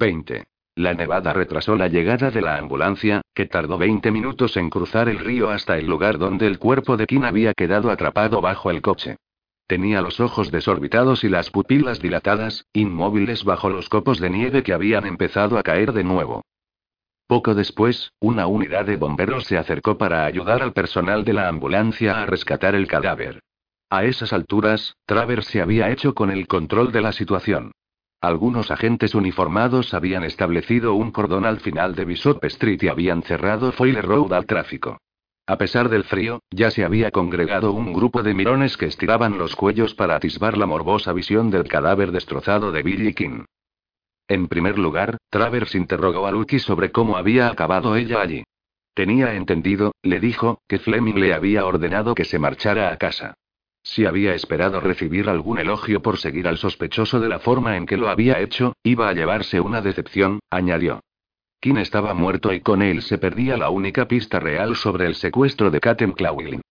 20. 0.00 0.44
La 0.76 0.94
nevada 0.94 1.34
retrasó 1.34 1.76
la 1.76 1.86
llegada 1.86 2.30
de 2.30 2.40
la 2.40 2.56
ambulancia, 2.56 3.20
que 3.34 3.44
tardó 3.44 3.76
20 3.76 4.10
minutos 4.10 4.56
en 4.56 4.70
cruzar 4.70 5.10
el 5.10 5.18
río 5.18 5.50
hasta 5.50 5.76
el 5.76 5.86
lugar 5.86 6.16
donde 6.16 6.46
el 6.46 6.58
cuerpo 6.58 6.96
de 6.96 7.06
Kim 7.06 7.22
había 7.22 7.52
quedado 7.52 7.90
atrapado 7.90 8.40
bajo 8.40 8.70
el 8.70 8.80
coche. 8.80 9.16
Tenía 9.66 10.00
los 10.00 10.18
ojos 10.18 10.50
desorbitados 10.50 11.22
y 11.22 11.28
las 11.28 11.50
pupilas 11.50 12.00
dilatadas, 12.00 12.64
inmóviles 12.72 13.44
bajo 13.44 13.68
los 13.68 13.90
copos 13.90 14.18
de 14.18 14.30
nieve 14.30 14.62
que 14.62 14.72
habían 14.72 15.06
empezado 15.06 15.58
a 15.58 15.62
caer 15.62 15.92
de 15.92 16.02
nuevo. 16.02 16.42
Poco 17.26 17.54
después, 17.54 18.12
una 18.18 18.46
unidad 18.46 18.86
de 18.86 18.96
bomberos 18.96 19.44
se 19.44 19.58
acercó 19.58 19.98
para 19.98 20.24
ayudar 20.24 20.62
al 20.62 20.72
personal 20.72 21.24
de 21.24 21.34
la 21.34 21.46
ambulancia 21.46 22.22
a 22.22 22.26
rescatar 22.26 22.74
el 22.74 22.88
cadáver. 22.88 23.40
A 23.90 24.04
esas 24.04 24.32
alturas, 24.32 24.96
Travers 25.04 25.46
se 25.46 25.60
había 25.60 25.90
hecho 25.90 26.14
con 26.14 26.30
el 26.30 26.48
control 26.48 26.90
de 26.90 27.02
la 27.02 27.12
situación. 27.12 27.72
Algunos 28.20 28.70
agentes 28.70 29.14
uniformados 29.14 29.94
habían 29.94 30.24
establecido 30.24 30.94
un 30.94 31.10
cordón 31.10 31.46
al 31.46 31.60
final 31.60 31.94
de 31.94 32.04
Bishop 32.04 32.44
Street 32.44 32.82
y 32.82 32.88
habían 32.88 33.22
cerrado 33.22 33.72
Foyle 33.72 34.02
Road 34.02 34.34
al 34.34 34.44
tráfico. 34.44 34.98
A 35.46 35.56
pesar 35.56 35.88
del 35.88 36.04
frío, 36.04 36.40
ya 36.50 36.70
se 36.70 36.84
había 36.84 37.10
congregado 37.10 37.72
un 37.72 37.94
grupo 37.94 38.22
de 38.22 38.34
mirones 38.34 38.76
que 38.76 38.86
estiraban 38.86 39.38
los 39.38 39.56
cuellos 39.56 39.94
para 39.94 40.16
atisbar 40.16 40.58
la 40.58 40.66
morbosa 40.66 41.14
visión 41.14 41.50
del 41.50 41.66
cadáver 41.66 42.12
destrozado 42.12 42.72
de 42.72 42.82
Billy 42.82 43.14
King. 43.14 43.44
En 44.28 44.48
primer 44.48 44.78
lugar, 44.78 45.16
Travers 45.30 45.74
interrogó 45.74 46.26
a 46.26 46.30
Lucky 46.30 46.58
sobre 46.58 46.92
cómo 46.92 47.16
había 47.16 47.48
acabado 47.48 47.96
ella 47.96 48.20
allí. 48.20 48.44
Tenía 48.94 49.34
entendido, 49.34 49.92
le 50.02 50.20
dijo, 50.20 50.60
que 50.68 50.78
Fleming 50.78 51.14
le 51.14 51.32
había 51.32 51.64
ordenado 51.64 52.14
que 52.14 52.26
se 52.26 52.38
marchara 52.38 52.92
a 52.92 52.96
casa. 52.98 53.34
Si 53.82 54.04
había 54.04 54.34
esperado 54.34 54.80
recibir 54.80 55.28
algún 55.28 55.58
elogio 55.58 56.02
por 56.02 56.18
seguir 56.18 56.46
al 56.46 56.58
sospechoso 56.58 57.18
de 57.20 57.28
la 57.28 57.38
forma 57.38 57.76
en 57.76 57.86
que 57.86 57.96
lo 57.96 58.08
había 58.08 58.40
hecho, 58.40 58.74
iba 58.82 59.08
a 59.08 59.12
llevarse 59.12 59.60
una 59.60 59.80
decepción, 59.80 60.40
añadió. 60.50 61.00
Kim 61.60 61.76
estaba 61.78 62.14
muerto 62.14 62.52
y 62.52 62.60
con 62.60 62.82
él 62.82 63.02
se 63.02 63.18
perdía 63.18 63.56
la 63.56 63.70
única 63.70 64.06
pista 64.08 64.40
real 64.40 64.76
sobre 64.76 65.06
el 65.06 65.14
secuestro 65.14 65.70
de 65.70 65.80
Katem 65.80 66.12
Clawlin. 66.12 66.62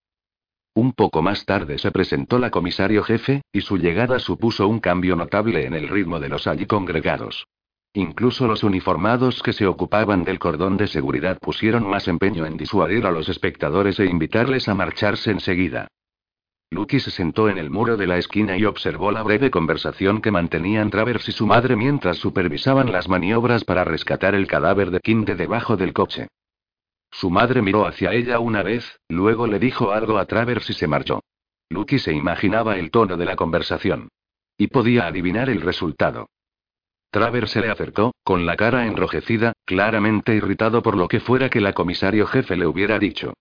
Un 0.74 0.92
poco 0.92 1.20
más 1.20 1.44
tarde 1.44 1.78
se 1.78 1.90
presentó 1.90 2.38
la 2.38 2.50
comisario 2.50 3.02
jefe, 3.02 3.42
y 3.52 3.60
su 3.60 3.76
llegada 3.76 4.18
supuso 4.18 4.68
un 4.68 4.80
cambio 4.80 5.16
notable 5.16 5.66
en 5.66 5.74
el 5.74 5.88
ritmo 5.88 6.20
de 6.20 6.28
los 6.28 6.46
allí 6.46 6.66
congregados. 6.66 7.46
Incluso 7.92 8.46
los 8.46 8.62
uniformados 8.62 9.42
que 9.42 9.52
se 9.52 9.66
ocupaban 9.66 10.22
del 10.22 10.38
cordón 10.38 10.76
de 10.76 10.86
seguridad 10.86 11.38
pusieron 11.40 11.88
más 11.88 12.06
empeño 12.06 12.46
en 12.46 12.56
disuadir 12.56 13.04
a 13.04 13.10
los 13.10 13.28
espectadores 13.28 13.98
e 13.98 14.06
invitarles 14.06 14.68
a 14.68 14.74
marcharse 14.74 15.32
enseguida. 15.32 15.88
Lucky 16.72 17.00
se 17.00 17.10
sentó 17.10 17.48
en 17.48 17.58
el 17.58 17.68
muro 17.68 17.96
de 17.96 18.06
la 18.06 18.16
esquina 18.16 18.56
y 18.56 18.64
observó 18.64 19.10
la 19.10 19.24
breve 19.24 19.50
conversación 19.50 20.22
que 20.22 20.30
mantenían 20.30 20.88
Travers 20.90 21.28
y 21.28 21.32
su 21.32 21.44
madre 21.44 21.74
mientras 21.74 22.18
supervisaban 22.18 22.92
las 22.92 23.08
maniobras 23.08 23.64
para 23.64 23.82
rescatar 23.82 24.36
el 24.36 24.46
cadáver 24.46 24.92
de 24.92 25.00
Kim 25.00 25.24
de 25.24 25.34
debajo 25.34 25.76
del 25.76 25.92
coche. 25.92 26.28
Su 27.10 27.28
madre 27.28 27.60
miró 27.60 27.86
hacia 27.86 28.12
ella 28.12 28.38
una 28.38 28.62
vez, 28.62 29.00
luego 29.08 29.48
le 29.48 29.58
dijo 29.58 29.90
algo 29.90 30.16
a 30.18 30.26
Travers 30.26 30.70
y 30.70 30.74
se 30.74 30.86
marchó. 30.86 31.24
Lucky 31.70 31.98
se 31.98 32.12
imaginaba 32.12 32.78
el 32.78 32.92
tono 32.92 33.16
de 33.16 33.24
la 33.24 33.34
conversación. 33.34 34.08
Y 34.56 34.68
podía 34.68 35.08
adivinar 35.08 35.50
el 35.50 35.62
resultado. 35.62 36.28
Travers 37.10 37.50
se 37.50 37.60
le 37.60 37.70
acercó, 37.70 38.14
con 38.22 38.46
la 38.46 38.56
cara 38.56 38.86
enrojecida, 38.86 39.54
claramente 39.64 40.36
irritado 40.36 40.82
por 40.82 40.96
lo 40.96 41.08
que 41.08 41.18
fuera 41.18 41.50
que 41.50 41.60
la 41.60 41.72
comisario 41.72 42.26
jefe 42.26 42.56
le 42.56 42.66
hubiera 42.66 43.00
dicho. 43.00 43.34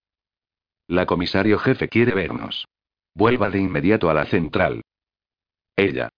La 0.88 1.06
comisario 1.06 1.60
jefe 1.60 1.88
quiere 1.88 2.16
vernos. 2.16 2.66
Vuelva 3.14 3.50
de 3.50 3.60
inmediato 3.60 4.10
a 4.10 4.14
la 4.14 4.26
central. 4.26 4.82
Ella. 5.76 6.10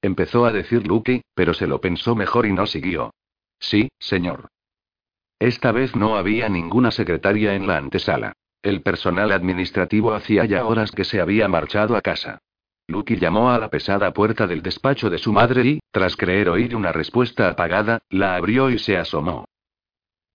Empezó 0.00 0.44
a 0.44 0.52
decir 0.52 0.86
Lucky, 0.86 1.22
pero 1.34 1.54
se 1.54 1.66
lo 1.66 1.80
pensó 1.80 2.14
mejor 2.14 2.46
y 2.46 2.52
no 2.52 2.66
siguió. 2.66 3.12
Sí, 3.58 3.88
señor. 3.98 4.48
Esta 5.38 5.72
vez 5.72 5.94
no 5.96 6.16
había 6.16 6.48
ninguna 6.48 6.90
secretaria 6.90 7.54
en 7.54 7.66
la 7.66 7.76
antesala. 7.76 8.32
El 8.62 8.82
personal 8.82 9.32
administrativo 9.32 10.14
hacía 10.14 10.44
ya 10.44 10.64
horas 10.64 10.92
que 10.92 11.04
se 11.04 11.20
había 11.20 11.48
marchado 11.48 11.96
a 11.96 12.00
casa. 12.00 12.38
Lucky 12.88 13.16
llamó 13.16 13.50
a 13.50 13.58
la 13.58 13.68
pesada 13.68 14.12
puerta 14.12 14.46
del 14.46 14.62
despacho 14.62 15.10
de 15.10 15.18
su 15.18 15.32
madre 15.32 15.64
y, 15.64 15.80
tras 15.90 16.16
creer 16.16 16.48
oír 16.48 16.76
una 16.76 16.92
respuesta 16.92 17.48
apagada, 17.48 18.02
la 18.10 18.36
abrió 18.36 18.70
y 18.70 18.78
se 18.78 18.96
asomó. 18.96 19.46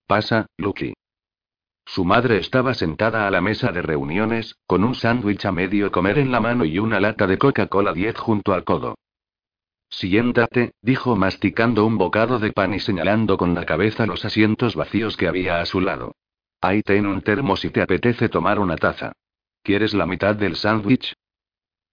Pasa, 0.07 0.47
Lucky. 0.57 0.93
Su 1.87 2.03
madre 2.03 2.37
estaba 2.37 2.73
sentada 2.73 3.27
a 3.27 3.31
la 3.31 3.39
mesa 3.39 3.71
de 3.71 3.81
reuniones, 3.81 4.57
con 4.67 4.83
un 4.83 4.93
sándwich 4.93 5.45
a 5.45 5.53
medio 5.53 5.89
comer 5.89 6.19
en 6.19 6.33
la 6.33 6.41
mano 6.41 6.65
y 6.65 6.79
una 6.79 6.99
lata 6.99 7.27
de 7.27 7.37
Coca-Cola 7.37 7.93
10 7.93 8.17
junto 8.17 8.53
al 8.53 8.65
codo. 8.65 8.97
Siéntate, 9.89 10.73
dijo 10.81 11.15
masticando 11.15 11.85
un 11.85 11.97
bocado 11.97 12.39
de 12.39 12.51
pan 12.51 12.73
y 12.73 12.81
señalando 12.81 13.37
con 13.37 13.55
la 13.55 13.65
cabeza 13.65 14.05
los 14.05 14.25
asientos 14.25 14.75
vacíos 14.75 15.15
que 15.15 15.29
había 15.29 15.61
a 15.61 15.65
su 15.65 15.79
lado. 15.79 16.13
Ahí 16.59 16.81
ten 16.81 17.05
un 17.05 17.21
termo 17.21 17.55
si 17.55 17.69
te 17.69 17.81
apetece 17.81 18.27
tomar 18.27 18.59
una 18.59 18.75
taza. 18.75 19.13
¿Quieres 19.63 19.93
la 19.93 20.05
mitad 20.05 20.35
del 20.35 20.57
sándwich? 20.57 21.13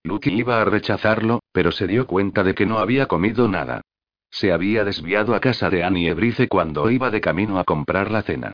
Lucky 0.03 0.31
iba 0.31 0.61
a 0.61 0.65
rechazarlo, 0.65 1.39
pero 1.53 1.71
se 1.71 1.87
dio 1.87 2.09
cuenta 2.09 2.43
de 2.43 2.57
que 2.57 2.67
no 2.67 2.79
había 2.79 3.07
comido 3.07 3.47
nada. 3.47 3.83
Se 4.29 4.51
había 4.51 4.83
desviado 4.83 5.37
a 5.37 5.41
casa 5.41 5.71
de 5.71 5.85
Annie 5.85 6.09
Ebrice 6.09 6.49
cuando 6.49 6.91
iba 6.91 7.13
de 7.13 7.21
camino 7.21 7.61
a 7.61 7.65
comprar 7.65 8.11
la 8.11 8.23
cena. 8.23 8.53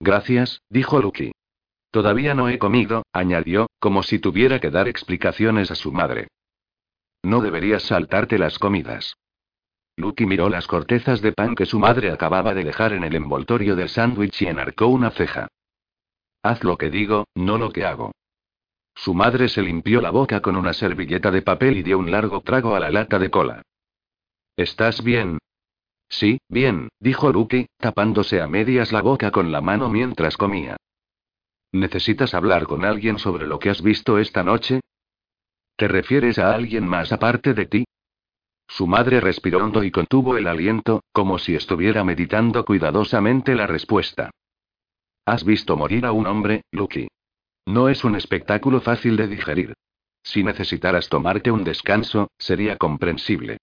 Gracias, 0.00 0.62
dijo 0.68 1.00
Lucky. 1.00 1.32
Todavía 1.90 2.34
no 2.34 2.48
he 2.48 2.58
comido, 2.58 3.04
añadió, 3.12 3.68
como 3.78 4.02
si 4.02 4.18
tuviera 4.18 4.60
que 4.60 4.70
dar 4.70 4.88
explicaciones 4.88 5.70
a 5.70 5.74
su 5.74 5.92
madre. 5.92 6.28
No 7.22 7.40
deberías 7.40 7.84
saltarte 7.84 8.38
las 8.38 8.58
comidas. 8.58 9.16
Lucky 9.96 10.26
miró 10.26 10.50
las 10.50 10.66
cortezas 10.66 11.22
de 11.22 11.32
pan 11.32 11.54
que 11.54 11.64
su 11.64 11.78
madre 11.78 12.10
acababa 12.10 12.52
de 12.52 12.64
dejar 12.64 12.92
en 12.92 13.04
el 13.04 13.14
envoltorio 13.14 13.76
del 13.76 13.88
sándwich 13.88 14.42
y 14.42 14.46
enarcó 14.46 14.88
una 14.88 15.10
ceja. 15.10 15.48
Haz 16.42 16.62
lo 16.62 16.76
que 16.76 16.90
digo, 16.90 17.24
no 17.34 17.56
lo 17.56 17.72
que 17.72 17.86
hago. 17.86 18.12
Su 18.94 19.14
madre 19.14 19.48
se 19.48 19.62
limpió 19.62 20.00
la 20.00 20.10
boca 20.10 20.40
con 20.40 20.56
una 20.56 20.72
servilleta 20.72 21.30
de 21.30 21.42
papel 21.42 21.78
y 21.78 21.82
dio 21.82 21.98
un 21.98 22.10
largo 22.10 22.40
trago 22.42 22.74
a 22.74 22.80
la 22.80 22.90
lata 22.90 23.18
de 23.18 23.30
cola. 23.30 23.62
¿Estás 24.56 25.02
bien? 25.02 25.38
Sí, 26.08 26.38
bien, 26.48 26.88
dijo 27.00 27.32
Lucky, 27.32 27.66
tapándose 27.78 28.40
a 28.40 28.46
medias 28.46 28.92
la 28.92 29.02
boca 29.02 29.30
con 29.30 29.52
la 29.52 29.60
mano 29.60 29.88
mientras 29.88 30.36
comía. 30.36 30.76
¿Necesitas 31.72 32.34
hablar 32.34 32.66
con 32.66 32.84
alguien 32.84 33.18
sobre 33.18 33.46
lo 33.46 33.58
que 33.58 33.70
has 33.70 33.82
visto 33.82 34.18
esta 34.18 34.42
noche? 34.42 34.80
¿Te 35.76 35.88
refieres 35.88 36.38
a 36.38 36.54
alguien 36.54 36.86
más 36.86 37.12
aparte 37.12 37.52
de 37.52 37.66
ti? 37.66 37.84
Su 38.68 38.86
madre 38.86 39.20
respiró 39.20 39.64
hondo 39.64 39.84
y 39.84 39.90
contuvo 39.90 40.36
el 40.36 40.46
aliento, 40.46 41.02
como 41.12 41.38
si 41.38 41.54
estuviera 41.54 42.02
meditando 42.02 42.64
cuidadosamente 42.64 43.54
la 43.54 43.66
respuesta. 43.66 44.30
Has 45.24 45.44
visto 45.44 45.76
morir 45.76 46.06
a 46.06 46.12
un 46.12 46.26
hombre, 46.26 46.62
Lucky. 46.72 47.08
No 47.66 47.88
es 47.88 48.04
un 48.04 48.16
espectáculo 48.16 48.80
fácil 48.80 49.16
de 49.16 49.28
digerir. 49.28 49.74
Si 50.22 50.42
necesitaras 50.42 51.08
tomarte 51.08 51.50
un 51.50 51.64
descanso, 51.64 52.30
sería 52.38 52.76
comprensible. 52.76 53.58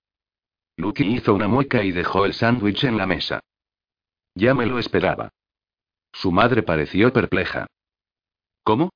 Lucky 0.77 1.03
hizo 1.03 1.33
una 1.33 1.47
mueca 1.47 1.83
y 1.83 1.91
dejó 1.91 2.25
el 2.25 2.33
sándwich 2.33 2.83
en 2.83 2.97
la 2.97 3.05
mesa. 3.05 3.39
Ya 4.35 4.53
me 4.53 4.65
lo 4.65 4.79
esperaba. 4.79 5.29
Su 6.11 6.31
madre 6.31 6.63
pareció 6.63 7.11
perpleja. 7.13 7.67
¿Cómo? 8.63 8.91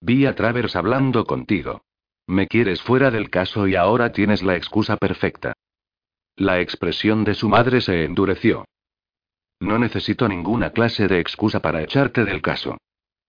Vi 0.00 0.26
a 0.26 0.34
Travers 0.34 0.76
hablando 0.76 1.24
contigo. 1.24 1.82
Me 2.26 2.46
quieres 2.46 2.80
fuera 2.80 3.10
del 3.10 3.28
caso 3.28 3.66
y 3.66 3.74
ahora 3.74 4.12
tienes 4.12 4.42
la 4.42 4.56
excusa 4.56 4.96
perfecta. 4.96 5.52
La 6.36 6.60
expresión 6.60 7.24
de 7.24 7.34
su 7.34 7.48
madre 7.48 7.80
se 7.80 8.04
endureció. 8.04 8.64
No 9.60 9.78
necesito 9.78 10.26
ninguna 10.26 10.70
clase 10.70 11.06
de 11.06 11.20
excusa 11.20 11.60
para 11.60 11.82
echarte 11.82 12.24
del 12.24 12.40
caso. 12.40 12.78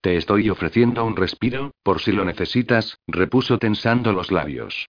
Te 0.00 0.16
estoy 0.16 0.48
ofreciendo 0.48 1.04
un 1.04 1.16
respiro, 1.16 1.72
por 1.82 2.00
si 2.00 2.12
lo 2.12 2.24
necesitas, 2.24 2.98
repuso 3.06 3.58
tensando 3.58 4.12
los 4.12 4.32
labios. 4.32 4.88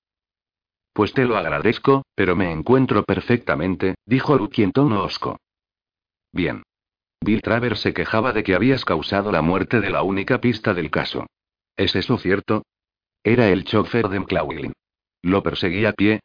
Pues 0.93 1.13
te 1.13 1.25
lo 1.25 1.37
agradezco, 1.37 2.05
pero 2.15 2.35
me 2.35 2.51
encuentro 2.51 3.03
perfectamente, 3.03 3.95
dijo 4.05 4.37
Lucky 4.37 4.63
en 4.63 4.71
tono 4.71 5.03
hosco. 5.03 5.39
Bien. 6.31 6.63
Bill 7.19 7.41
Travers 7.41 7.79
se 7.79 7.93
quejaba 7.93 8.31
de 8.31 8.43
que 8.43 8.53
habías 8.53 8.85
causado 8.85 9.31
la 9.31 9.41
muerte 9.41 9.79
de 9.79 9.89
la 9.89 10.03
única 10.03 10.39
pista 10.39 10.73
del 10.73 10.91
caso. 10.91 11.25
¿Es 11.75 11.95
eso 11.95 12.17
cierto? 12.17 12.63
Era 13.23 13.49
el 13.49 13.63
chofer 13.63 14.09
de 14.09 14.19
McLaughlin. 14.19 14.73
Lo 15.21 15.41
perseguí 15.41 15.85
a 15.85 15.93
pie. 15.93 16.19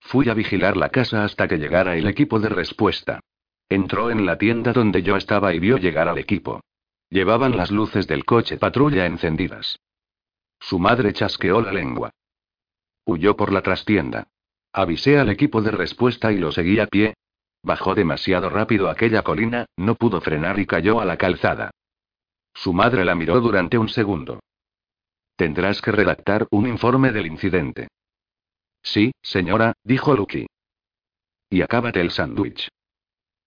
Fui 0.00 0.28
a 0.28 0.34
vigilar 0.34 0.76
la 0.76 0.90
casa 0.90 1.24
hasta 1.24 1.48
que 1.48 1.58
llegara 1.58 1.96
el 1.96 2.06
equipo 2.06 2.38
de 2.38 2.48
respuesta. 2.48 3.20
Entró 3.68 4.10
en 4.10 4.24
la 4.24 4.38
tienda 4.38 4.72
donde 4.72 5.02
yo 5.02 5.16
estaba 5.16 5.52
y 5.54 5.58
vio 5.58 5.76
llegar 5.78 6.08
al 6.08 6.18
equipo. 6.18 6.60
Llevaban 7.10 7.56
las 7.56 7.70
luces 7.70 8.06
del 8.06 8.24
coche 8.24 8.56
patrulla 8.56 9.06
encendidas. 9.06 9.80
Su 10.60 10.78
madre 10.78 11.12
chasqueó 11.12 11.60
la 11.60 11.72
lengua. 11.72 12.10
Huyó 13.04 13.36
por 13.36 13.52
la 13.52 13.62
trastienda. 13.62 14.28
Avisé 14.72 15.18
al 15.18 15.28
equipo 15.30 15.62
de 15.62 15.70
respuesta 15.70 16.32
y 16.32 16.38
lo 16.38 16.52
seguí 16.52 16.80
a 16.80 16.86
pie. 16.86 17.14
Bajó 17.62 17.94
demasiado 17.94 18.50
rápido 18.50 18.90
aquella 18.90 19.22
colina, 19.22 19.66
no 19.76 19.94
pudo 19.94 20.20
frenar 20.20 20.58
y 20.58 20.66
cayó 20.66 21.00
a 21.00 21.04
la 21.04 21.16
calzada. 21.16 21.70
Su 22.54 22.72
madre 22.72 23.04
la 23.04 23.14
miró 23.14 23.40
durante 23.40 23.78
un 23.78 23.88
segundo. 23.88 24.40
Tendrás 25.36 25.80
que 25.82 25.90
redactar 25.90 26.46
un 26.50 26.66
informe 26.68 27.10
del 27.10 27.26
incidente. 27.26 27.88
Sí, 28.82 29.12
señora, 29.22 29.72
dijo 29.82 30.14
Lucky. 30.14 30.46
Y 31.50 31.62
acábate 31.62 32.00
el 32.00 32.10
sándwich. 32.10 32.68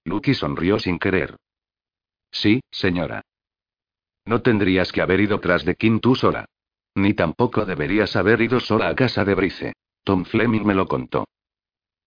Lucky 0.03 0.33
sonrió 0.33 0.80
sin 0.80 1.00
querer. 1.00 1.36
Sí, 2.31 2.62
señora. 2.71 3.21
No 4.25 4.42
tendrías 4.42 4.92
que 4.92 5.01
haber 5.01 5.21
ido 5.21 5.39
tras 5.39 5.63
de 5.63 5.75
Kim 5.75 6.00
tú 6.00 6.15
sola. 6.15 6.45
Ni 6.97 7.13
tampoco 7.13 7.63
deberías 7.63 8.15
haber 8.15 8.41
ido 8.41 8.59
sola 8.59 8.89
a 8.89 8.95
casa 8.95 9.23
de 9.23 9.35
Brice. 9.35 9.73
Tom 10.03 10.25
Fleming 10.25 10.63
me 10.65 10.73
lo 10.73 10.88
contó. 10.88 11.27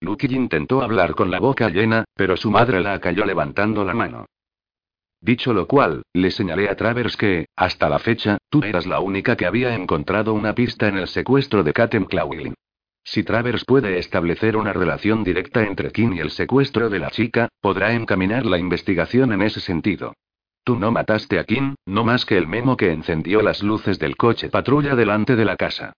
Lucky 0.00 0.34
intentó 0.34 0.82
hablar 0.82 1.14
con 1.14 1.30
la 1.30 1.38
boca 1.38 1.68
llena, 1.68 2.06
pero 2.16 2.36
su 2.36 2.50
madre 2.50 2.80
la 2.80 2.98
cayó 2.98 3.24
levantando 3.24 3.84
la 3.84 3.94
mano. 3.94 4.26
Dicho 5.20 5.52
lo 5.52 5.68
cual, 5.68 6.02
le 6.12 6.32
señalé 6.32 6.68
a 6.68 6.74
Travers 6.74 7.16
que, 7.16 7.46
hasta 7.54 7.88
la 7.88 8.00
fecha, 8.00 8.38
tú 8.48 8.64
eras 8.64 8.84
la 8.84 8.98
única 8.98 9.36
que 9.36 9.46
había 9.46 9.76
encontrado 9.76 10.34
una 10.34 10.56
pista 10.56 10.88
en 10.88 10.96
el 10.96 11.06
secuestro 11.06 11.62
de 11.62 11.72
Katem 11.72 12.06
Clawlin. 12.06 12.54
Si 13.04 13.22
Travers 13.22 13.64
puede 13.64 13.96
establecer 13.96 14.56
una 14.56 14.72
relación 14.72 15.22
directa 15.22 15.64
entre 15.64 15.92
Kim 15.92 16.14
y 16.14 16.18
el 16.18 16.32
secuestro 16.32 16.90
de 16.90 16.98
la 16.98 17.10
chica, 17.10 17.48
podrá 17.60 17.92
encaminar 17.92 18.44
la 18.44 18.58
investigación 18.58 19.32
en 19.32 19.42
ese 19.42 19.60
sentido. 19.60 20.14
Tú 20.64 20.76
no 20.76 20.90
mataste 20.90 21.38
a 21.38 21.44
Kim, 21.44 21.74
no 21.86 22.04
más 22.04 22.26
que 22.26 22.36
el 22.36 22.46
memo 22.46 22.76
que 22.76 22.92
encendió 22.92 23.42
las 23.42 23.62
luces 23.62 23.98
del 23.98 24.16
coche 24.16 24.50
patrulla 24.50 24.94
delante 24.94 25.36
de 25.36 25.44
la 25.44 25.56
casa. 25.56 25.92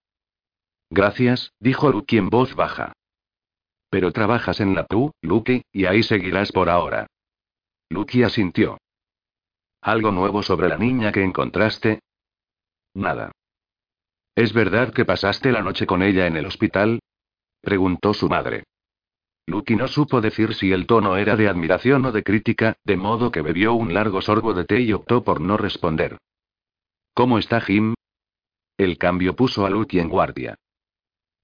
Gracias, 0.91 1.53
dijo 1.59 1.91
Luke 1.91 2.17
en 2.17 2.29
voz 2.29 2.55
baja. 2.55 2.93
Pero 3.91 4.13
trabajas 4.13 4.61
en 4.61 4.75
la 4.75 4.87
PU, 4.87 5.13
Luke, 5.21 5.63
y 5.73 5.87
ahí 5.87 6.03
seguirás 6.03 6.53
por 6.53 6.69
ahora. 6.69 7.07
Luke 7.91 8.25
asintió. 8.25 8.79
¿Algo 9.81 10.13
nuevo 10.13 10.43
sobre 10.43 10.69
la 10.69 10.79
niña 10.79 11.13
que 11.13 11.23
encontraste? 11.23 12.01
Nada. 12.95 13.33
¿Es 14.35 14.53
verdad 14.53 14.93
que 14.93 15.05
pasaste 15.05 15.53
la 15.53 15.61
noche 15.61 15.87
con 15.87 16.03
ella 16.03 16.27
en 16.27 16.37
el 16.37 16.47
hospital? 16.47 17.01
preguntó 17.61 18.15
su 18.15 18.29
madre. 18.29 18.65
Lucky 19.47 19.77
no 19.77 19.89
supo 19.89 20.21
decir 20.21 20.55
si 20.55 20.73
el 20.73 20.87
tono 20.87 21.17
era 21.17 21.37
de 21.37 21.49
admiración 21.49 22.05
o 22.05 22.13
de 22.13 22.23
crítica, 22.23 22.77
de 22.85 22.97
modo 22.97 23.31
que 23.31 23.43
bebió 23.43 23.75
un 23.75 23.93
largo 23.93 24.23
sorbo 24.23 24.55
de 24.55 24.65
té 24.65 24.81
y 24.81 24.93
optó 24.93 25.25
por 25.25 25.41
no 25.41 25.57
responder. 25.57 26.19
¿Cómo 27.15 27.39
está 27.39 27.61
Jim? 27.61 27.95
El 28.79 28.99
cambio 28.99 29.35
puso 29.35 29.67
a 29.67 29.71
Lucky 29.71 29.99
en 29.99 30.09
guardia. 30.09 30.55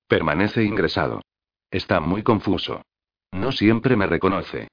Permanece 0.06 0.64
ingresado. 0.64 1.22
Está 1.70 2.00
muy 2.00 2.22
confuso. 2.22 2.82
No 3.32 3.52
siempre 3.52 3.96
me 3.96 4.06
reconoce. 4.06 4.68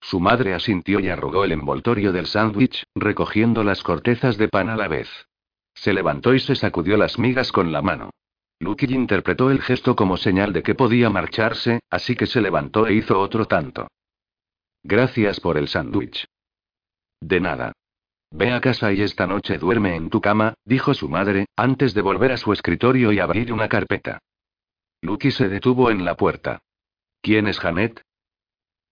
Su 0.00 0.20
madre 0.20 0.54
asintió 0.54 1.00
y 1.00 1.08
arrugó 1.08 1.44
el 1.44 1.52
envoltorio 1.52 2.12
del 2.12 2.26
sándwich, 2.26 2.84
recogiendo 2.94 3.62
las 3.62 3.82
cortezas 3.82 4.36
de 4.36 4.48
pan 4.48 4.68
a 4.68 4.76
la 4.76 4.88
vez. 4.88 5.08
Se 5.74 5.92
levantó 5.92 6.34
y 6.34 6.40
se 6.40 6.56
sacudió 6.56 6.96
las 6.96 7.18
migas 7.18 7.52
con 7.52 7.72
la 7.72 7.82
mano. 7.82 8.10
Lucky 8.60 8.86
interpretó 8.92 9.50
el 9.50 9.62
gesto 9.62 9.94
como 9.94 10.16
señal 10.16 10.52
de 10.52 10.62
que 10.62 10.74
podía 10.74 11.10
marcharse, 11.10 11.80
así 11.90 12.16
que 12.16 12.26
se 12.26 12.40
levantó 12.40 12.86
e 12.86 12.94
hizo 12.94 13.18
otro 13.20 13.46
tanto. 13.46 13.88
Gracias 14.82 15.40
por 15.40 15.56
el 15.56 15.68
sándwich. 15.68 16.26
De 17.20 17.40
nada. 17.40 17.72
Ve 18.30 18.52
a 18.52 18.60
casa 18.60 18.92
y 18.92 19.00
esta 19.00 19.26
noche 19.26 19.58
duerme 19.58 19.96
en 19.96 20.10
tu 20.10 20.20
cama, 20.20 20.54
dijo 20.64 20.92
su 20.94 21.08
madre, 21.08 21.46
antes 21.56 21.94
de 21.94 22.02
volver 22.02 22.32
a 22.32 22.36
su 22.36 22.52
escritorio 22.52 23.12
y 23.12 23.20
abrir 23.20 23.52
una 23.52 23.68
carpeta. 23.68 24.18
Lucky 25.00 25.30
se 25.30 25.48
detuvo 25.48 25.90
en 25.90 26.04
la 26.04 26.16
puerta. 26.16 26.58
¿Quién 27.22 27.46
es 27.46 27.58
Janet? 27.58 28.02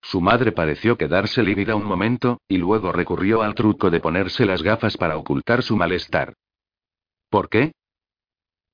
Su 0.01 0.21
madre 0.21 0.53
pareció 0.53 0.97
quedarse 0.97 1.43
lívida 1.43 1.75
un 1.75 1.85
momento, 1.85 2.41
y 2.49 2.59
luego 2.59 2.93
recurrió 2.93 3.43
al 3.43 3.55
truco 3.55 3.91
de 3.91 4.01
ponerse 4.01 4.47
las 4.47 4.63
gafas 4.63 4.97
para 4.97 5.17
ocultar 5.17 5.63
su 5.63 5.77
malestar. 5.77 6.35
¿Por 7.29 7.49
qué? 7.49 7.73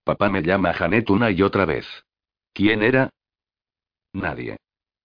Papá 0.04 0.28
me 0.28 0.42
llama 0.42 0.72
Janet 0.72 1.10
una 1.10 1.30
y 1.30 1.42
otra 1.42 1.64
vez. 1.64 1.86
¿Quién 2.52 2.82
era? 2.82 3.10
Nadie. 4.12 4.56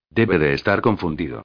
Debe 0.09 0.39
de 0.39 0.53
estar 0.53 0.81
confundido. 0.81 1.43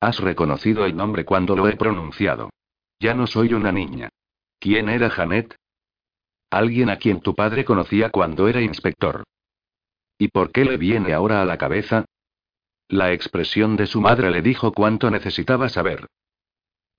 Has 0.00 0.18
reconocido 0.18 0.84
el 0.84 0.96
nombre 0.96 1.24
cuando 1.24 1.56
lo 1.56 1.68
he 1.68 1.76
pronunciado. 1.76 2.50
Ya 2.98 3.14
no 3.14 3.26
soy 3.26 3.54
una 3.54 3.72
niña. 3.72 4.08
¿Quién 4.58 4.88
era 4.88 5.10
Janet? 5.10 5.56
Alguien 6.50 6.90
a 6.90 6.96
quien 6.96 7.20
tu 7.20 7.34
padre 7.34 7.64
conocía 7.64 8.10
cuando 8.10 8.48
era 8.48 8.60
inspector. 8.60 9.24
¿Y 10.18 10.28
por 10.28 10.52
qué 10.52 10.64
le 10.64 10.76
viene 10.76 11.14
ahora 11.14 11.40
a 11.40 11.44
la 11.44 11.56
cabeza? 11.56 12.04
La 12.88 13.12
expresión 13.12 13.76
de 13.76 13.86
su 13.86 14.00
madre 14.00 14.30
le 14.30 14.42
dijo 14.42 14.72
cuánto 14.72 15.10
necesitaba 15.10 15.68
saber. 15.68 16.06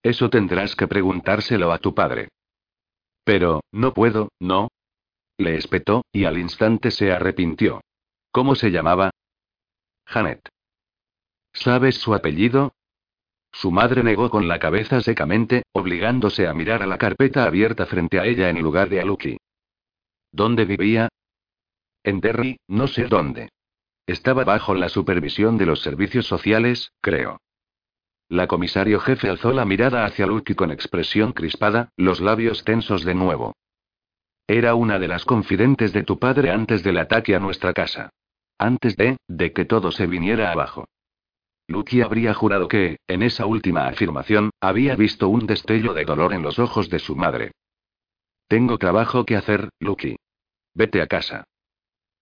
Eso 0.01 0.29
tendrás 0.29 0.75
que 0.75 0.87
preguntárselo 0.87 1.71
a 1.71 1.77
tu 1.77 1.93
padre. 1.93 2.29
Pero, 3.23 3.61
no 3.71 3.93
puedo, 3.93 4.29
¿no? 4.39 4.69
Le 5.41 5.55
espetó, 5.55 6.05
y 6.11 6.25
al 6.25 6.38
instante 6.38 6.91
se 6.91 7.11
arrepintió. 7.11 7.81
¿Cómo 8.31 8.53
se 8.53 8.69
llamaba? 8.69 9.09
Janet. 10.05 10.47
¿Sabes 11.51 11.95
su 11.95 12.13
apellido? 12.13 12.75
Su 13.51 13.71
madre 13.71 14.03
negó 14.03 14.29
con 14.29 14.47
la 14.47 14.59
cabeza 14.59 15.01
secamente, 15.01 15.63
obligándose 15.71 16.47
a 16.47 16.53
mirar 16.53 16.83
a 16.83 16.85
la 16.85 16.99
carpeta 16.99 17.45
abierta 17.45 17.88
frente 17.88 18.19
a 18.19 18.25
ella 18.25 18.49
en 18.49 18.61
lugar 18.61 18.88
de 18.89 19.01
a 19.01 19.03
Lucky. 19.03 19.38
¿Dónde 20.31 20.65
vivía? 20.65 21.09
En 22.03 22.21
Derry, 22.21 22.59
no 22.67 22.87
sé 22.87 23.07
dónde. 23.07 23.49
Estaba 24.05 24.44
bajo 24.44 24.75
la 24.75 24.89
supervisión 24.89 25.57
de 25.57 25.65
los 25.65 25.81
servicios 25.81 26.27
sociales, 26.27 26.91
creo. 27.01 27.41
La 28.29 28.45
comisario 28.45 28.99
jefe 28.99 29.27
alzó 29.27 29.53
la 29.53 29.65
mirada 29.65 30.05
hacia 30.05 30.27
Lucky 30.27 30.53
con 30.53 30.69
expresión 30.69 31.33
crispada, 31.33 31.89
los 31.97 32.21
labios 32.21 32.63
tensos 32.63 33.03
de 33.03 33.15
nuevo. 33.15 33.55
Era 34.51 34.75
una 34.75 35.00
de 35.00 35.07
las 35.07 35.24
confidentes 35.24 35.94
de 35.94 36.03
tu 36.03 36.19
padre 36.19 36.51
antes 36.51 36.83
del 36.83 36.98
ataque 36.98 37.36
a 37.36 37.39
nuestra 37.39 37.71
casa. 37.71 38.09
Antes 38.57 38.98
de, 38.98 39.15
de 39.25 39.53
que 39.53 39.63
todo 39.63 39.94
se 39.94 40.07
viniera 40.07 40.51
abajo. 40.51 40.89
Lucky 41.69 42.01
habría 42.01 42.33
jurado 42.33 42.68
que, 42.68 42.98
en 43.07 43.24
esa 43.24 43.45
última 43.45 43.88
afirmación, 43.88 44.50
había 44.59 44.98
visto 44.98 45.30
un 45.30 45.48
destello 45.48 45.94
de 45.94 46.03
dolor 46.03 46.33
en 46.33 46.42
los 46.42 46.59
ojos 46.59 46.89
de 46.89 47.00
su 47.00 47.15
madre. 47.15 47.53
Tengo 48.50 48.77
trabajo 48.77 49.24
que 49.24 49.38
hacer, 49.38 49.69
Lucky. 49.80 50.18
Vete 50.74 51.01
a 51.01 51.07
casa. 51.07 51.45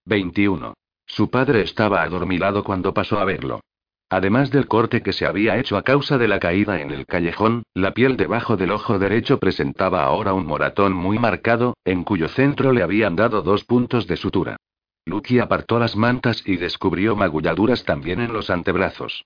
21. 0.06 0.76
Su 1.08 1.32
padre 1.32 1.62
estaba 1.62 2.04
adormilado 2.04 2.64
cuando 2.64 2.94
pasó 2.94 3.18
a 3.18 3.26
verlo. 3.26 3.62
Además 4.10 4.50
del 4.50 4.68
corte 4.68 5.04
que 5.04 5.14
se 5.14 5.28
había 5.28 5.58
hecho 5.58 5.78
a 5.78 5.84
causa 5.84 6.18
de 6.18 6.28
la 6.28 6.40
caída 6.40 6.82
en 6.82 6.90
el 6.90 7.06
callejón, 7.06 7.64
la 7.76 7.94
piel 7.94 8.18
debajo 8.18 8.58
del 8.58 8.72
ojo 8.72 8.98
derecho 8.98 9.38
presentaba 9.38 10.04
ahora 10.04 10.34
un 10.34 10.48
moratón 10.48 10.94
muy 10.94 11.20
marcado, 11.20 11.76
en 11.86 12.04
cuyo 12.04 12.28
centro 12.28 12.74
le 12.74 12.82
habían 12.82 13.16
dado 13.16 13.44
dos 13.44 13.66
puntos 13.66 14.08
de 14.08 14.18
sutura. 14.18 14.58
Lucky 15.06 15.40
apartó 15.40 15.78
las 15.78 15.96
mantas 15.96 16.42
y 16.46 16.58
descubrió 16.58 17.16
magulladuras 17.16 17.84
también 17.84 18.20
en 18.20 18.34
los 18.34 18.50
antebrazos. 18.50 19.26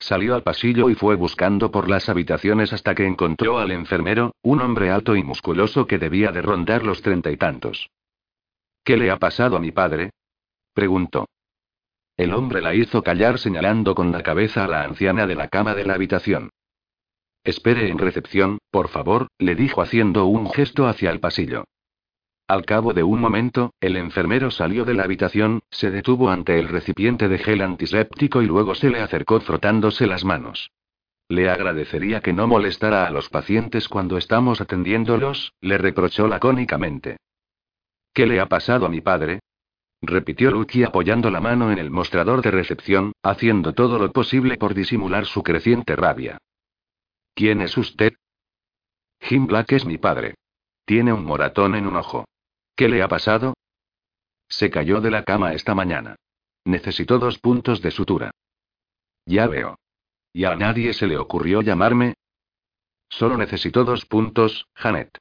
Salió 0.00 0.34
al 0.34 0.42
pasillo 0.42 0.90
y 0.90 0.96
fue 0.96 1.14
buscando 1.14 1.70
por 1.70 1.88
las 1.88 2.08
habitaciones 2.08 2.72
hasta 2.72 2.96
que 2.96 3.06
encontró 3.06 3.58
al 3.58 3.70
enfermero, 3.70 4.34
un 4.42 4.60
hombre 4.60 4.90
alto 4.90 5.14
y 5.14 5.22
musculoso 5.22 5.86
que 5.86 5.98
debía 5.98 6.32
de 6.32 6.42
rondar 6.42 6.84
los 6.84 7.02
treinta 7.02 7.30
y 7.30 7.36
tantos. 7.36 7.88
¿Qué 8.82 8.96
le 8.96 9.12
ha 9.12 9.18
pasado 9.18 9.56
a 9.56 9.60
mi 9.60 9.70
padre? 9.70 10.10
Preguntó. 10.74 11.26
El 12.16 12.34
hombre 12.34 12.60
la 12.60 12.74
hizo 12.74 13.02
callar 13.02 13.38
señalando 13.38 13.94
con 13.94 14.12
la 14.12 14.22
cabeza 14.22 14.64
a 14.64 14.68
la 14.68 14.84
anciana 14.84 15.26
de 15.26 15.34
la 15.34 15.48
cama 15.48 15.74
de 15.74 15.84
la 15.84 15.94
habitación. 15.94 16.50
Espere 17.44 17.88
en 17.88 17.98
recepción, 17.98 18.58
por 18.70 18.88
favor, 18.88 19.28
le 19.38 19.54
dijo 19.54 19.82
haciendo 19.82 20.26
un 20.26 20.50
gesto 20.50 20.86
hacia 20.86 21.10
el 21.10 21.20
pasillo. 21.20 21.64
Al 22.46 22.64
cabo 22.66 22.92
de 22.92 23.02
un 23.02 23.20
momento, 23.20 23.72
el 23.80 23.96
enfermero 23.96 24.50
salió 24.50 24.84
de 24.84 24.94
la 24.94 25.04
habitación, 25.04 25.60
se 25.70 25.90
detuvo 25.90 26.30
ante 26.30 26.58
el 26.58 26.68
recipiente 26.68 27.28
de 27.28 27.38
gel 27.38 27.62
antiséptico 27.62 28.42
y 28.42 28.46
luego 28.46 28.74
se 28.74 28.90
le 28.90 29.00
acercó 29.00 29.40
frotándose 29.40 30.06
las 30.06 30.24
manos. 30.24 30.70
Le 31.28 31.48
agradecería 31.48 32.20
que 32.20 32.32
no 32.32 32.46
molestara 32.46 33.06
a 33.06 33.10
los 33.10 33.30
pacientes 33.30 33.88
cuando 33.88 34.18
estamos 34.18 34.60
atendiéndolos, 34.60 35.54
le 35.60 35.78
reprochó 35.78 36.28
lacónicamente. 36.28 37.16
¿Qué 38.12 38.26
le 38.26 38.38
ha 38.38 38.46
pasado 38.46 38.84
a 38.84 38.90
mi 38.90 39.00
padre? 39.00 39.40
Repitió 40.02 40.50
Lucky 40.50 40.82
apoyando 40.82 41.30
la 41.30 41.40
mano 41.40 41.70
en 41.70 41.78
el 41.78 41.90
mostrador 41.90 42.42
de 42.42 42.50
recepción, 42.50 43.12
haciendo 43.22 43.72
todo 43.72 43.98
lo 43.98 44.12
posible 44.12 44.56
por 44.56 44.74
disimular 44.74 45.26
su 45.26 45.42
creciente 45.42 45.96
rabia. 45.96 46.38
¿Quién 47.34 47.62
es 47.62 47.76
usted? 47.78 48.14
Jim 49.20 49.46
Black 49.46 49.72
es 49.72 49.86
mi 49.86 49.98
padre. 49.98 50.34
Tiene 50.84 51.12
un 51.12 51.24
moratón 51.24 51.76
en 51.76 51.86
un 51.86 51.96
ojo. 51.96 52.26
¿Qué 52.74 52.88
le 52.88 53.02
ha 53.02 53.08
pasado? 53.08 53.54
Se 54.48 54.70
cayó 54.70 55.00
de 55.00 55.10
la 55.10 55.22
cama 55.22 55.54
esta 55.54 55.74
mañana. 55.74 56.16
Necesitó 56.64 57.18
dos 57.18 57.38
puntos 57.38 57.80
de 57.80 57.90
sutura. 57.92 58.32
Ya 59.24 59.46
veo. 59.46 59.78
¿Y 60.32 60.44
a 60.44 60.56
nadie 60.56 60.92
se 60.92 61.06
le 61.06 61.16
ocurrió 61.16 61.62
llamarme? 61.62 62.14
Solo 63.08 63.36
necesitó 63.36 63.84
dos 63.84 64.06
puntos, 64.06 64.66
Janet. 64.74 65.18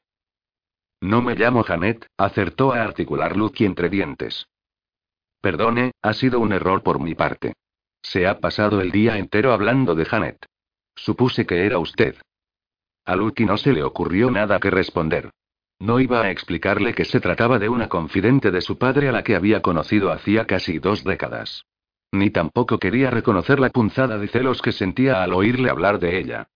No 1.01 1.21
me 1.21 1.35
llamo 1.35 1.63
Janet, 1.63 2.07
acertó 2.17 2.73
a 2.73 2.81
articular 2.83 3.35
Lucky 3.35 3.65
entre 3.65 3.89
dientes. 3.89 4.47
Perdone, 5.41 5.91
ha 6.01 6.13
sido 6.13 6.39
un 6.39 6.53
error 6.53 6.83
por 6.83 6.99
mi 6.99 7.15
parte. 7.15 7.53
Se 8.03 8.27
ha 8.27 8.39
pasado 8.39 8.79
el 8.81 8.91
día 8.91 9.17
entero 9.17 9.53
hablando 9.53 9.95
de 9.95 10.05
Janet. 10.05 10.45
Supuse 10.95 11.45
que 11.45 11.65
era 11.65 11.79
usted. 11.79 12.15
A 13.05 13.15
Lucky 13.15 13.45
no 13.45 13.57
se 13.57 13.73
le 13.73 13.83
ocurrió 13.83 14.29
nada 14.29 14.59
que 14.59 14.69
responder. 14.69 15.31
No 15.79 15.99
iba 15.99 16.21
a 16.21 16.29
explicarle 16.29 16.93
que 16.93 17.05
se 17.05 17.19
trataba 17.19 17.57
de 17.57 17.69
una 17.69 17.89
confidente 17.89 18.51
de 18.51 18.61
su 18.61 18.77
padre 18.77 19.09
a 19.09 19.11
la 19.11 19.23
que 19.23 19.35
había 19.35 19.63
conocido 19.63 20.11
hacía 20.11 20.45
casi 20.45 20.77
dos 20.77 21.03
décadas. 21.03 21.65
Ni 22.11 22.29
tampoco 22.29 22.77
quería 22.77 23.09
reconocer 23.09 23.59
la 23.59 23.71
punzada 23.71 24.19
de 24.19 24.27
celos 24.27 24.61
que 24.61 24.73
sentía 24.73 25.23
al 25.23 25.33
oírle 25.33 25.71
hablar 25.71 25.97
de 25.99 26.19
ella. 26.19 26.49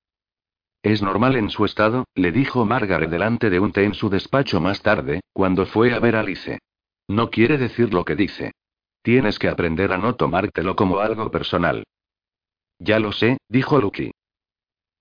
Es 0.84 1.02
normal 1.02 1.36
en 1.38 1.50
su 1.50 1.66
estado, 1.66 2.06
le 2.14 2.32
dijo 2.32 2.66
Margaret 2.66 3.10
delante 3.10 3.50
de 3.50 3.60
un 3.60 3.72
té 3.72 3.86
en 3.86 3.96
su 3.96 4.10
despacho 4.10 4.62
más 4.62 4.84
tarde, 4.84 5.22
cuando 5.34 5.66
fue 5.66 5.92
a 5.92 6.00
ver 6.00 6.16
a 6.16 6.20
Alice. 6.20 6.60
No 7.08 7.32
quiere 7.32 7.58
decir 7.58 7.92
lo 7.92 8.06
que 8.06 8.16
dice. 8.16 8.52
Tienes 9.06 9.38
que 9.38 9.50
aprender 9.50 9.94
a 9.94 10.00
no 10.00 10.16
tomártelo 10.16 10.76
como 10.76 10.98
algo 10.98 11.30
personal. 11.30 11.84
Ya 12.80 12.98
lo 12.98 13.12
sé, 13.12 13.38
dijo 13.48 13.80
Lucky. 13.80 14.10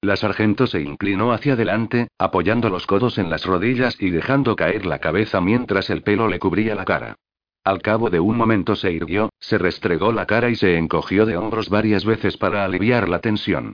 La 0.02 0.16
sargento 0.16 0.66
se 0.66 0.82
inclinó 0.82 1.32
hacia 1.32 1.54
adelante, 1.54 2.08
apoyando 2.18 2.68
los 2.68 2.86
codos 2.86 3.16
en 3.16 3.30
las 3.30 3.46
rodillas 3.46 3.96
y 3.98 4.10
dejando 4.10 4.56
caer 4.56 4.84
la 4.84 4.98
cabeza 4.98 5.40
mientras 5.40 5.88
el 5.88 6.02
pelo 6.02 6.28
le 6.28 6.38
cubría 6.38 6.74
la 6.74 6.84
cara. 6.84 7.16
Al 7.64 7.80
cabo 7.80 8.10
de 8.10 8.20
un 8.20 8.36
momento 8.36 8.76
se 8.76 8.92
irguió, 8.92 9.30
se 9.40 9.56
restregó 9.56 10.12
la 10.12 10.26
cara 10.26 10.50
y 10.50 10.56
se 10.56 10.76
encogió 10.76 11.24
de 11.24 11.38
hombros 11.38 11.70
varias 11.70 12.04
veces 12.04 12.36
para 12.36 12.62
aliviar 12.66 13.08
la 13.08 13.20
tensión. 13.20 13.72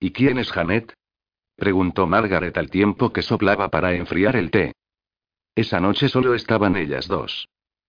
¿Y 0.00 0.12
quién 0.12 0.38
es 0.38 0.50
Janet? 0.50 0.94
preguntó 1.56 2.06
Margaret 2.06 2.56
al 2.56 2.70
tiempo 2.70 3.12
que 3.12 3.20
soplaba 3.20 3.68
para 3.68 3.92
enfriar 3.92 4.34
el 4.34 4.50
té. 4.50 4.72
Esa 5.54 5.78
noche 5.78 6.08
solo 6.08 6.34
estaban 6.34 6.74
ellas 6.74 7.06
dos. 7.06 7.46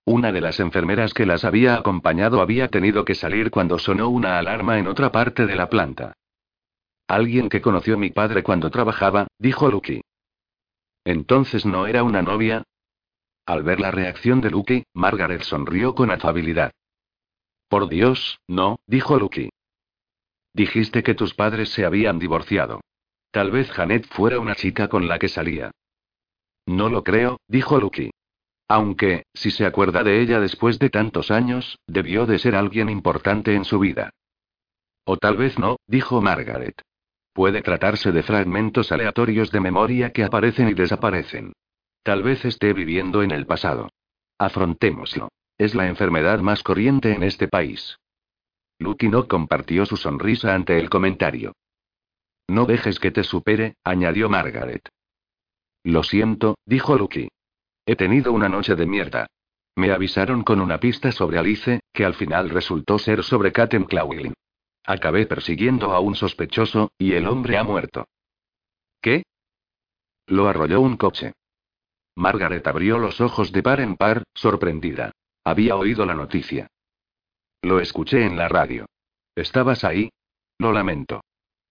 Una 0.07 0.31
de 0.31 0.39
las 0.39 0.61
enfermeras 0.61 1.13
que 1.13 1.25
las 1.25 1.43
había 1.43 1.75
acompañado 1.75 2.39
había 2.39 2.69
tenido 2.69 3.03
que 3.03 3.13
salir 3.13 3.51
cuando 3.51 3.77
sonó 3.77 4.07
una 4.07 4.39
alarma 4.39 4.79
en 4.79 4.87
otra 4.87 5.11
parte 5.11 5.45
de 5.45 5.57
la 5.57 5.67
planta. 5.67 6.13
Alguien 7.09 7.49
que 7.49 7.59
conoció 7.59 7.97
mi 7.97 8.09
padre 8.09 8.41
cuando 8.41 8.71
trabajaba, 8.71 9.27
dijo 9.37 9.69
Lucky. 9.69 9.99
Entonces 11.03 11.65
no 11.65 11.87
era 11.87 12.03
una 12.03 12.21
novia. 12.21 12.63
Al 13.45 13.63
ver 13.63 13.81
la 13.81 13.91
reacción 13.91 14.39
de 14.39 14.49
Lucky, 14.49 14.83
Margaret 14.93 15.41
sonrió 15.41 15.93
con 15.93 16.09
afabilidad. 16.09 16.71
Por 17.67 17.89
Dios, 17.89 18.39
no, 18.47 18.79
dijo 18.87 19.19
Lucky. 19.19 19.49
Dijiste 20.53 21.03
que 21.03 21.15
tus 21.15 21.33
padres 21.33 21.73
se 21.73 21.83
habían 21.83 22.17
divorciado. 22.17 22.79
Tal 23.31 23.51
vez 23.51 23.69
Janet 23.71 24.07
fuera 24.07 24.39
una 24.39 24.55
chica 24.55 24.87
con 24.87 25.09
la 25.09 25.19
que 25.19 25.27
salía. 25.27 25.71
No 26.65 26.87
lo 26.87 27.03
creo, 27.03 27.41
dijo 27.49 27.77
Lucky. 27.77 28.11
Aunque, 28.67 29.25
si 29.33 29.51
se 29.51 29.65
acuerda 29.65 30.03
de 30.03 30.21
ella 30.21 30.39
después 30.39 30.77
de 30.79 30.89
tantos 30.89 31.31
años, 31.31 31.79
debió 31.87 32.25
de 32.25 32.37
ser 32.37 32.55
alguien 32.55 32.89
importante 32.89 33.55
en 33.55 33.63
su 33.63 33.79
vida. 33.79 34.09
O 35.05 35.17
tal 35.17 35.37
vez 35.37 35.57
no, 35.57 35.77
dijo 35.87 36.21
Margaret. 36.21 36.81
Puede 37.31 37.61
tratarse 37.61 38.11
de 38.11 38.23
fragmentos 38.23 38.91
aleatorios 38.91 39.51
de 39.51 39.61
memoria 39.61 40.11
que 40.11 40.23
aparecen 40.23 40.67
y 40.69 40.73
desaparecen. 40.73 41.53
Tal 42.03 42.23
vez 42.23 42.43
esté 42.43 42.73
viviendo 42.73 43.23
en 43.23 43.31
el 43.31 43.45
pasado. 43.45 43.89
Afrontémoslo. 44.37 45.29
Es 45.57 45.73
la 45.73 45.87
enfermedad 45.87 46.39
más 46.39 46.61
corriente 46.61 47.13
en 47.13 47.23
este 47.23 47.47
país. 47.47 47.97
Lucky 48.79 49.07
no 49.07 49.27
compartió 49.27 49.85
su 49.85 49.97
sonrisa 49.97 50.53
ante 50.53 50.77
el 50.77 50.89
comentario. 50.89 51.53
No 52.47 52.65
dejes 52.65 52.99
que 52.99 53.11
te 53.11 53.23
supere, 53.23 53.75
añadió 53.83 54.29
Margaret. 54.29 54.87
Lo 55.83 56.03
siento, 56.03 56.57
dijo 56.65 56.97
Lucky. 56.97 57.29
He 57.89 57.95
tenido 57.95 58.33
una 58.33 58.49
noche 58.49 58.75
de 58.75 58.85
mierda. 58.85 59.27
Me 59.77 59.93
avisaron 59.93 60.43
con 60.43 60.59
una 60.59 60.77
pista 60.77 61.13
sobre 61.13 61.39
Alice, 61.39 61.79
que 61.93 62.03
al 62.03 62.15
final 62.15 62.49
resultó 62.49 62.99
ser 62.99 63.23
sobre 63.23 63.53
Katen 63.53 63.85
Clawlin. 63.85 64.33
Acabé 64.83 65.25
persiguiendo 65.25 65.93
a 65.93 66.01
un 66.01 66.13
sospechoso, 66.13 66.91
y 66.97 67.13
el 67.13 67.25
hombre 67.27 67.57
ha 67.57 67.63
muerto. 67.63 68.05
¿Qué? 69.01 69.23
Lo 70.25 70.49
arrolló 70.49 70.81
un 70.81 70.97
coche. 70.97 71.31
Margaret 72.15 72.67
abrió 72.67 72.97
los 72.97 73.21
ojos 73.21 73.53
de 73.53 73.63
par 73.63 73.79
en 73.79 73.95
par, 73.95 74.23
sorprendida. 74.33 75.13
Había 75.45 75.77
oído 75.77 76.05
la 76.05 76.13
noticia. 76.13 76.67
Lo 77.61 77.79
escuché 77.79 78.25
en 78.25 78.35
la 78.35 78.49
radio. 78.49 78.85
¿Estabas 79.33 79.85
ahí? 79.85 80.09
Lo 80.57 80.73
lamento. 80.73 81.21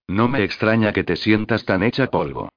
No 0.08 0.28
me 0.28 0.44
extraña 0.44 0.94
que 0.94 1.04
te 1.04 1.16
sientas 1.16 1.66
tan 1.66 1.82
hecha 1.82 2.06
polvo. 2.06 2.48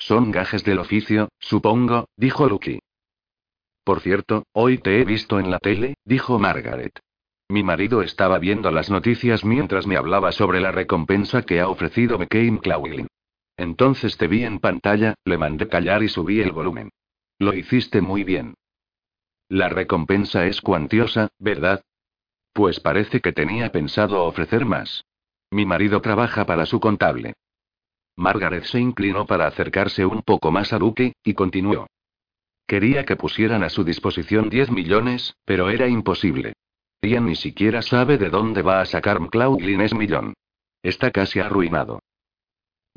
Son 0.00 0.30
gajes 0.30 0.64
del 0.64 0.78
oficio, 0.78 1.28
supongo, 1.38 2.08
dijo 2.16 2.48
Lucky. 2.48 2.80
Por 3.84 4.00
cierto, 4.00 4.44
hoy 4.52 4.78
te 4.78 5.00
he 5.00 5.04
visto 5.04 5.38
en 5.38 5.50
la 5.50 5.58
tele, 5.58 5.94
dijo 6.04 6.38
Margaret. 6.38 6.98
Mi 7.50 7.62
marido 7.62 8.00
estaba 8.00 8.38
viendo 8.38 8.70
las 8.70 8.90
noticias 8.90 9.44
mientras 9.44 9.86
me 9.86 9.96
hablaba 9.96 10.32
sobre 10.32 10.60
la 10.60 10.72
recompensa 10.72 11.42
que 11.42 11.60
ha 11.60 11.68
ofrecido 11.68 12.18
McCain 12.18 12.58
Clawlin. 12.58 13.08
Entonces 13.58 14.16
te 14.16 14.26
vi 14.26 14.44
en 14.44 14.58
pantalla, 14.58 15.14
le 15.24 15.36
mandé 15.36 15.68
callar 15.68 16.02
y 16.02 16.08
subí 16.08 16.40
el 16.40 16.52
volumen. 16.52 16.90
Lo 17.38 17.52
hiciste 17.52 18.00
muy 18.00 18.24
bien. 18.24 18.54
La 19.48 19.68
recompensa 19.68 20.46
es 20.46 20.62
cuantiosa, 20.62 21.28
¿verdad? 21.38 21.82
Pues 22.54 22.80
parece 22.80 23.20
que 23.20 23.32
tenía 23.32 23.70
pensado 23.70 24.24
ofrecer 24.24 24.64
más. 24.64 25.04
Mi 25.50 25.66
marido 25.66 26.00
trabaja 26.00 26.46
para 26.46 26.64
su 26.64 26.80
contable. 26.80 27.34
Margaret 28.20 28.64
se 28.64 28.78
inclinó 28.78 29.24
para 29.24 29.46
acercarse 29.46 30.04
un 30.04 30.20
poco 30.22 30.50
más 30.50 30.74
a 30.74 30.78
Luke, 30.78 31.14
y 31.24 31.34
continuó. 31.34 31.86
Quería 32.66 33.04
que 33.04 33.16
pusieran 33.16 33.62
a 33.62 33.70
su 33.70 33.82
disposición 33.82 34.50
10 34.50 34.70
millones, 34.70 35.34
pero 35.46 35.70
era 35.70 35.88
imposible. 35.88 36.52
Ian 37.02 37.24
ni 37.24 37.34
siquiera 37.34 37.80
sabe 37.80 38.18
de 38.18 38.28
dónde 38.28 38.60
va 38.60 38.82
a 38.82 38.84
sacar 38.84 39.20
McLaughlin 39.20 39.80
ese 39.80 39.94
millón. 39.94 40.34
Está 40.82 41.10
casi 41.10 41.40
arruinado. 41.40 42.00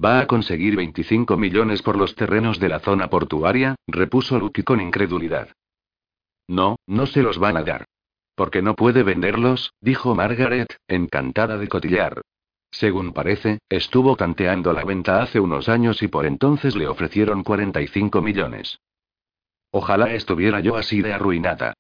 ¿Va 0.04 0.20
a 0.20 0.28
conseguir 0.28 0.76
25 0.76 1.38
millones 1.38 1.82
por 1.82 1.98
los 1.98 2.16
terrenos 2.16 2.60
de 2.60 2.68
la 2.68 2.80
zona 2.80 3.10
portuaria? 3.10 3.76
repuso 3.88 4.38
Luke 4.38 4.64
con 4.64 4.82
incredulidad. 4.82 5.50
No, 6.50 6.76
no 6.86 7.06
se 7.06 7.24
los 7.24 7.40
van 7.40 7.56
a 7.56 7.64
dar. 7.64 7.86
Porque 8.36 8.62
no 8.62 8.76
puede 8.76 9.04
venderlos, 9.04 9.72
dijo 9.80 10.16
Margaret, 10.16 10.76
encantada 10.88 11.58
de 11.58 11.70
cotillar. 11.70 12.22
Según 12.74 13.14
parece, 13.14 13.60
estuvo 13.70 14.18
canteando 14.18 14.74
la 14.74 14.84
venta 14.84 15.22
hace 15.22 15.40
unos 15.40 15.70
años 15.70 16.02
y 16.02 16.08
por 16.08 16.26
entonces 16.26 16.76
le 16.76 16.88
ofrecieron 16.88 17.44
45 17.44 18.20
millones. 18.24 18.80
Ojalá 19.70 20.12
estuviera 20.16 20.60
yo 20.60 20.76
así 20.76 21.04
de 21.04 21.14
arruinada. 21.14 21.76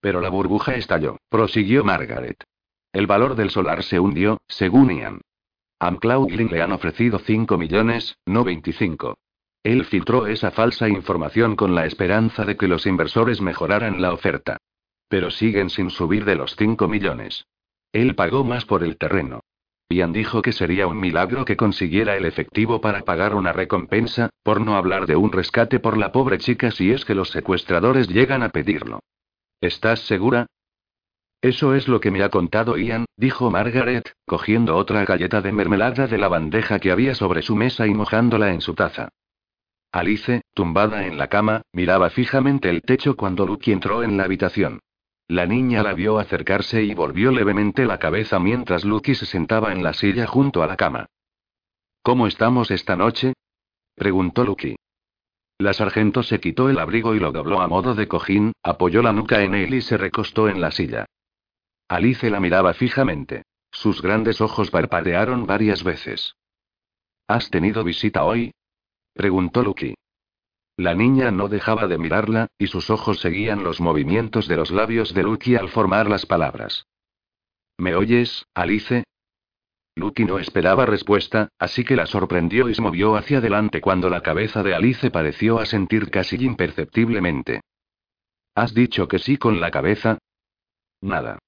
Pero 0.00 0.20
la 0.20 0.28
burbuja 0.28 0.74
estalló, 0.74 1.16
prosiguió 1.30 1.84
Margaret. 1.84 2.44
El 2.92 3.06
valor 3.06 3.34
del 3.34 3.48
solar 3.48 3.82
se 3.82 3.98
hundió, 3.98 4.42
según 4.46 4.90
Ian. 4.90 5.22
A 5.80 5.90
McLaughlin 5.90 6.48
le 6.50 6.60
han 6.60 6.72
ofrecido 6.72 7.18
5 7.18 7.56
millones, 7.56 8.18
no 8.26 8.44
25. 8.44 9.16
Él 9.62 9.86
filtró 9.86 10.26
esa 10.26 10.50
falsa 10.50 10.86
información 10.86 11.56
con 11.56 11.74
la 11.74 11.86
esperanza 11.86 12.44
de 12.44 12.58
que 12.58 12.68
los 12.68 12.84
inversores 12.84 13.40
mejoraran 13.40 14.02
la 14.02 14.12
oferta. 14.12 14.58
Pero 15.08 15.30
siguen 15.30 15.70
sin 15.70 15.88
subir 15.88 16.26
de 16.26 16.36
los 16.36 16.56
5 16.56 16.88
millones. 16.88 17.46
Él 17.90 18.14
pagó 18.14 18.44
más 18.44 18.66
por 18.66 18.84
el 18.84 18.98
terreno. 18.98 19.40
Ian 19.90 20.12
dijo 20.12 20.42
que 20.42 20.52
sería 20.52 20.86
un 20.86 20.98
milagro 20.98 21.44
que 21.44 21.56
consiguiera 21.56 22.16
el 22.16 22.24
efectivo 22.24 22.80
para 22.80 23.02
pagar 23.02 23.34
una 23.34 23.52
recompensa, 23.52 24.30
por 24.42 24.60
no 24.60 24.76
hablar 24.76 25.06
de 25.06 25.16
un 25.16 25.30
rescate 25.30 25.78
por 25.78 25.96
la 25.96 26.10
pobre 26.10 26.38
chica 26.38 26.70
si 26.70 26.90
es 26.90 27.04
que 27.04 27.14
los 27.14 27.30
secuestradores 27.30 28.08
llegan 28.08 28.42
a 28.42 28.48
pedirlo. 28.48 29.00
¿Estás 29.60 30.00
segura? 30.00 30.46
Eso 31.42 31.74
es 31.74 31.88
lo 31.88 32.00
que 32.00 32.10
me 32.10 32.22
ha 32.22 32.30
contado 32.30 32.78
Ian, 32.78 33.04
dijo 33.18 33.50
Margaret, 33.50 34.14
cogiendo 34.24 34.76
otra 34.76 35.04
galleta 35.04 35.42
de 35.42 35.52
mermelada 35.52 36.06
de 36.06 36.16
la 36.16 36.28
bandeja 36.28 36.78
que 36.78 36.90
había 36.90 37.14
sobre 37.14 37.42
su 37.42 37.54
mesa 37.54 37.86
y 37.86 37.92
mojándola 37.92 38.52
en 38.52 38.62
su 38.62 38.74
taza. 38.74 39.10
Alice, 39.92 40.40
tumbada 40.54 41.06
en 41.06 41.18
la 41.18 41.28
cama, 41.28 41.62
miraba 41.72 42.08
fijamente 42.10 42.70
el 42.70 42.82
techo 42.82 43.14
cuando 43.14 43.46
Lucky 43.46 43.72
entró 43.72 44.02
en 44.02 44.16
la 44.16 44.24
habitación. 44.24 44.80
La 45.28 45.46
niña 45.46 45.82
la 45.82 45.94
vio 45.94 46.18
acercarse 46.18 46.82
y 46.82 46.92
volvió 46.94 47.32
levemente 47.32 47.86
la 47.86 47.98
cabeza 47.98 48.38
mientras 48.38 48.84
Lucky 48.84 49.14
se 49.14 49.24
sentaba 49.24 49.72
en 49.72 49.82
la 49.82 49.94
silla 49.94 50.26
junto 50.26 50.62
a 50.62 50.66
la 50.66 50.76
cama. 50.76 51.06
¿Cómo 52.02 52.26
estamos 52.26 52.70
esta 52.70 52.96
noche? 52.96 53.32
preguntó 53.94 54.44
Lucky. 54.44 54.76
La 55.58 55.72
sargento 55.72 56.22
se 56.22 56.40
quitó 56.40 56.68
el 56.68 56.78
abrigo 56.78 57.14
y 57.14 57.20
lo 57.20 57.32
dobló 57.32 57.60
a 57.62 57.68
modo 57.68 57.94
de 57.94 58.06
cojín, 58.06 58.52
apoyó 58.62 59.02
la 59.02 59.12
nuca 59.12 59.42
en 59.42 59.54
él 59.54 59.72
y 59.72 59.80
se 59.80 59.96
recostó 59.96 60.48
en 60.48 60.60
la 60.60 60.70
silla. 60.70 61.06
Alice 61.88 62.28
la 62.28 62.40
miraba 62.40 62.74
fijamente. 62.74 63.44
Sus 63.70 64.02
grandes 64.02 64.40
ojos 64.40 64.70
parpadearon 64.70 65.46
varias 65.46 65.82
veces. 65.82 66.36
¿Has 67.26 67.50
tenido 67.50 67.82
visita 67.82 68.24
hoy? 68.24 68.52
preguntó 69.14 69.62
Lucky. 69.62 69.94
La 70.76 70.94
niña 70.94 71.30
no 71.30 71.48
dejaba 71.48 71.86
de 71.86 71.98
mirarla, 71.98 72.48
y 72.58 72.66
sus 72.66 72.90
ojos 72.90 73.20
seguían 73.20 73.62
los 73.62 73.80
movimientos 73.80 74.48
de 74.48 74.56
los 74.56 74.72
labios 74.72 75.14
de 75.14 75.22
Lucky 75.22 75.54
al 75.54 75.68
formar 75.68 76.08
las 76.08 76.26
palabras. 76.26 76.86
¿Me 77.78 77.94
oyes, 77.94 78.46
Alice? 78.54 79.04
Lucky 79.96 80.24
no 80.24 80.40
esperaba 80.40 80.84
respuesta, 80.86 81.48
así 81.60 81.84
que 81.84 81.94
la 81.94 82.06
sorprendió 82.06 82.68
y 82.68 82.74
se 82.74 82.82
movió 82.82 83.14
hacia 83.14 83.38
adelante 83.38 83.80
cuando 83.80 84.10
la 84.10 84.22
cabeza 84.22 84.64
de 84.64 84.74
Alice 84.74 85.08
pareció 85.12 85.60
asentir 85.60 86.10
casi 86.10 86.36
imperceptiblemente. 86.44 87.60
¿Has 88.56 88.74
dicho 88.74 89.06
que 89.06 89.20
sí 89.20 89.36
con 89.36 89.60
la 89.60 89.70
cabeza? 89.70 90.18
Nada. 91.00 91.38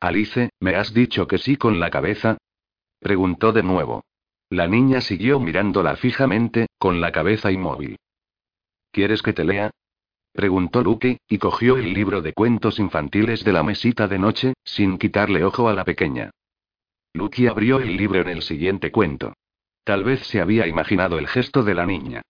Alice, 0.00 0.50
¿me 0.60 0.74
has 0.74 0.94
dicho 0.94 1.26
que 1.26 1.36
sí 1.36 1.56
con 1.56 1.78
la 1.78 1.90
cabeza? 1.90 2.38
Preguntó 2.98 3.52
de 3.52 3.62
nuevo. 3.62 4.04
La 4.48 4.66
niña 4.66 5.02
siguió 5.02 5.38
mirándola 5.38 5.96
fijamente, 5.96 6.66
con 6.78 7.00
la 7.00 7.12
cabeza 7.12 7.52
inmóvil. 7.52 7.98
¿Quieres 8.92 9.22
que 9.22 9.32
te 9.32 9.44
lea? 9.44 9.70
Preguntó 10.32 10.82
Lucky, 10.82 11.18
y 11.26 11.38
cogió 11.38 11.76
el 11.76 11.94
libro 11.94 12.20
de 12.20 12.34
cuentos 12.34 12.78
infantiles 12.78 13.42
de 13.42 13.52
la 13.52 13.62
mesita 13.62 14.06
de 14.06 14.18
noche, 14.18 14.52
sin 14.64 14.98
quitarle 14.98 15.44
ojo 15.44 15.68
a 15.68 15.74
la 15.74 15.84
pequeña. 15.84 16.30
Lucky 17.14 17.46
abrió 17.46 17.80
el 17.80 17.96
libro 17.96 18.20
en 18.20 18.28
el 18.28 18.42
siguiente 18.42 18.92
cuento. 18.92 19.34
Tal 19.84 20.04
vez 20.04 20.26
se 20.26 20.40
había 20.40 20.66
imaginado 20.66 21.18
el 21.18 21.26
gesto 21.26 21.62
de 21.62 21.74
la 21.74 21.86
niña. 21.86 22.22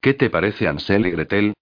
¿Qué 0.00 0.14
te 0.14 0.30
parece 0.30 0.68
Ansel 0.68 1.06
y 1.06 1.10
Gretel? 1.10 1.54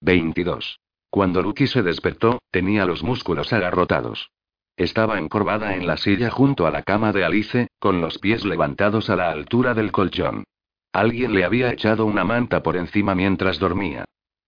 22. 0.00 0.80
Cuando 1.08 1.40
Lucky 1.40 1.66
se 1.68 1.82
despertó, 1.82 2.40
tenía 2.50 2.86
los 2.86 3.02
músculos 3.02 3.52
agarrotados. 3.52 4.30
Estaba 4.76 5.18
encorvada 5.18 5.74
en 5.74 5.86
la 5.86 5.96
silla 5.96 6.30
junto 6.30 6.66
a 6.66 6.70
la 6.70 6.82
cama 6.82 7.12
de 7.12 7.24
Alice, 7.24 7.68
con 7.78 8.00
los 8.00 8.18
pies 8.18 8.44
levantados 8.44 9.10
a 9.10 9.16
la 9.16 9.30
altura 9.30 9.74
del 9.74 9.90
colchón. 9.92 10.44
Alguien 10.92 11.34
le 11.34 11.44
había 11.44 11.70
echado 11.70 12.06
una 12.06 12.24
manta 12.24 12.62
por 12.62 12.76
encima 12.76 13.14
mientras 13.14 13.58
dormía. 13.58 14.04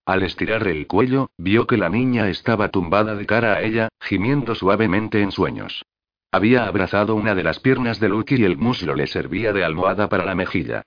Al 0.06 0.22
estirar 0.22 0.66
el 0.66 0.86
cuello, 0.86 1.30
vio 1.38 1.66
que 1.66 1.76
la 1.76 1.88
niña 1.88 2.28
estaba 2.28 2.70
tumbada 2.70 3.14
de 3.14 3.26
cara 3.26 3.54
a 3.54 3.62
ella, 3.62 3.88
gimiendo 4.00 4.54
suavemente 4.54 5.22
en 5.22 5.30
sueños. 5.30 5.84
Había 6.32 6.66
abrazado 6.66 7.14
una 7.14 7.34
de 7.34 7.42
las 7.42 7.60
piernas 7.60 8.00
de 8.00 8.08
Lucky 8.08 8.36
y 8.36 8.44
el 8.44 8.56
muslo 8.56 8.94
le 8.94 9.06
servía 9.06 9.52
de 9.52 9.64
almohada 9.64 10.08
para 10.08 10.24
la 10.24 10.34
mejilla. 10.34 10.82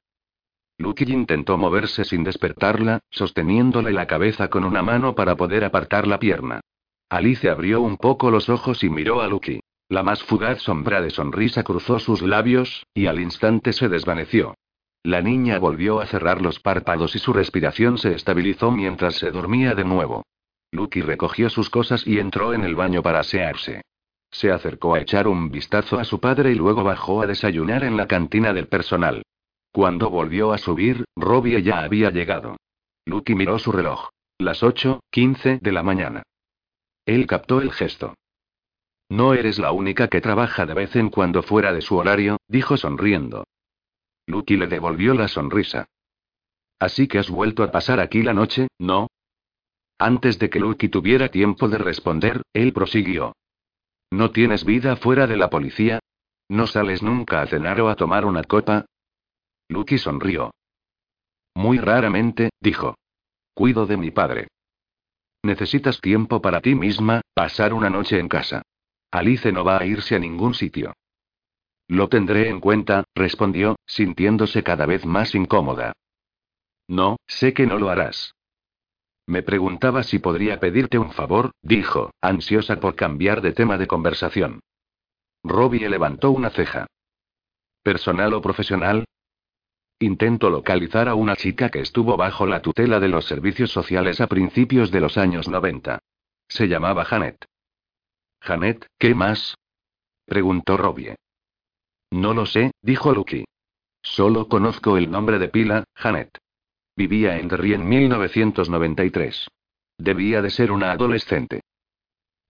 Lucky 0.77 1.05
intentó 1.11 1.57
moverse 1.57 2.03
sin 2.03 2.23
despertarla, 2.23 2.99
sosteniéndole 3.09 3.91
la 3.91 4.07
cabeza 4.07 4.49
con 4.49 4.63
una 4.63 4.81
mano 4.81 5.15
para 5.15 5.35
poder 5.35 5.63
apartar 5.63 6.07
la 6.07 6.19
pierna. 6.19 6.61
Alice 7.09 7.47
abrió 7.47 7.81
un 7.81 7.97
poco 7.97 8.31
los 8.31 8.49
ojos 8.49 8.83
y 8.83 8.89
miró 8.89 9.21
a 9.21 9.27
Lucky. 9.27 9.59
La 9.89 10.01
más 10.01 10.23
fugaz 10.23 10.61
sombra 10.61 11.01
de 11.01 11.11
sonrisa 11.11 11.63
cruzó 11.63 11.99
sus 11.99 12.21
labios, 12.21 12.87
y 12.93 13.05
al 13.05 13.19
instante 13.19 13.73
se 13.73 13.87
desvaneció. 13.87 14.55
La 15.03 15.21
niña 15.21 15.59
volvió 15.59 15.99
a 15.99 16.05
cerrar 16.05 16.41
los 16.41 16.61
párpados 16.61 17.13
y 17.15 17.19
su 17.19 17.33
respiración 17.33 17.97
se 17.97 18.13
estabilizó 18.13 18.71
mientras 18.71 19.15
se 19.15 19.31
dormía 19.31 19.75
de 19.75 19.83
nuevo. 19.83 20.23
Lucky 20.71 21.01
recogió 21.01 21.49
sus 21.49 21.69
cosas 21.69 22.07
y 22.07 22.19
entró 22.19 22.53
en 22.53 22.63
el 22.63 22.75
baño 22.75 23.03
para 23.03 23.19
asearse. 23.19 23.81
Se 24.31 24.49
acercó 24.49 24.95
a 24.95 25.01
echar 25.01 25.27
un 25.27 25.51
vistazo 25.51 25.99
a 25.99 26.05
su 26.05 26.21
padre 26.21 26.51
y 26.51 26.55
luego 26.55 26.83
bajó 26.83 27.21
a 27.21 27.27
desayunar 27.27 27.83
en 27.83 27.97
la 27.97 28.07
cantina 28.07 28.53
del 28.53 28.67
personal. 28.67 29.23
Cuando 29.73 30.09
volvió 30.09 30.53
a 30.53 30.57
subir, 30.57 31.03
Robbie 31.17 31.61
ya 31.61 31.79
había 31.79 32.09
llegado. 32.09 32.55
Lucky 33.05 33.35
miró 33.35 33.59
su 33.59 33.73
reloj. 33.73 34.09
Las 34.39 34.63
8:15 34.63 35.59
de 35.61 35.71
la 35.71 35.83
mañana. 35.83 36.23
Él 37.05 37.27
captó 37.27 37.59
el 37.61 37.71
gesto. 37.71 38.15
No 39.09 39.33
eres 39.33 39.59
la 39.59 39.73
única 39.73 40.07
que 40.07 40.21
trabaja 40.21 40.65
de 40.65 40.73
vez 40.73 40.95
en 40.95 41.09
cuando 41.09 41.43
fuera 41.43 41.73
de 41.73 41.81
su 41.81 41.97
horario, 41.97 42.37
dijo 42.47 42.77
sonriendo. 42.77 43.43
Lucky 44.27 44.57
le 44.57 44.67
devolvió 44.67 45.13
la 45.13 45.27
sonrisa. 45.27 45.87
Así 46.79 47.07
que 47.07 47.19
has 47.19 47.29
vuelto 47.29 47.63
a 47.63 47.71
pasar 47.71 47.99
aquí 47.99 48.23
la 48.23 48.33
noche, 48.33 48.67
¿no? 48.79 49.07
Antes 49.99 50.39
de 50.39 50.49
que 50.49 50.59
Lucky 50.59 50.89
tuviera 50.89 51.29
tiempo 51.29 51.69
de 51.69 51.77
responder, 51.77 52.41
él 52.53 52.73
prosiguió. 52.73 53.33
¿No 54.11 54.31
tienes 54.31 54.65
vida 54.65 54.95
fuera 54.95 55.27
de 55.27 55.37
la 55.37 55.49
policía? 55.49 55.99
¿No 56.49 56.67
sales 56.67 57.01
nunca 57.01 57.41
a 57.41 57.47
cenar 57.47 57.79
o 57.81 57.89
a 57.89 57.95
tomar 57.95 58.25
una 58.25 58.43
copa? 58.43 58.85
Lucky 59.69 59.97
sonrió. 59.97 60.51
Muy 61.55 61.77
raramente, 61.77 62.49
dijo. 62.59 62.95
Cuido 63.53 63.85
de 63.85 63.97
mi 63.97 64.11
padre. 64.11 64.47
Necesitas 65.43 65.99
tiempo 65.99 66.41
para 66.41 66.61
ti 66.61 66.75
misma, 66.75 67.21
pasar 67.33 67.73
una 67.73 67.89
noche 67.89 68.19
en 68.19 68.27
casa. 68.27 68.61
Alice 69.11 69.51
no 69.51 69.63
va 69.63 69.77
a 69.77 69.85
irse 69.85 70.15
a 70.15 70.19
ningún 70.19 70.53
sitio. 70.53 70.93
Lo 71.87 72.09
tendré 72.09 72.49
en 72.49 72.59
cuenta, 72.59 73.03
respondió, 73.13 73.75
sintiéndose 73.85 74.63
cada 74.63 74.85
vez 74.85 75.05
más 75.05 75.35
incómoda. 75.35 75.93
No, 76.87 77.17
sé 77.27 77.53
que 77.53 77.65
no 77.65 77.77
lo 77.77 77.89
harás. 77.89 78.35
Me 79.25 79.41
preguntaba 79.41 80.03
si 80.03 80.19
podría 80.19 80.59
pedirte 80.59 80.97
un 80.97 81.11
favor, 81.11 81.51
dijo, 81.61 82.11
ansiosa 82.21 82.79
por 82.79 82.95
cambiar 82.95 83.41
de 83.41 83.53
tema 83.53 83.77
de 83.77 83.87
conversación. 83.87 84.59
Robbie 85.43 85.89
levantó 85.89 86.31
una 86.31 86.49
ceja. 86.49 86.87
¿Personal 87.83 88.33
o 88.33 88.41
profesional? 88.41 89.05
Intento 89.99 90.49
localizar 90.49 91.07
a 91.07 91.15
una 91.15 91.35
chica 91.35 91.69
que 91.69 91.79
estuvo 91.79 92.17
bajo 92.17 92.45
la 92.45 92.61
tutela 92.61 92.99
de 92.99 93.07
los 93.07 93.25
servicios 93.25 93.71
sociales 93.71 94.19
a 94.19 94.27
principios 94.27 94.91
de 94.91 94.99
los 94.99 95.17
años 95.17 95.47
90. 95.47 95.99
Se 96.47 96.67
llamaba 96.67 97.05
Janet. 97.05 97.45
Janet, 98.41 98.87
¿qué 98.97 99.15
más? 99.15 99.55
preguntó 100.25 100.75
Robbie. 100.75 101.15
No 102.13 102.35
lo 102.35 102.45
sé, 102.45 102.73
dijo 102.83 103.11
Lucky. 103.11 103.43
Solo 104.03 104.47
conozco 104.47 104.97
el 104.97 105.09
nombre 105.09 105.39
de 105.39 105.47
pila, 105.47 105.83
Janet. 105.95 106.37
Vivía 106.95 107.39
en 107.39 107.47
Derry 107.47 107.73
en 107.73 107.89
1993. 107.89 109.47
Debía 109.97 110.43
de 110.43 110.51
ser 110.51 110.71
una 110.71 110.91
adolescente. 110.91 111.61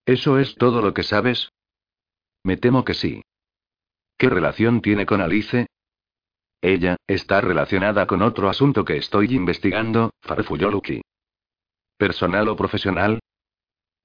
¿Eso 0.06 0.38
es 0.38 0.56
todo 0.56 0.82
lo 0.82 0.94
que 0.94 1.04
sabes? 1.04 1.50
Me 2.44 2.58
temo 2.58 2.84
que 2.84 2.94
sí. 2.94 3.22
¿Qué 4.18 4.28
relación 4.28 4.82
tiene 4.82 5.06
con 5.06 5.22
Alice? 5.22 5.66
Ella, 6.62 6.98
está 7.08 7.40
relacionada 7.40 8.06
con 8.06 8.22
otro 8.22 8.50
asunto 8.50 8.84
que 8.84 8.98
estoy 8.98 9.34
investigando, 9.34 10.10
farfulló 10.22 10.72
Lucky. 10.72 11.02
¿Personal 11.98 12.50
o 12.50 12.58
profesional? 12.58 13.22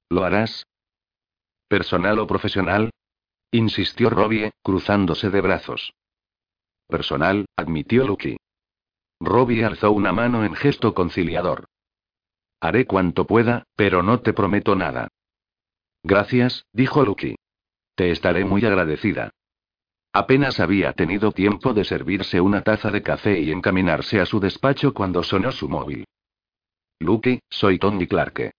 ¿Lo 0.09 0.23
harás? 0.23 0.63
¿Personal 1.67 2.21
o 2.21 2.29
profesional? 2.29 2.91
Insistió 3.51 4.11
Robbie, 4.11 4.53
cruzándose 4.63 5.31
de 5.31 5.41
brazos. 5.41 5.95
Personal, 6.87 7.47
admitió 7.57 8.07
Lucky. 8.07 8.37
Robbie 9.21 9.65
alzó 9.65 9.91
una 9.93 10.13
mano 10.13 10.45
en 10.45 10.55
gesto 10.55 10.95
conciliador. 10.95 11.67
Haré 12.61 12.87
cuanto 12.87 13.27
pueda, 13.27 13.65
pero 13.77 14.03
no 14.03 14.21
te 14.21 14.33
prometo 14.33 14.75
nada. 14.75 15.09
Gracias, 16.03 16.65
dijo 16.73 17.05
Lucky. 17.05 17.37
Te 17.95 18.11
estaré 18.11 18.45
muy 18.45 18.65
agradecida. 18.65 19.31
Apenas 20.13 20.59
había 20.61 20.93
tenido 20.95 21.33
tiempo 21.33 21.75
de 21.75 21.85
servirse 21.85 22.41
una 22.41 22.63
taza 22.63 22.91
de 22.91 23.03
café 23.03 23.39
y 23.41 23.53
encaminarse 23.53 24.21
a 24.21 24.27
su 24.27 24.41
despacho 24.41 24.95
cuando 24.95 25.23
sonó 25.23 25.53
su 25.53 25.69
móvil. 25.69 26.07
Lucky, 27.01 27.41
soy 27.49 27.79
Tony 27.79 28.07
Clarke. 28.07 28.53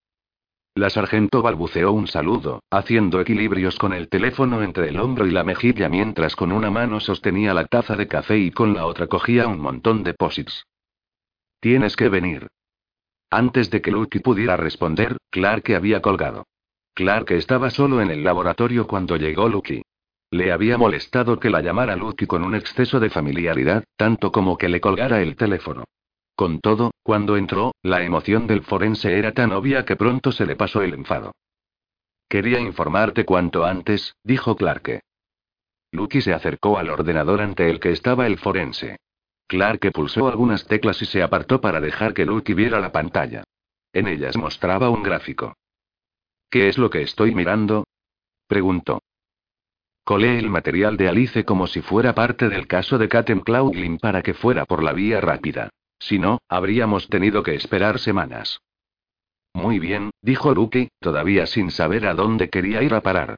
La 0.75 0.89
sargento 0.89 1.41
balbuceó 1.41 1.91
un 1.91 2.07
saludo, 2.07 2.63
haciendo 2.69 3.19
equilibrios 3.19 3.77
con 3.77 3.91
el 3.91 4.07
teléfono 4.07 4.61
entre 4.63 4.89
el 4.89 4.99
hombro 4.99 5.25
y 5.25 5.31
la 5.31 5.43
mejilla 5.43 5.89
mientras 5.89 6.35
con 6.35 6.51
una 6.51 6.69
mano 6.69 6.99
sostenía 6.99 7.53
la 7.53 7.65
taza 7.65 7.95
de 7.95 8.07
café 8.07 8.37
y 8.37 8.51
con 8.51 8.73
la 8.73 8.85
otra 8.85 9.07
cogía 9.07 9.47
un 9.47 9.59
montón 9.59 10.03
de 10.03 10.13
posits. 10.13 10.65
Tienes 11.59 11.95
que 11.95 12.07
venir. 12.07 12.47
Antes 13.29 13.69
de 13.69 13.81
que 13.81 13.91
Lucky 13.91 14.19
pudiera 14.19 14.57
responder, 14.57 15.17
Clark 15.29 15.73
había 15.75 16.01
colgado. 16.01 16.45
Clark 16.93 17.31
estaba 17.31 17.69
solo 17.69 18.01
en 18.01 18.11
el 18.11 18.23
laboratorio 18.23 18.87
cuando 18.87 19.17
llegó 19.17 19.49
Lucky. 19.49 19.81
Le 20.31 20.51
había 20.51 20.77
molestado 20.77 21.39
que 21.39 21.49
la 21.49 21.61
llamara 21.61 21.95
Lucky 21.95 22.27
con 22.27 22.43
un 22.43 22.55
exceso 22.55 22.99
de 22.99 23.09
familiaridad, 23.09 23.83
tanto 23.97 24.31
como 24.31 24.57
que 24.57 24.69
le 24.69 24.79
colgara 24.79 25.21
el 25.21 25.35
teléfono. 25.35 25.85
Con 26.39 26.61
todo, 26.61 26.91
cuando 27.03 27.35
entró, 27.35 27.73
la 27.83 28.01
emoción 28.01 28.47
del 28.47 28.63
forense 28.63 29.19
era 29.19 29.33
tan 29.33 29.51
obvia 29.51 29.83
que 29.83 29.97
pronto 29.97 30.31
se 30.31 30.45
le 30.45 30.55
pasó 30.55 30.81
el 30.81 30.93
enfado. 30.93 31.33
Quería 32.29 32.61
informarte 32.61 33.25
cuanto 33.25 33.65
antes, 33.65 34.15
dijo 34.23 34.55
Clarke. 34.55 35.01
Lucky 35.91 36.21
se 36.21 36.33
acercó 36.33 36.77
al 36.77 36.91
ordenador 36.91 37.41
ante 37.41 37.69
el 37.69 37.81
que 37.81 37.91
estaba 37.91 38.25
el 38.25 38.37
forense. 38.37 38.99
Clarke 39.47 39.91
pulsó 39.91 40.29
algunas 40.29 40.65
teclas 40.65 41.01
y 41.01 41.07
se 41.07 41.21
apartó 41.21 41.59
para 41.59 41.81
dejar 41.81 42.13
que 42.13 42.25
Lucky 42.25 42.53
viera 42.53 42.79
la 42.79 42.93
pantalla. 42.93 43.43
En 43.91 44.07
ellas 44.07 44.37
mostraba 44.37 44.89
un 44.89 45.03
gráfico. 45.03 45.57
¿Qué 46.49 46.69
es 46.69 46.77
lo 46.77 46.89
que 46.89 47.01
estoy 47.01 47.35
mirando? 47.35 47.83
preguntó. 48.47 49.01
Colé 50.05 50.39
el 50.39 50.49
material 50.49 50.95
de 50.95 51.09
Alice 51.09 51.43
como 51.43 51.67
si 51.67 51.81
fuera 51.81 52.15
parte 52.15 52.47
del 52.47 52.65
caso 52.65 52.97
de 52.97 53.09
Katem 53.09 53.41
Cloudlin 53.41 53.97
para 53.97 54.21
que 54.21 54.33
fuera 54.33 54.63
por 54.63 54.83
la 54.83 54.93
vía 54.93 55.19
rápida. 55.19 55.69
Si 55.99 56.17
no, 56.17 56.39
habríamos 56.47 57.07
tenido 57.07 57.43
que 57.43 57.55
esperar 57.55 57.99
semanas. 57.99 58.61
Muy 59.53 59.79
bien, 59.79 60.11
dijo 60.21 60.53
Lucky, 60.53 60.89
todavía 60.99 61.45
sin 61.45 61.71
saber 61.71 62.07
a 62.07 62.13
dónde 62.13 62.49
quería 62.49 62.81
ir 62.81 62.93
a 62.93 63.01
parar. 63.01 63.37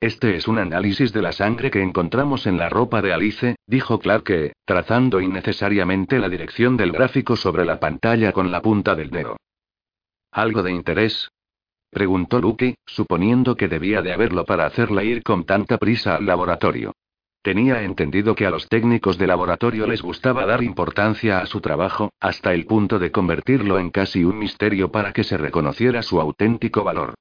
Este 0.00 0.36
es 0.36 0.46
un 0.46 0.58
análisis 0.58 1.12
de 1.12 1.22
la 1.22 1.32
sangre 1.32 1.72
que 1.72 1.82
encontramos 1.82 2.46
en 2.46 2.56
la 2.56 2.68
ropa 2.68 3.02
de 3.02 3.12
Alice, 3.12 3.56
dijo 3.66 3.98
Clark, 3.98 4.52
trazando 4.64 5.20
innecesariamente 5.20 6.20
la 6.20 6.28
dirección 6.28 6.76
del 6.76 6.92
gráfico 6.92 7.34
sobre 7.34 7.64
la 7.64 7.80
pantalla 7.80 8.32
con 8.32 8.52
la 8.52 8.62
punta 8.62 8.94
del 8.94 9.10
dedo. 9.10 9.36
¿Algo 10.30 10.62
de 10.62 10.70
interés? 10.70 11.30
preguntó 11.90 12.40
Lucky, 12.40 12.76
suponiendo 12.86 13.56
que 13.56 13.66
debía 13.66 14.00
de 14.00 14.12
haberlo 14.12 14.44
para 14.44 14.66
hacerla 14.66 15.02
ir 15.02 15.24
con 15.24 15.44
tanta 15.44 15.78
prisa 15.78 16.14
al 16.16 16.26
laboratorio. 16.26 16.92
Tenía 17.42 17.82
entendido 17.82 18.34
que 18.34 18.46
a 18.46 18.50
los 18.50 18.68
técnicos 18.68 19.16
de 19.16 19.26
laboratorio 19.26 19.86
les 19.86 20.02
gustaba 20.02 20.44
dar 20.44 20.62
importancia 20.62 21.38
a 21.38 21.46
su 21.46 21.60
trabajo, 21.60 22.12
hasta 22.20 22.52
el 22.52 22.66
punto 22.66 22.98
de 22.98 23.12
convertirlo 23.12 23.78
en 23.78 23.90
casi 23.90 24.24
un 24.24 24.38
misterio 24.38 24.90
para 24.90 25.12
que 25.12 25.24
se 25.24 25.36
reconociera 25.36 26.02
su 26.02 26.20
auténtico 26.20 26.84
valor. 26.84 27.14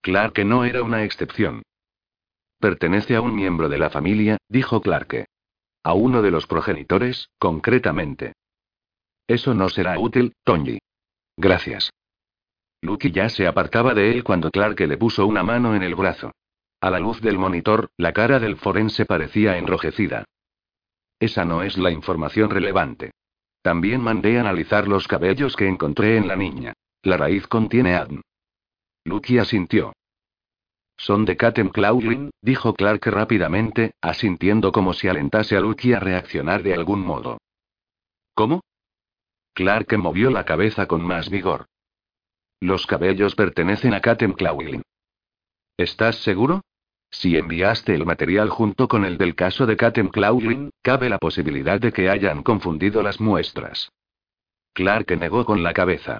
Clark 0.00 0.38
no 0.44 0.64
era 0.64 0.82
una 0.82 1.02
excepción. 1.04 1.62
Pertenece 2.60 3.16
a 3.16 3.20
un 3.20 3.34
miembro 3.34 3.68
de 3.68 3.78
la 3.78 3.90
familia, 3.90 4.38
dijo 4.48 4.80
Clark. 4.80 5.26
A 5.82 5.92
uno 5.92 6.22
de 6.22 6.30
los 6.30 6.46
progenitores, 6.46 7.28
concretamente. 7.38 8.32
Eso 9.26 9.54
no 9.54 9.68
será 9.68 9.98
útil, 9.98 10.34
Tony. 10.44 10.78
Gracias. 11.36 11.90
Lucky 12.80 13.10
ya 13.10 13.28
se 13.28 13.46
apartaba 13.46 13.94
de 13.94 14.10
él 14.10 14.24
cuando 14.24 14.50
Clark 14.50 14.78
le 14.80 14.96
puso 14.96 15.26
una 15.26 15.42
mano 15.42 15.74
en 15.74 15.82
el 15.82 15.94
brazo. 15.94 16.32
A 16.84 16.90
la 16.90 16.98
luz 16.98 17.22
del 17.22 17.38
monitor, 17.38 17.88
la 17.96 18.12
cara 18.12 18.38
del 18.38 18.58
forense 18.58 19.06
parecía 19.06 19.56
enrojecida. 19.56 20.26
Esa 21.18 21.46
no 21.46 21.62
es 21.62 21.78
la 21.78 21.90
información 21.90 22.50
relevante. 22.50 23.12
También 23.62 24.02
mandé 24.02 24.38
analizar 24.38 24.86
los 24.86 25.08
cabellos 25.08 25.56
que 25.56 25.66
encontré 25.66 26.18
en 26.18 26.28
la 26.28 26.36
niña. 26.36 26.74
La 27.02 27.16
raíz 27.16 27.46
contiene 27.46 27.94
ADN. 27.94 28.20
Lucky 29.06 29.38
asintió. 29.38 29.94
Son 30.98 31.24
de 31.24 31.38
Katem 31.38 31.70
Clawlin, 31.70 32.28
dijo 32.42 32.74
Clark 32.74 33.06
rápidamente, 33.06 33.94
asintiendo 34.02 34.70
como 34.70 34.92
si 34.92 35.08
alentase 35.08 35.56
a 35.56 35.60
Lucky 35.60 35.94
a 35.94 36.00
reaccionar 36.00 36.62
de 36.62 36.74
algún 36.74 37.00
modo. 37.00 37.38
¿Cómo? 38.34 38.60
Clark 39.54 39.96
movió 39.96 40.30
la 40.30 40.44
cabeza 40.44 40.84
con 40.86 41.00
más 41.00 41.30
vigor. 41.30 41.64
Los 42.60 42.86
cabellos 42.86 43.34
pertenecen 43.34 43.94
a 43.94 44.02
Katem 44.02 44.34
Clawlin. 44.34 44.82
¿Estás 45.78 46.16
seguro? 46.16 46.60
Si 47.14 47.36
enviaste 47.36 47.94
el 47.94 48.04
material 48.04 48.50
junto 48.50 48.88
con 48.88 49.04
el 49.04 49.18
del 49.18 49.36
caso 49.36 49.66
de 49.66 49.76
Katem 49.76 50.08
Clawlin, 50.08 50.70
cabe 50.82 51.08
la 51.08 51.18
posibilidad 51.18 51.80
de 51.80 51.92
que 51.92 52.10
hayan 52.10 52.42
confundido 52.42 53.04
las 53.04 53.20
muestras. 53.20 53.92
Clark 54.72 55.16
negó 55.16 55.44
con 55.44 55.62
la 55.62 55.72
cabeza. 55.72 56.18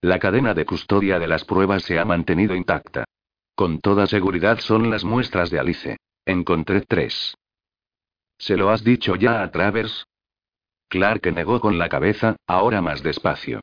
La 0.00 0.18
cadena 0.18 0.52
de 0.52 0.66
custodia 0.66 1.20
de 1.20 1.28
las 1.28 1.44
pruebas 1.44 1.84
se 1.84 2.00
ha 2.00 2.04
mantenido 2.04 2.56
intacta. 2.56 3.04
Con 3.54 3.78
toda 3.78 4.08
seguridad 4.08 4.58
son 4.58 4.90
las 4.90 5.04
muestras 5.04 5.50
de 5.50 5.60
Alice. 5.60 5.96
Encontré 6.26 6.80
tres. 6.80 7.36
¿Se 8.36 8.56
lo 8.56 8.70
has 8.70 8.82
dicho 8.82 9.14
ya 9.14 9.40
a 9.40 9.52
Travers? 9.52 10.04
Clark 10.88 11.32
negó 11.32 11.60
con 11.60 11.78
la 11.78 11.88
cabeza, 11.88 12.34
ahora 12.48 12.82
más 12.82 13.04
despacio. 13.04 13.60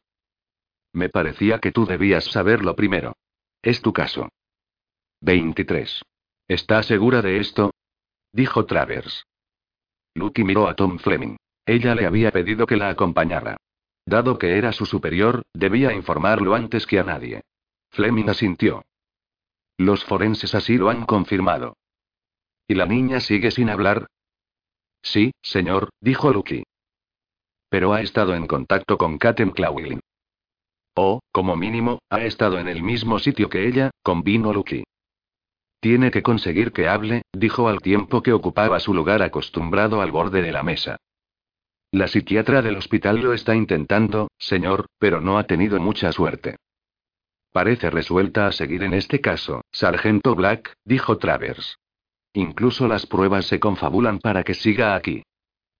Me 0.94 1.10
parecía 1.10 1.60
que 1.60 1.74
tú 1.74 1.86
debías 1.86 2.24
saberlo 2.32 2.78
primero. 2.78 3.18
Es 3.62 3.82
tu 3.82 3.92
caso. 3.92 4.30
23. 5.20 6.02
¿Está 6.52 6.84
segura 6.84 7.22
de 7.22 7.38
esto? 7.38 7.72
Dijo 8.34 8.66
Travers. 8.66 9.26
Lucky 10.14 10.44
miró 10.44 10.68
a 10.68 10.76
Tom 10.76 11.00
Fleming. 11.00 11.38
Ella 11.66 11.96
le 11.96 12.06
había 12.06 12.30
pedido 12.32 12.68
que 12.68 12.76
la 12.76 12.90
acompañara. 12.90 13.56
Dado 14.06 14.38
que 14.38 14.58
era 14.58 14.74
su 14.74 14.86
superior, 14.86 15.44
debía 15.54 15.94
informarlo 15.94 16.54
antes 16.54 16.86
que 16.86 17.00
a 17.00 17.06
nadie. 17.06 17.40
Fleming 17.92 18.28
asintió. 18.28 18.84
Los 19.78 20.04
forenses 20.04 20.54
así 20.54 20.76
lo 20.76 20.90
han 20.90 21.06
confirmado. 21.06 21.78
¿Y 22.68 22.76
la 22.76 22.86
niña 22.86 23.22
sigue 23.22 23.52
sin 23.52 23.70
hablar? 23.70 24.08
Sí, 25.02 25.32
señor, 25.42 25.92
dijo 26.02 26.34
Lucky. 26.34 26.64
Pero 27.70 27.94
ha 27.94 28.02
estado 28.02 28.36
en 28.36 28.46
contacto 28.46 28.98
con 28.98 29.18
Katem 29.20 29.52
Clawlin. 29.52 30.02
O, 30.98 31.22
como 31.32 31.56
mínimo, 31.56 32.00
ha 32.10 32.20
estado 32.26 32.60
en 32.60 32.68
el 32.68 32.84
mismo 32.84 33.20
sitio 33.20 33.48
que 33.50 33.70
ella, 33.70 33.92
convino 34.04 34.52
Lucky. 34.52 34.84
Tiene 35.82 36.12
que 36.12 36.22
conseguir 36.22 36.72
que 36.72 36.88
hable, 36.88 37.24
dijo 37.34 37.68
al 37.68 37.80
tiempo 37.82 38.22
que 38.22 38.34
ocupaba 38.34 38.80
su 38.80 38.94
lugar 38.94 39.24
acostumbrado 39.24 40.00
al 40.02 40.12
borde 40.12 40.44
de 40.44 40.52
la 40.52 40.62
mesa. 40.62 40.98
La 41.92 42.08
psiquiatra 42.08 42.62
del 42.62 42.78
hospital 42.78 43.20
lo 43.20 43.34
está 43.34 43.56
intentando, 43.56 44.30
señor, 44.38 44.86
pero 45.00 45.22
no 45.22 45.40
ha 45.40 45.46
tenido 45.46 45.80
mucha 45.80 46.12
suerte. 46.12 46.58
Parece 47.52 47.90
resuelta 47.90 48.46
a 48.46 48.52
seguir 48.52 48.84
en 48.84 48.94
este 48.94 49.22
caso, 49.22 49.62
sargento 49.72 50.36
Black, 50.36 50.72
dijo 50.86 51.18
Travers. 51.18 51.80
Incluso 52.34 52.88
las 52.88 53.08
pruebas 53.08 53.48
se 53.48 53.60
confabulan 53.60 54.20
para 54.20 54.44
que 54.44 54.54
siga 54.54 54.96
aquí. 54.96 55.24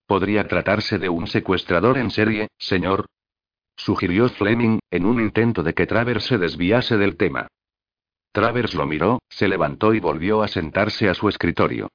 ¿Podría 0.06 0.48
tratarse 0.48 0.98
de 0.98 1.08
un 1.10 1.28
secuestrador 1.28 1.96
en 1.96 2.10
serie, 2.10 2.48
señor? 2.58 3.06
Sugirió 3.76 4.28
Fleming, 4.28 4.80
en 4.90 5.06
un 5.06 5.20
intento 5.20 5.62
de 5.62 5.74
que 5.74 5.86
Travers 5.86 6.24
se 6.24 6.38
desviase 6.38 6.98
del 6.98 7.16
tema. 7.16 7.46
Travers 8.32 8.74
lo 8.74 8.86
miró, 8.86 9.20
se 9.28 9.46
levantó 9.46 9.92
y 9.92 10.00
volvió 10.00 10.42
a 10.42 10.48
sentarse 10.48 11.08
a 11.08 11.14
su 11.14 11.28
escritorio. 11.28 11.90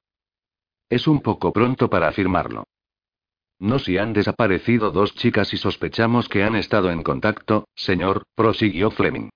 Es 0.88 1.06
un 1.06 1.20
poco 1.20 1.52
pronto 1.52 1.90
para 1.90 2.08
afirmarlo. 2.08 2.64
No 3.58 3.80
si 3.80 3.98
han 3.98 4.12
desaparecido 4.12 4.92
dos 4.92 5.14
chicas 5.14 5.52
y 5.52 5.56
sospechamos 5.56 6.28
que 6.28 6.44
han 6.44 6.54
estado 6.54 6.90
en 6.90 7.02
contacto, 7.02 7.66
señor, 7.74 8.22
prosiguió 8.36 8.92
Fleming. 8.92 9.30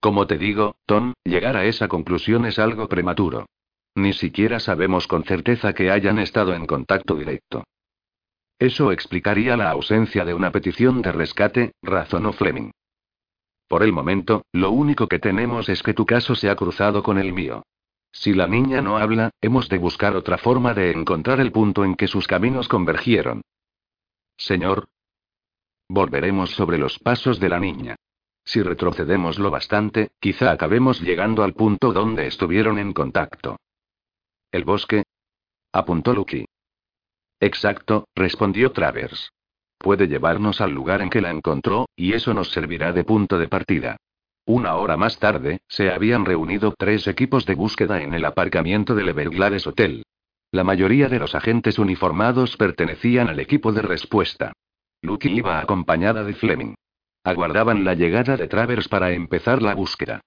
Como 0.00 0.26
te 0.26 0.36
digo, 0.36 0.76
Tom, 0.84 1.14
llegar 1.24 1.56
a 1.56 1.64
esa 1.64 1.88
conclusión 1.88 2.44
es 2.44 2.58
algo 2.58 2.88
prematuro. 2.88 3.46
Ni 3.94 4.12
siquiera 4.12 4.60
sabemos 4.60 5.06
con 5.06 5.24
certeza 5.24 5.72
que 5.72 5.90
hayan 5.90 6.18
estado 6.18 6.54
en 6.54 6.66
contacto 6.66 7.14
directo. 7.14 7.64
Eso 8.58 8.92
explicaría 8.92 9.56
la 9.56 9.70
ausencia 9.70 10.24
de 10.24 10.34
una 10.34 10.52
petición 10.52 11.02
de 11.02 11.12
rescate, 11.12 11.72
razonó 11.82 12.32
Fleming. 12.32 12.70
Por 13.72 13.82
el 13.82 13.92
momento, 13.94 14.44
lo 14.52 14.70
único 14.70 15.08
que 15.08 15.18
tenemos 15.18 15.70
es 15.70 15.82
que 15.82 15.94
tu 15.94 16.04
caso 16.04 16.34
se 16.34 16.50
ha 16.50 16.56
cruzado 16.56 17.02
con 17.02 17.16
el 17.16 17.32
mío. 17.32 17.62
Si 18.12 18.34
la 18.34 18.46
niña 18.46 18.82
no 18.82 18.98
habla, 18.98 19.30
hemos 19.40 19.70
de 19.70 19.78
buscar 19.78 20.14
otra 20.14 20.36
forma 20.36 20.74
de 20.74 20.90
encontrar 20.90 21.40
el 21.40 21.52
punto 21.52 21.82
en 21.82 21.94
que 21.94 22.06
sus 22.06 22.26
caminos 22.26 22.68
convergieron. 22.68 23.40
Señor. 24.36 24.90
Volveremos 25.88 26.50
sobre 26.50 26.76
los 26.76 26.98
pasos 26.98 27.40
de 27.40 27.48
la 27.48 27.58
niña. 27.60 27.96
Si 28.44 28.60
retrocedemos 28.60 29.38
lo 29.38 29.50
bastante, 29.50 30.10
quizá 30.20 30.50
acabemos 30.50 31.00
llegando 31.00 31.42
al 31.42 31.54
punto 31.54 31.94
donde 31.94 32.26
estuvieron 32.26 32.78
en 32.78 32.92
contacto. 32.92 33.56
¿El 34.50 34.64
bosque? 34.64 35.04
apuntó 35.72 36.12
Lucky. 36.12 36.44
Exacto, 37.40 38.06
respondió 38.14 38.70
Travers. 38.72 39.32
Puede 39.82 40.06
llevarnos 40.06 40.60
al 40.60 40.70
lugar 40.70 41.02
en 41.02 41.10
que 41.10 41.20
la 41.20 41.30
encontró, 41.30 41.88
y 41.96 42.12
eso 42.12 42.32
nos 42.32 42.52
servirá 42.52 42.92
de 42.92 43.02
punto 43.02 43.36
de 43.36 43.48
partida. 43.48 43.96
Una 44.46 44.76
hora 44.76 44.96
más 44.96 45.18
tarde, 45.18 45.60
se 45.66 45.90
habían 45.90 46.24
reunido 46.24 46.72
tres 46.78 47.08
equipos 47.08 47.46
de 47.46 47.56
búsqueda 47.56 48.00
en 48.00 48.14
el 48.14 48.24
aparcamiento 48.24 48.94
del 48.94 49.08
Everglades 49.08 49.66
Hotel. 49.66 50.04
La 50.52 50.62
mayoría 50.62 51.08
de 51.08 51.18
los 51.18 51.34
agentes 51.34 51.80
uniformados 51.80 52.56
pertenecían 52.56 53.28
al 53.28 53.40
equipo 53.40 53.72
de 53.72 53.82
respuesta. 53.82 54.52
Lucky 55.02 55.30
iba 55.30 55.58
acompañada 55.58 56.22
de 56.22 56.34
Fleming. 56.34 56.74
Aguardaban 57.24 57.82
la 57.82 57.94
llegada 57.94 58.36
de 58.36 58.46
Travers 58.46 58.86
para 58.86 59.10
empezar 59.10 59.62
la 59.62 59.74
búsqueda. 59.74 60.20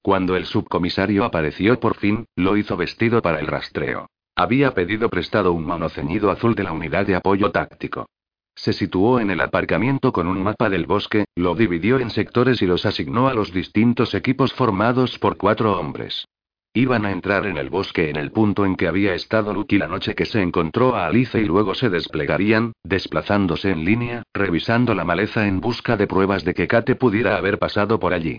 Cuando 0.00 0.36
el 0.36 0.46
subcomisario 0.46 1.24
apareció 1.24 1.78
por 1.78 1.96
fin, 1.96 2.24
lo 2.34 2.56
hizo 2.56 2.78
vestido 2.78 3.20
para 3.20 3.40
el 3.40 3.46
rastreo. 3.46 4.06
Había 4.34 4.72
pedido 4.72 5.10
prestado 5.10 5.52
un 5.52 5.66
monoceñido 5.66 6.30
azul 6.30 6.54
de 6.54 6.62
la 6.62 6.72
unidad 6.72 7.06
de 7.06 7.14
apoyo 7.14 7.50
táctico. 7.50 8.06
Se 8.54 8.72
situó 8.72 9.18
en 9.18 9.30
el 9.30 9.40
aparcamiento 9.40 10.12
con 10.12 10.28
un 10.28 10.42
mapa 10.42 10.68
del 10.68 10.86
bosque, 10.86 11.24
lo 11.34 11.54
dividió 11.54 11.98
en 11.98 12.10
sectores 12.10 12.62
y 12.62 12.66
los 12.66 12.86
asignó 12.86 13.28
a 13.28 13.34
los 13.34 13.52
distintos 13.52 14.14
equipos 14.14 14.52
formados 14.52 15.18
por 15.18 15.36
cuatro 15.36 15.78
hombres. 15.78 16.26
Iban 16.74 17.04
a 17.04 17.12
entrar 17.12 17.46
en 17.46 17.58
el 17.58 17.68
bosque 17.68 18.08
en 18.08 18.16
el 18.16 18.30
punto 18.30 18.64
en 18.64 18.76
que 18.76 18.88
había 18.88 19.14
estado 19.14 19.52
Lucky 19.52 19.76
la 19.76 19.88
noche 19.88 20.14
que 20.14 20.24
se 20.24 20.40
encontró 20.40 20.96
a 20.96 21.06
Alice 21.06 21.38
y 21.38 21.44
luego 21.44 21.74
se 21.74 21.90
desplegarían, 21.90 22.72
desplazándose 22.82 23.70
en 23.70 23.84
línea, 23.84 24.22
revisando 24.32 24.94
la 24.94 25.04
maleza 25.04 25.46
en 25.46 25.60
busca 25.60 25.96
de 25.96 26.06
pruebas 26.06 26.44
de 26.44 26.54
que 26.54 26.68
Kate 26.68 26.94
pudiera 26.94 27.36
haber 27.36 27.58
pasado 27.58 28.00
por 28.00 28.14
allí. 28.14 28.38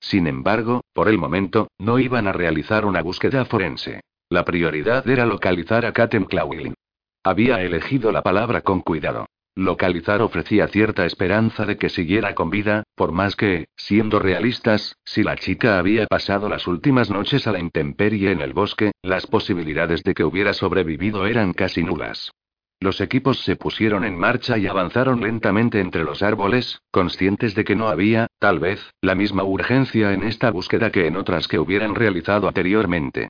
Sin 0.00 0.26
embargo, 0.26 0.82
por 0.94 1.08
el 1.08 1.18
momento, 1.18 1.68
no 1.78 1.98
iban 1.98 2.26
a 2.26 2.32
realizar 2.32 2.86
una 2.86 3.02
búsqueda 3.02 3.44
forense. 3.44 4.00
La 4.30 4.44
prioridad 4.44 5.06
era 5.08 5.26
localizar 5.26 5.84
a 5.84 5.92
Kate 5.92 6.20
McLaughlin. 6.20 6.74
Había 7.22 7.60
elegido 7.60 8.12
la 8.12 8.22
palabra 8.22 8.62
con 8.62 8.80
cuidado. 8.80 9.26
Localizar 9.56 10.20
ofrecía 10.20 10.66
cierta 10.66 11.06
esperanza 11.06 11.64
de 11.64 11.76
que 11.76 11.88
siguiera 11.88 12.34
con 12.34 12.50
vida, 12.50 12.82
por 12.96 13.12
más 13.12 13.36
que, 13.36 13.68
siendo 13.76 14.18
realistas, 14.18 14.96
si 15.04 15.22
la 15.22 15.36
chica 15.36 15.78
había 15.78 16.08
pasado 16.08 16.48
las 16.48 16.66
últimas 16.66 17.08
noches 17.08 17.46
a 17.46 17.52
la 17.52 17.60
intemperie 17.60 18.32
en 18.32 18.40
el 18.40 18.52
bosque, 18.52 18.90
las 19.00 19.28
posibilidades 19.28 20.02
de 20.02 20.14
que 20.14 20.24
hubiera 20.24 20.54
sobrevivido 20.54 21.26
eran 21.26 21.52
casi 21.52 21.84
nulas. 21.84 22.32
Los 22.80 23.00
equipos 23.00 23.44
se 23.44 23.54
pusieron 23.54 24.04
en 24.04 24.18
marcha 24.18 24.58
y 24.58 24.66
avanzaron 24.66 25.20
lentamente 25.20 25.78
entre 25.78 26.02
los 26.02 26.22
árboles, 26.24 26.82
conscientes 26.90 27.54
de 27.54 27.64
que 27.64 27.76
no 27.76 27.86
había, 27.86 28.26
tal 28.40 28.58
vez, 28.58 28.90
la 29.00 29.14
misma 29.14 29.44
urgencia 29.44 30.12
en 30.12 30.24
esta 30.24 30.50
búsqueda 30.50 30.90
que 30.90 31.06
en 31.06 31.16
otras 31.16 31.46
que 31.46 31.60
hubieran 31.60 31.94
realizado 31.94 32.48
anteriormente. 32.48 33.28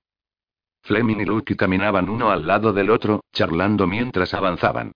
Fleming 0.81 1.19
y 1.19 1.25
Luke 1.25 1.55
caminaban 1.55 2.09
uno 2.09 2.31
al 2.31 2.47
lado 2.47 2.73
del 2.73 2.89
otro, 2.89 3.23
charlando 3.31 3.85
mientras 3.85 4.33
avanzaban. 4.33 4.91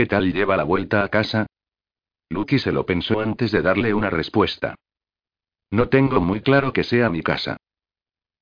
¿Qué 0.00 0.06
tal 0.06 0.32
lleva 0.32 0.56
la 0.56 0.64
vuelta 0.64 1.04
a 1.04 1.10
casa? 1.10 1.44
Lucky 2.30 2.58
se 2.58 2.72
lo 2.72 2.86
pensó 2.86 3.20
antes 3.20 3.52
de 3.52 3.60
darle 3.60 3.92
una 3.92 4.08
respuesta. 4.08 4.74
No 5.70 5.90
tengo 5.90 6.22
muy 6.22 6.40
claro 6.40 6.72
que 6.72 6.84
sea 6.84 7.10
mi 7.10 7.20
casa. 7.20 7.58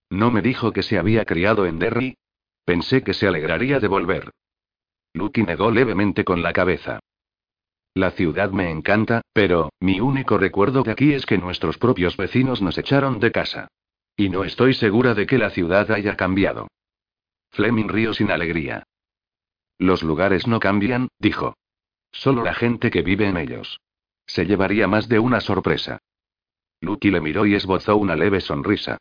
¿No 0.08 0.30
me 0.30 0.40
dijo 0.40 0.72
que 0.72 0.84
se 0.84 1.00
había 1.00 1.24
criado 1.24 1.66
en 1.66 1.80
Derry? 1.80 2.16
Pensé 2.64 3.02
que 3.02 3.12
se 3.12 3.26
alegraría 3.26 3.80
de 3.80 3.88
volver. 3.88 4.30
Lucky 5.14 5.42
negó 5.42 5.72
levemente 5.72 6.22
con 6.22 6.44
la 6.44 6.52
cabeza. 6.52 7.00
La 7.92 8.12
ciudad 8.12 8.52
me 8.52 8.70
encanta, 8.70 9.22
pero, 9.32 9.72
mi 9.80 9.98
único 9.98 10.38
recuerdo 10.38 10.84
de 10.84 10.92
aquí 10.92 11.12
es 11.12 11.26
que 11.26 11.38
nuestros 11.38 11.76
propios 11.76 12.16
vecinos 12.16 12.62
nos 12.62 12.78
echaron 12.78 13.18
de 13.18 13.32
casa. 13.32 13.66
Y 14.16 14.28
no 14.28 14.44
estoy 14.44 14.74
segura 14.74 15.12
de 15.12 15.26
que 15.26 15.38
la 15.38 15.50
ciudad 15.50 15.90
haya 15.90 16.16
cambiado. 16.16 16.68
Fleming 17.50 17.88
rió 17.88 18.14
sin 18.14 18.30
alegría. 18.30 18.84
Los 19.78 20.02
lugares 20.02 20.46
no 20.46 20.60
cambian, 20.60 21.08
dijo. 21.18 21.56
Solo 22.10 22.42
la 22.42 22.54
gente 22.54 22.90
que 22.90 23.02
vive 23.02 23.28
en 23.28 23.36
ellos. 23.36 23.80
Se 24.26 24.44
llevaría 24.44 24.88
más 24.88 25.08
de 25.08 25.18
una 25.18 25.40
sorpresa. 25.40 25.98
Lucky 26.80 27.10
le 27.10 27.20
miró 27.20 27.46
y 27.46 27.54
esbozó 27.54 27.96
una 27.96 28.16
leve 28.16 28.40
sonrisa. 28.40 28.98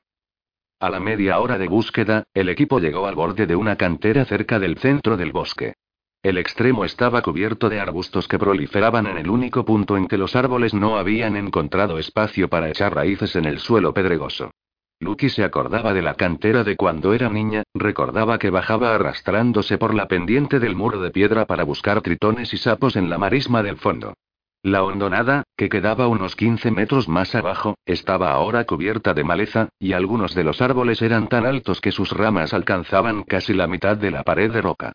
A 0.79 0.89
la 0.89 0.99
media 0.99 1.39
hora 1.39 1.57
de 1.57 1.67
búsqueda, 1.67 2.23
el 2.33 2.49
equipo 2.49 2.79
llegó 2.79 3.07
al 3.07 3.15
borde 3.15 3.47
de 3.47 3.55
una 3.55 3.75
cantera 3.75 4.25
cerca 4.25 4.59
del 4.59 4.77
centro 4.77 5.17
del 5.17 5.31
bosque. 5.31 5.73
El 6.21 6.37
extremo 6.37 6.85
estaba 6.85 7.21
cubierto 7.21 7.69
de 7.69 7.79
arbustos 7.79 8.27
que 8.27 8.37
proliferaban 8.37 9.07
en 9.07 9.17
el 9.17 9.29
único 9.29 9.65
punto 9.65 9.97
en 9.97 10.07
que 10.07 10.17
los 10.17 10.35
árboles 10.35 10.73
no 10.73 10.97
habían 10.97 11.35
encontrado 11.35 11.97
espacio 11.97 12.49
para 12.49 12.69
echar 12.69 12.93
raíces 12.93 13.35
en 13.35 13.45
el 13.45 13.59
suelo 13.59 13.93
pedregoso. 13.93 14.51
Lucky 14.99 15.29
se 15.29 15.43
acordaba 15.43 15.93
de 15.93 16.01
la 16.01 16.15
cantera 16.15 16.63
de 16.63 16.75
cuando 16.75 17.13
era 17.13 17.29
niña, 17.29 17.63
recordaba 17.73 18.39
que 18.39 18.49
bajaba 18.49 18.95
arrastrándose 18.95 19.77
por 19.77 19.93
la 19.93 20.07
pendiente 20.07 20.60
del 20.60 20.75
muro 20.75 20.99
de 20.99 21.12
piedra 21.12 21.45
para 21.45 21.63
buscar 21.63 22.01
tritones 22.01 22.51
y 22.53 22.57
sapos 22.57 22.95
en 22.95 23.10
la 23.10 23.19
marisma 23.19 23.62
del 23.62 23.77
fondo. 23.77 24.15
La 24.63 24.83
hondonada, 24.83 25.43
que 25.55 25.69
quedaba 25.69 26.07
unos 26.07 26.36
15 26.36 26.71
metros 26.71 27.07
más 27.07 27.36
abajo, 27.36 27.75
estaba 27.86 28.31
ahora 28.31 28.65
cubierta 28.65 29.13
de 29.13 29.23
maleza, 29.23 29.69
y 29.79 29.93
algunos 29.93 30.33
de 30.33 30.43
los 30.43 30.62
árboles 30.62 31.01
eran 31.03 31.27
tan 31.27 31.45
altos 31.45 31.79
que 31.79 31.91
sus 31.91 32.12
ramas 32.12 32.53
alcanzaban 32.53 33.21
casi 33.23 33.53
la 33.53 33.67
mitad 33.67 33.97
de 33.97 34.10
la 34.10 34.23
pared 34.23 34.51
de 34.51 34.62
roca. 34.62 34.93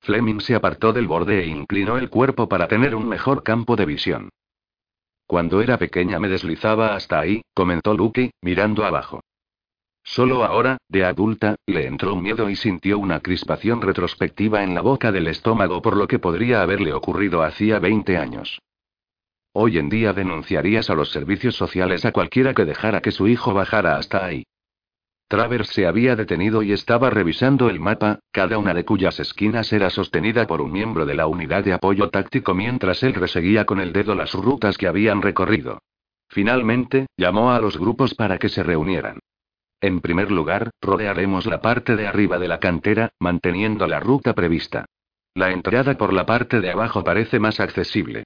Fleming 0.00 0.40
se 0.40 0.56
apartó 0.56 0.92
del 0.92 1.06
borde 1.06 1.44
e 1.44 1.46
inclinó 1.46 1.96
el 1.96 2.10
cuerpo 2.10 2.48
para 2.48 2.66
tener 2.66 2.96
un 2.96 3.08
mejor 3.08 3.44
campo 3.44 3.76
de 3.76 3.86
visión. 3.86 4.30
Cuando 5.32 5.62
era 5.62 5.78
pequeña 5.78 6.20
me 6.20 6.28
deslizaba 6.28 6.94
hasta 6.94 7.18
ahí, 7.18 7.40
comentó 7.54 7.94
Lucky, 7.94 8.32
mirando 8.42 8.84
abajo. 8.84 9.22
Solo 10.04 10.44
ahora, 10.44 10.76
de 10.90 11.06
adulta, 11.06 11.56
le 11.64 11.86
entró 11.86 12.16
miedo 12.16 12.50
y 12.50 12.54
sintió 12.54 12.98
una 12.98 13.20
crispación 13.20 13.80
retrospectiva 13.80 14.62
en 14.62 14.74
la 14.74 14.82
boca 14.82 15.10
del 15.10 15.28
estómago 15.28 15.80
por 15.80 15.96
lo 15.96 16.06
que 16.06 16.18
podría 16.18 16.60
haberle 16.60 16.92
ocurrido 16.92 17.42
hacía 17.42 17.78
20 17.78 18.18
años. 18.18 18.60
Hoy 19.54 19.78
en 19.78 19.88
día 19.88 20.12
denunciarías 20.12 20.90
a 20.90 20.94
los 20.94 21.10
servicios 21.10 21.56
sociales 21.56 22.04
a 22.04 22.12
cualquiera 22.12 22.52
que 22.52 22.66
dejara 22.66 23.00
que 23.00 23.10
su 23.10 23.26
hijo 23.26 23.54
bajara 23.54 23.96
hasta 23.96 24.22
ahí. 24.22 24.44
Travers 25.32 25.68
se 25.68 25.86
había 25.86 26.14
detenido 26.14 26.62
y 26.62 26.72
estaba 26.72 27.08
revisando 27.08 27.70
el 27.70 27.80
mapa, 27.80 28.18
cada 28.32 28.58
una 28.58 28.74
de 28.74 28.84
cuyas 28.84 29.18
esquinas 29.18 29.72
era 29.72 29.88
sostenida 29.88 30.46
por 30.46 30.60
un 30.60 30.70
miembro 30.70 31.06
de 31.06 31.14
la 31.14 31.26
unidad 31.26 31.64
de 31.64 31.72
apoyo 31.72 32.10
táctico 32.10 32.52
mientras 32.52 33.02
él 33.02 33.14
reseguía 33.14 33.64
con 33.64 33.80
el 33.80 33.94
dedo 33.94 34.14
las 34.14 34.34
rutas 34.34 34.76
que 34.76 34.88
habían 34.88 35.22
recorrido. 35.22 35.78
Finalmente, 36.28 37.06
llamó 37.16 37.50
a 37.50 37.60
los 37.60 37.78
grupos 37.78 38.14
para 38.14 38.36
que 38.36 38.50
se 38.50 38.62
reunieran. 38.62 39.20
En 39.80 40.02
primer 40.02 40.30
lugar, 40.30 40.68
rodearemos 40.82 41.46
la 41.46 41.62
parte 41.62 41.96
de 41.96 42.06
arriba 42.06 42.38
de 42.38 42.48
la 42.48 42.60
cantera, 42.60 43.08
manteniendo 43.18 43.86
la 43.86 44.00
ruta 44.00 44.34
prevista. 44.34 44.84
La 45.34 45.50
entrada 45.50 45.96
por 45.96 46.12
la 46.12 46.26
parte 46.26 46.60
de 46.60 46.72
abajo 46.72 47.04
parece 47.04 47.38
más 47.38 47.58
accesible. 47.58 48.24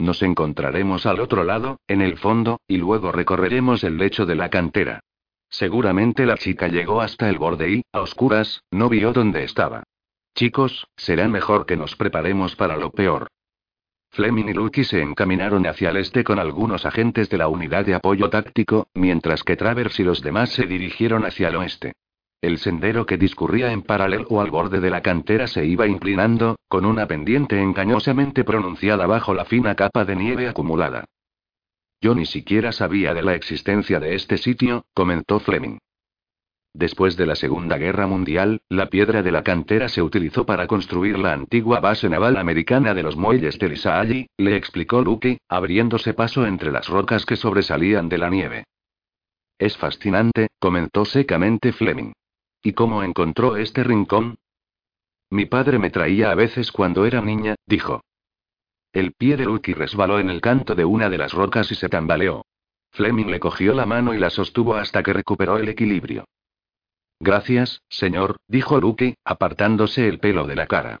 Nos 0.00 0.24
encontraremos 0.24 1.06
al 1.06 1.20
otro 1.20 1.44
lado, 1.44 1.78
en 1.86 2.02
el 2.02 2.18
fondo, 2.18 2.60
y 2.66 2.78
luego 2.78 3.12
recorreremos 3.12 3.84
el 3.84 3.96
lecho 3.96 4.26
de 4.26 4.34
la 4.34 4.50
cantera. 4.50 5.04
Seguramente 5.50 6.26
la 6.26 6.36
chica 6.36 6.68
llegó 6.68 7.00
hasta 7.00 7.28
el 7.28 7.38
borde 7.38 7.70
y, 7.70 7.82
a 7.92 8.00
oscuras, 8.00 8.62
no 8.70 8.88
vio 8.88 9.12
dónde 9.12 9.44
estaba. 9.44 9.84
Chicos, 10.34 10.86
será 10.96 11.28
mejor 11.28 11.66
que 11.66 11.76
nos 11.76 11.96
preparemos 11.96 12.54
para 12.54 12.76
lo 12.76 12.90
peor. 12.90 13.28
Fleming 14.10 14.48
y 14.48 14.54
Lucky 14.54 14.84
se 14.84 15.02
encaminaron 15.02 15.66
hacia 15.66 15.90
el 15.90 15.98
este 15.98 16.24
con 16.24 16.38
algunos 16.38 16.86
agentes 16.86 17.28
de 17.28 17.38
la 17.38 17.48
unidad 17.48 17.84
de 17.84 17.94
apoyo 17.94 18.30
táctico, 18.30 18.88
mientras 18.94 19.42
que 19.42 19.56
Travers 19.56 19.98
y 20.00 20.04
los 20.04 20.22
demás 20.22 20.50
se 20.50 20.66
dirigieron 20.66 21.24
hacia 21.24 21.48
el 21.48 21.56
oeste. 21.56 21.92
El 22.40 22.58
sendero 22.58 23.04
que 23.04 23.18
discurría 23.18 23.72
en 23.72 23.82
paralelo 23.82 24.40
al 24.40 24.50
borde 24.50 24.80
de 24.80 24.90
la 24.90 25.02
cantera 25.02 25.48
se 25.48 25.66
iba 25.66 25.88
inclinando, 25.88 26.56
con 26.68 26.84
una 26.84 27.06
pendiente 27.06 27.60
engañosamente 27.60 28.44
pronunciada 28.44 29.06
bajo 29.06 29.34
la 29.34 29.44
fina 29.44 29.74
capa 29.74 30.04
de 30.04 30.14
nieve 30.14 30.48
acumulada. 30.48 31.04
Yo 32.00 32.14
ni 32.14 32.26
siquiera 32.26 32.72
sabía 32.72 33.14
de 33.14 33.22
la 33.22 33.34
existencia 33.34 33.98
de 33.98 34.14
este 34.14 34.38
sitio, 34.38 34.86
comentó 34.94 35.40
Fleming. 35.40 35.78
Después 36.72 37.16
de 37.16 37.26
la 37.26 37.34
Segunda 37.34 37.76
Guerra 37.76 38.06
Mundial, 38.06 38.60
la 38.68 38.86
piedra 38.86 39.22
de 39.22 39.32
la 39.32 39.42
cantera 39.42 39.88
se 39.88 40.02
utilizó 40.02 40.46
para 40.46 40.68
construir 40.68 41.18
la 41.18 41.32
antigua 41.32 41.80
base 41.80 42.08
naval 42.08 42.36
americana 42.36 42.94
de 42.94 43.02
los 43.02 43.16
muelles 43.16 43.58
de 43.58 43.70
Lisaalli, 43.70 44.30
le 44.36 44.56
explicó 44.56 45.02
Lucky, 45.02 45.38
abriéndose 45.48 46.14
paso 46.14 46.46
entre 46.46 46.70
las 46.70 46.88
rocas 46.88 47.26
que 47.26 47.36
sobresalían 47.36 48.08
de 48.08 48.18
la 48.18 48.30
nieve. 48.30 48.64
Es 49.58 49.76
fascinante, 49.76 50.48
comentó 50.60 51.04
secamente 51.04 51.72
Fleming. 51.72 52.12
¿Y 52.62 52.74
cómo 52.74 53.02
encontró 53.02 53.56
este 53.56 53.82
rincón? 53.82 54.38
Mi 55.30 55.46
padre 55.46 55.78
me 55.78 55.90
traía 55.90 56.30
a 56.30 56.34
veces 56.34 56.70
cuando 56.70 57.06
era 57.06 57.20
niña, 57.20 57.56
dijo. 57.66 58.02
El 58.98 59.12
pie 59.12 59.36
de 59.36 59.44
Lucky 59.44 59.74
resbaló 59.74 60.18
en 60.18 60.28
el 60.28 60.40
canto 60.40 60.74
de 60.74 60.84
una 60.84 61.08
de 61.08 61.18
las 61.18 61.32
rocas 61.32 61.70
y 61.70 61.76
se 61.76 61.88
tambaleó. 61.88 62.44
Fleming 62.90 63.26
le 63.26 63.38
cogió 63.38 63.72
la 63.72 63.86
mano 63.86 64.12
y 64.12 64.18
la 64.18 64.28
sostuvo 64.28 64.74
hasta 64.74 65.04
que 65.04 65.12
recuperó 65.12 65.56
el 65.58 65.68
equilibrio. 65.68 66.24
Gracias, 67.20 67.80
señor, 67.88 68.38
dijo 68.48 68.80
Lucky, 68.80 69.14
apartándose 69.24 70.08
el 70.08 70.18
pelo 70.18 70.48
de 70.48 70.56
la 70.56 70.66
cara. 70.66 70.98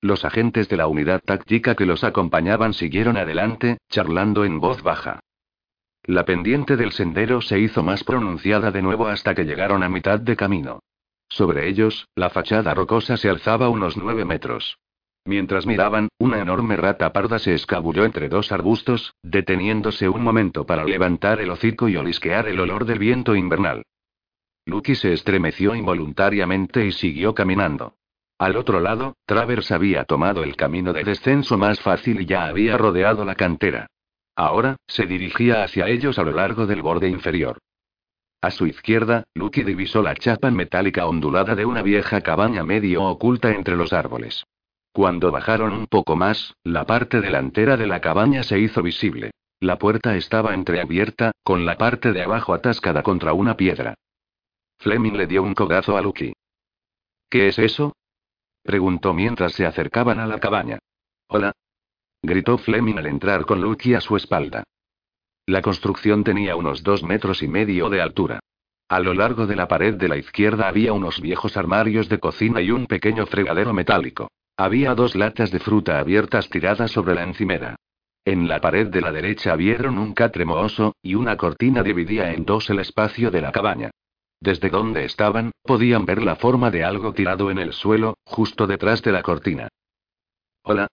Los 0.00 0.24
agentes 0.24 0.68
de 0.68 0.76
la 0.76 0.86
unidad 0.86 1.20
táctica 1.20 1.74
que 1.74 1.86
los 1.86 2.04
acompañaban 2.04 2.72
siguieron 2.72 3.16
adelante, 3.16 3.78
charlando 3.88 4.44
en 4.44 4.60
voz 4.60 4.84
baja. 4.84 5.18
La 6.04 6.24
pendiente 6.24 6.76
del 6.76 6.92
sendero 6.92 7.40
se 7.40 7.58
hizo 7.58 7.82
más 7.82 8.04
pronunciada 8.04 8.70
de 8.70 8.80
nuevo 8.80 9.08
hasta 9.08 9.34
que 9.34 9.42
llegaron 9.42 9.82
a 9.82 9.88
mitad 9.88 10.20
de 10.20 10.36
camino. 10.36 10.84
Sobre 11.28 11.68
ellos, 11.68 12.06
la 12.14 12.30
fachada 12.30 12.74
rocosa 12.74 13.16
se 13.16 13.28
alzaba 13.28 13.70
unos 13.70 13.96
nueve 13.96 14.24
metros. 14.24 14.78
Mientras 15.24 15.66
miraban, 15.66 16.08
una 16.18 16.40
enorme 16.40 16.76
rata 16.76 17.12
parda 17.12 17.38
se 17.38 17.54
escabulló 17.54 18.04
entre 18.04 18.28
dos 18.28 18.50
arbustos, 18.52 19.14
deteniéndose 19.22 20.08
un 20.08 20.22
momento 20.22 20.64
para 20.64 20.84
levantar 20.84 21.40
el 21.40 21.50
hocico 21.50 21.88
y 21.88 21.96
olisquear 21.96 22.48
el 22.48 22.60
olor 22.60 22.84
del 22.86 22.98
viento 22.98 23.36
invernal. 23.36 23.82
Lucky 24.66 24.94
se 24.94 25.12
estremeció 25.12 25.74
involuntariamente 25.74 26.86
y 26.86 26.92
siguió 26.92 27.34
caminando. 27.34 27.94
Al 28.38 28.56
otro 28.56 28.80
lado, 28.80 29.16
Travers 29.26 29.72
había 29.72 30.04
tomado 30.04 30.44
el 30.44 30.56
camino 30.56 30.92
de 30.92 31.04
descenso 31.04 31.58
más 31.58 31.80
fácil 31.80 32.20
y 32.20 32.26
ya 32.26 32.46
había 32.46 32.76
rodeado 32.76 33.24
la 33.24 33.34
cantera. 33.34 33.88
Ahora, 34.36 34.76
se 34.86 35.06
dirigía 35.06 35.64
hacia 35.64 35.88
ellos 35.88 36.18
a 36.18 36.22
lo 36.22 36.32
largo 36.32 36.66
del 36.66 36.80
borde 36.82 37.08
inferior. 37.08 37.58
A 38.40 38.52
su 38.52 38.66
izquierda, 38.66 39.24
Lucky 39.34 39.64
divisó 39.64 40.00
la 40.00 40.14
chapa 40.14 40.52
metálica 40.52 41.06
ondulada 41.06 41.56
de 41.56 41.64
una 41.64 41.82
vieja 41.82 42.20
cabaña 42.20 42.62
medio 42.62 43.02
oculta 43.02 43.50
entre 43.50 43.74
los 43.74 43.92
árboles. 43.92 44.44
Cuando 44.92 45.30
bajaron 45.30 45.72
un 45.72 45.86
poco 45.86 46.16
más, 46.16 46.54
la 46.64 46.84
parte 46.84 47.20
delantera 47.20 47.76
de 47.76 47.86
la 47.86 48.00
cabaña 48.00 48.42
se 48.42 48.58
hizo 48.58 48.82
visible. 48.82 49.30
La 49.60 49.78
puerta 49.78 50.16
estaba 50.16 50.54
entreabierta, 50.54 51.32
con 51.42 51.66
la 51.66 51.76
parte 51.76 52.12
de 52.12 52.22
abajo 52.22 52.54
atascada 52.54 53.02
contra 53.02 53.32
una 53.32 53.56
piedra. 53.56 53.94
Fleming 54.78 55.14
le 55.14 55.26
dio 55.26 55.42
un 55.42 55.54
cogazo 55.54 55.96
a 55.96 56.02
Lucky. 56.02 56.32
¿Qué 57.28 57.48
es 57.48 57.58
eso? 57.58 57.94
preguntó 58.62 59.12
mientras 59.14 59.52
se 59.52 59.66
acercaban 59.66 60.20
a 60.20 60.26
la 60.26 60.38
cabaña. 60.38 60.78
Hola. 61.28 61.52
gritó 62.22 62.58
Fleming 62.58 62.98
al 62.98 63.06
entrar 63.06 63.44
con 63.44 63.60
Lucky 63.60 63.94
a 63.94 64.00
su 64.00 64.16
espalda. 64.16 64.64
La 65.46 65.62
construcción 65.62 66.24
tenía 66.24 66.56
unos 66.56 66.82
dos 66.82 67.02
metros 67.02 67.42
y 67.42 67.48
medio 67.48 67.88
de 67.88 68.00
altura. 68.00 68.40
A 68.88 69.00
lo 69.00 69.14
largo 69.14 69.46
de 69.46 69.56
la 69.56 69.66
pared 69.66 69.94
de 69.94 70.08
la 70.08 70.16
izquierda 70.16 70.68
había 70.68 70.92
unos 70.92 71.20
viejos 71.20 71.56
armarios 71.56 72.08
de 72.08 72.18
cocina 72.18 72.60
y 72.60 72.70
un 72.70 72.86
pequeño 72.86 73.26
fregadero 73.26 73.74
metálico. 73.74 74.28
Había 74.60 74.96
dos 74.96 75.14
latas 75.14 75.52
de 75.52 75.60
fruta 75.60 76.00
abiertas 76.00 76.50
tiradas 76.50 76.90
sobre 76.90 77.14
la 77.14 77.22
encimera. 77.22 77.76
En 78.24 78.48
la 78.48 78.60
pared 78.60 78.88
de 78.88 79.00
la 79.00 79.12
derecha 79.12 79.54
vieron 79.54 79.98
un 79.98 80.14
catre 80.14 80.44
mohoso, 80.44 80.96
y 81.00 81.14
una 81.14 81.36
cortina 81.36 81.84
dividía 81.84 82.32
en 82.32 82.44
dos 82.44 82.68
el 82.68 82.80
espacio 82.80 83.30
de 83.30 83.40
la 83.40 83.52
cabaña. 83.52 83.92
Desde 84.40 84.68
donde 84.68 85.04
estaban, 85.04 85.52
podían 85.62 86.04
ver 86.06 86.24
la 86.24 86.34
forma 86.34 86.72
de 86.72 86.82
algo 86.82 87.12
tirado 87.14 87.52
en 87.52 87.58
el 87.58 87.72
suelo, 87.72 88.18
justo 88.24 88.66
detrás 88.66 89.00
de 89.02 89.12
la 89.12 89.22
cortina. 89.22 89.68
Hola. 90.64 90.88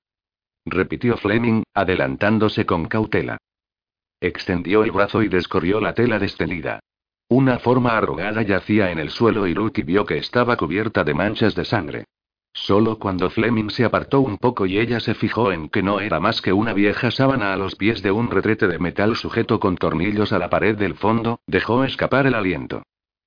repitió 0.64 1.18
Fleming, 1.18 1.64
adelantándose 1.74 2.68
con 2.68 2.86
cautela. 2.86 3.40
Extendió 4.22 4.84
el 4.84 4.92
brazo 4.92 5.24
y 5.24 5.28
descorrió 5.28 5.82
la 5.82 5.96
tela 5.96 6.20
destendida. 6.20 6.82
Una 7.30 7.58
forma 7.58 7.98
arrugada 7.98 8.44
yacía 8.44 8.92
en 8.92 9.00
el 9.00 9.10
suelo 9.10 9.48
y 9.48 9.56
Lucky 9.56 9.82
vio 9.82 10.06
que 10.06 10.20
estaba 10.20 10.56
cubierta 10.56 11.04
de 11.04 11.16
manchas 11.16 11.56
de 11.56 11.66
sangre. 11.66 12.06
Solo 12.56 12.98
cuando 13.00 13.30
Fleming 13.30 13.70
se 13.70 13.84
apartó 13.84 14.22
un 14.22 14.38
poco 14.38 14.66
y 14.66 14.80
ella 14.80 15.02
se 15.02 15.14
fijó 15.14 15.52
en 15.52 15.68
que 15.68 15.84
no 15.84 16.00
era 16.00 16.22
más 16.22 16.42
que 16.42 16.54
una 16.54 16.72
vieja 16.72 17.12
sábana 17.12 17.54
a 17.54 17.58
los 17.58 17.76
pies 17.76 18.02
de 18.02 18.12
un 18.12 18.32
retrete 18.32 18.68
de 18.68 18.80
metal 18.80 19.18
sujeto 19.18 19.60
con 19.60 19.76
tornillos 19.76 20.32
a 20.32 20.40
la 20.40 20.50
pared 20.50 20.78
del 20.78 20.96
fondo, 20.96 21.42
dejó 21.48 21.84
escapar 21.84 22.28
el 22.28 22.34
aliento. 22.34 22.84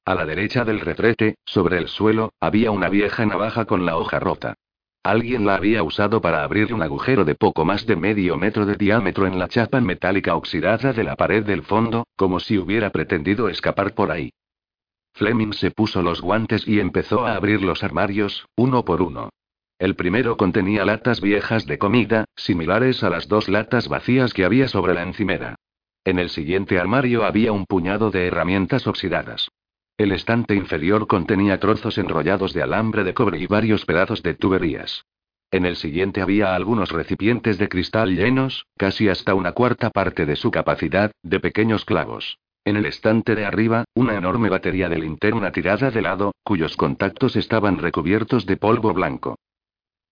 A 0.06 0.14
la 0.14 0.24
derecha 0.24 0.64
del 0.64 0.80
retrete, 0.80 1.36
sobre 1.44 1.76
el 1.76 1.88
suelo, 1.88 2.32
había 2.40 2.70
una 2.70 2.88
vieja 2.88 3.26
navaja 3.26 3.66
con 3.66 3.84
la 3.84 3.98
hoja 3.98 4.18
rota. 4.18 4.54
Alguien 5.02 5.44
la 5.44 5.56
había 5.56 5.82
usado 5.82 6.22
para 6.22 6.42
abrir 6.42 6.72
un 6.72 6.80
agujero 6.80 7.26
de 7.26 7.34
poco 7.34 7.66
más 7.66 7.86
de 7.86 7.96
medio 7.96 8.38
metro 8.38 8.64
de 8.64 8.76
diámetro 8.76 9.26
en 9.26 9.38
la 9.38 9.48
chapa 9.48 9.80
metálica 9.82 10.36
oxidada 10.36 10.94
de 10.94 11.04
la 11.04 11.16
pared 11.16 11.44
del 11.44 11.62
fondo, 11.62 12.06
como 12.16 12.40
si 12.40 12.56
hubiera 12.56 12.88
pretendido 12.90 13.50
escapar 13.50 13.94
por 13.94 14.10
ahí. 14.10 14.32
Fleming 15.18 15.52
se 15.52 15.72
puso 15.72 16.00
los 16.00 16.20
guantes 16.20 16.66
y 16.68 16.78
empezó 16.78 17.26
a 17.26 17.35
abrir 17.35 17.61
los 17.62 17.83
armarios, 17.83 18.46
uno 18.57 18.85
por 18.85 19.02
uno. 19.02 19.31
El 19.81 19.96
primero 19.96 20.37
contenía 20.37 20.85
latas 20.85 21.20
viejas 21.20 21.66
de 21.66 21.76
comida, 21.76 22.24
similares 22.37 23.02
a 23.02 23.11
las 23.11 23.26
dos 23.26 23.48
latas 23.48 23.88
vacías 23.88 24.33
que 24.33 24.44
había 24.44 24.68
sobre 24.68 24.94
la 24.94 25.02
encimera. 25.02 25.57
En 26.04 26.20
el 26.20 26.31
siguiente 26.31 26.78
armario 26.78 27.24
había 27.24 27.50
un 27.50 27.66
puñado 27.66 28.12
de 28.12 28.28
herramientas 28.28 28.87
oxidadas. 28.87 29.48
El 29.96 30.12
estante 30.12 30.54
inferior 30.54 31.09
contenía 31.09 31.59
trozos 31.59 31.98
enrollados 31.98 32.52
de 32.52 32.62
alambre 32.62 33.02
de 33.02 33.12
cobre 33.12 33.40
y 33.40 33.46
varios 33.46 33.85
pedazos 33.85 34.22
de 34.22 34.35
tuberías. 34.35 35.04
En 35.50 35.66
el 35.66 35.74
siguiente 35.74 36.20
había 36.20 36.54
algunos 36.54 36.92
recipientes 36.92 37.59
de 37.59 37.68
cristal 37.68 38.14
llenos, 38.14 38.66
casi 38.76 39.09
hasta 39.09 39.35
una 39.35 39.50
cuarta 39.50 39.90
parte 39.90 40.26
de 40.26 40.37
su 40.37 40.52
capacidad, 40.52 41.11
de 41.24 41.40
pequeños 41.40 41.85
clavos. 41.85 42.38
En 42.68 42.76
el 42.76 42.85
estante 42.85 43.35
de 43.35 43.46
arriba, 43.46 43.87
una 43.94 44.14
enorme 44.14 44.50
batería 44.50 44.90
de 44.90 44.98
linterna 44.98 45.50
tirada 45.52 45.90
de 45.90 46.02
lado, 46.02 46.35
cuyos 46.44 46.76
contactos 46.76 47.35
estaban 47.35 47.78
recubiertos 47.78 48.44
de 48.44 48.59
polvo 48.59 48.92
blanco. 48.92 49.38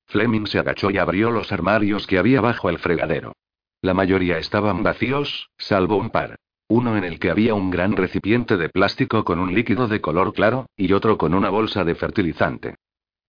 Fleming 0.07 0.47
se 0.47 0.59
agachó 0.59 0.91
y 0.91 0.97
abrió 0.97 1.31
los 1.31 1.53
armarios 1.53 2.07
que 2.07 2.17
había 2.17 2.41
bajo 2.41 2.71
el 2.71 2.79
fregadero. 2.79 3.35
La 3.83 3.93
mayoría 3.93 4.39
estaban 4.39 4.83
vacíos, 4.83 5.51
salvo 5.59 5.99
un 5.99 6.09
par. 6.09 6.37
Uno 6.69 6.97
en 6.97 7.05
el 7.05 7.19
que 7.19 7.29
había 7.29 7.53
un 7.53 7.71
gran 7.71 7.95
recipiente 7.95 8.57
de 8.57 8.71
plástico 8.71 9.23
con 9.23 9.39
un 9.39 9.55
líquido 9.55 9.87
de 9.87 10.01
color 10.01 10.33
claro, 10.33 10.65
y 10.79 10.91
otro 10.95 11.19
con 11.19 11.35
una 11.35 11.51
bolsa 11.51 11.85
de 11.85 11.95
fertilizante. 11.95 12.77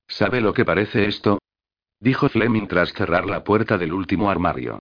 ¿Sabe 0.08 0.40
lo 0.40 0.54
que 0.54 0.64
parece 0.64 1.06
esto? 1.06 1.40
Dijo 2.00 2.30
Fleming 2.30 2.68
tras 2.68 2.94
cerrar 2.94 3.26
la 3.26 3.44
puerta 3.44 3.78
del 3.78 3.92
último 3.92 4.30
armario. 4.30 4.80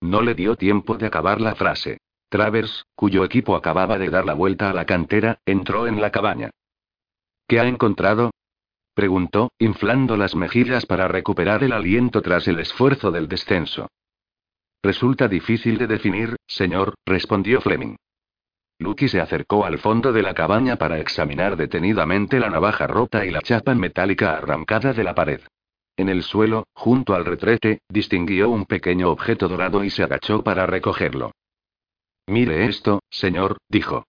No 0.00 0.22
le 0.22 0.36
dio 0.36 0.54
tiempo 0.54 0.96
de 0.96 1.06
acabar 1.06 1.40
la 1.40 1.56
frase. 1.56 1.98
Travers, 2.28 2.84
cuyo 2.94 3.24
equipo 3.24 3.54
acababa 3.54 3.98
de 3.98 4.10
dar 4.10 4.24
la 4.24 4.34
vuelta 4.34 4.70
a 4.70 4.74
la 4.74 4.84
cantera, 4.84 5.38
entró 5.46 5.86
en 5.86 6.00
la 6.00 6.10
cabaña. 6.10 6.50
¿Qué 7.46 7.60
ha 7.60 7.66
encontrado? 7.66 8.30
preguntó, 8.94 9.52
inflando 9.58 10.16
las 10.16 10.34
mejillas 10.34 10.86
para 10.86 11.06
recuperar 11.06 11.62
el 11.62 11.72
aliento 11.72 12.22
tras 12.22 12.48
el 12.48 12.58
esfuerzo 12.58 13.10
del 13.10 13.28
descenso. 13.28 13.88
Resulta 14.82 15.28
difícil 15.28 15.78
de 15.78 15.86
definir, 15.86 16.36
señor, 16.46 16.94
respondió 17.04 17.60
Fleming. 17.60 17.96
Lucky 18.78 19.08
se 19.08 19.20
acercó 19.20 19.64
al 19.64 19.78
fondo 19.78 20.12
de 20.12 20.22
la 20.22 20.34
cabaña 20.34 20.76
para 20.76 20.98
examinar 20.98 21.56
detenidamente 21.56 22.40
la 22.40 22.50
navaja 22.50 22.86
rota 22.86 23.24
y 23.24 23.30
la 23.30 23.40
chapa 23.40 23.74
metálica 23.74 24.36
arrancada 24.36 24.92
de 24.92 25.04
la 25.04 25.14
pared. 25.14 25.40
En 25.96 26.08
el 26.08 26.22
suelo, 26.22 26.66
junto 26.74 27.14
al 27.14 27.24
retrete, 27.24 27.80
distinguió 27.88 28.50
un 28.50 28.66
pequeño 28.66 29.10
objeto 29.10 29.48
dorado 29.48 29.82
y 29.82 29.90
se 29.90 30.02
agachó 30.02 30.42
para 30.42 30.66
recogerlo. 30.66 31.32
Mire 32.26 32.66
esto, 32.66 33.02
señor, 33.10 33.58
dijo. 33.68 34.04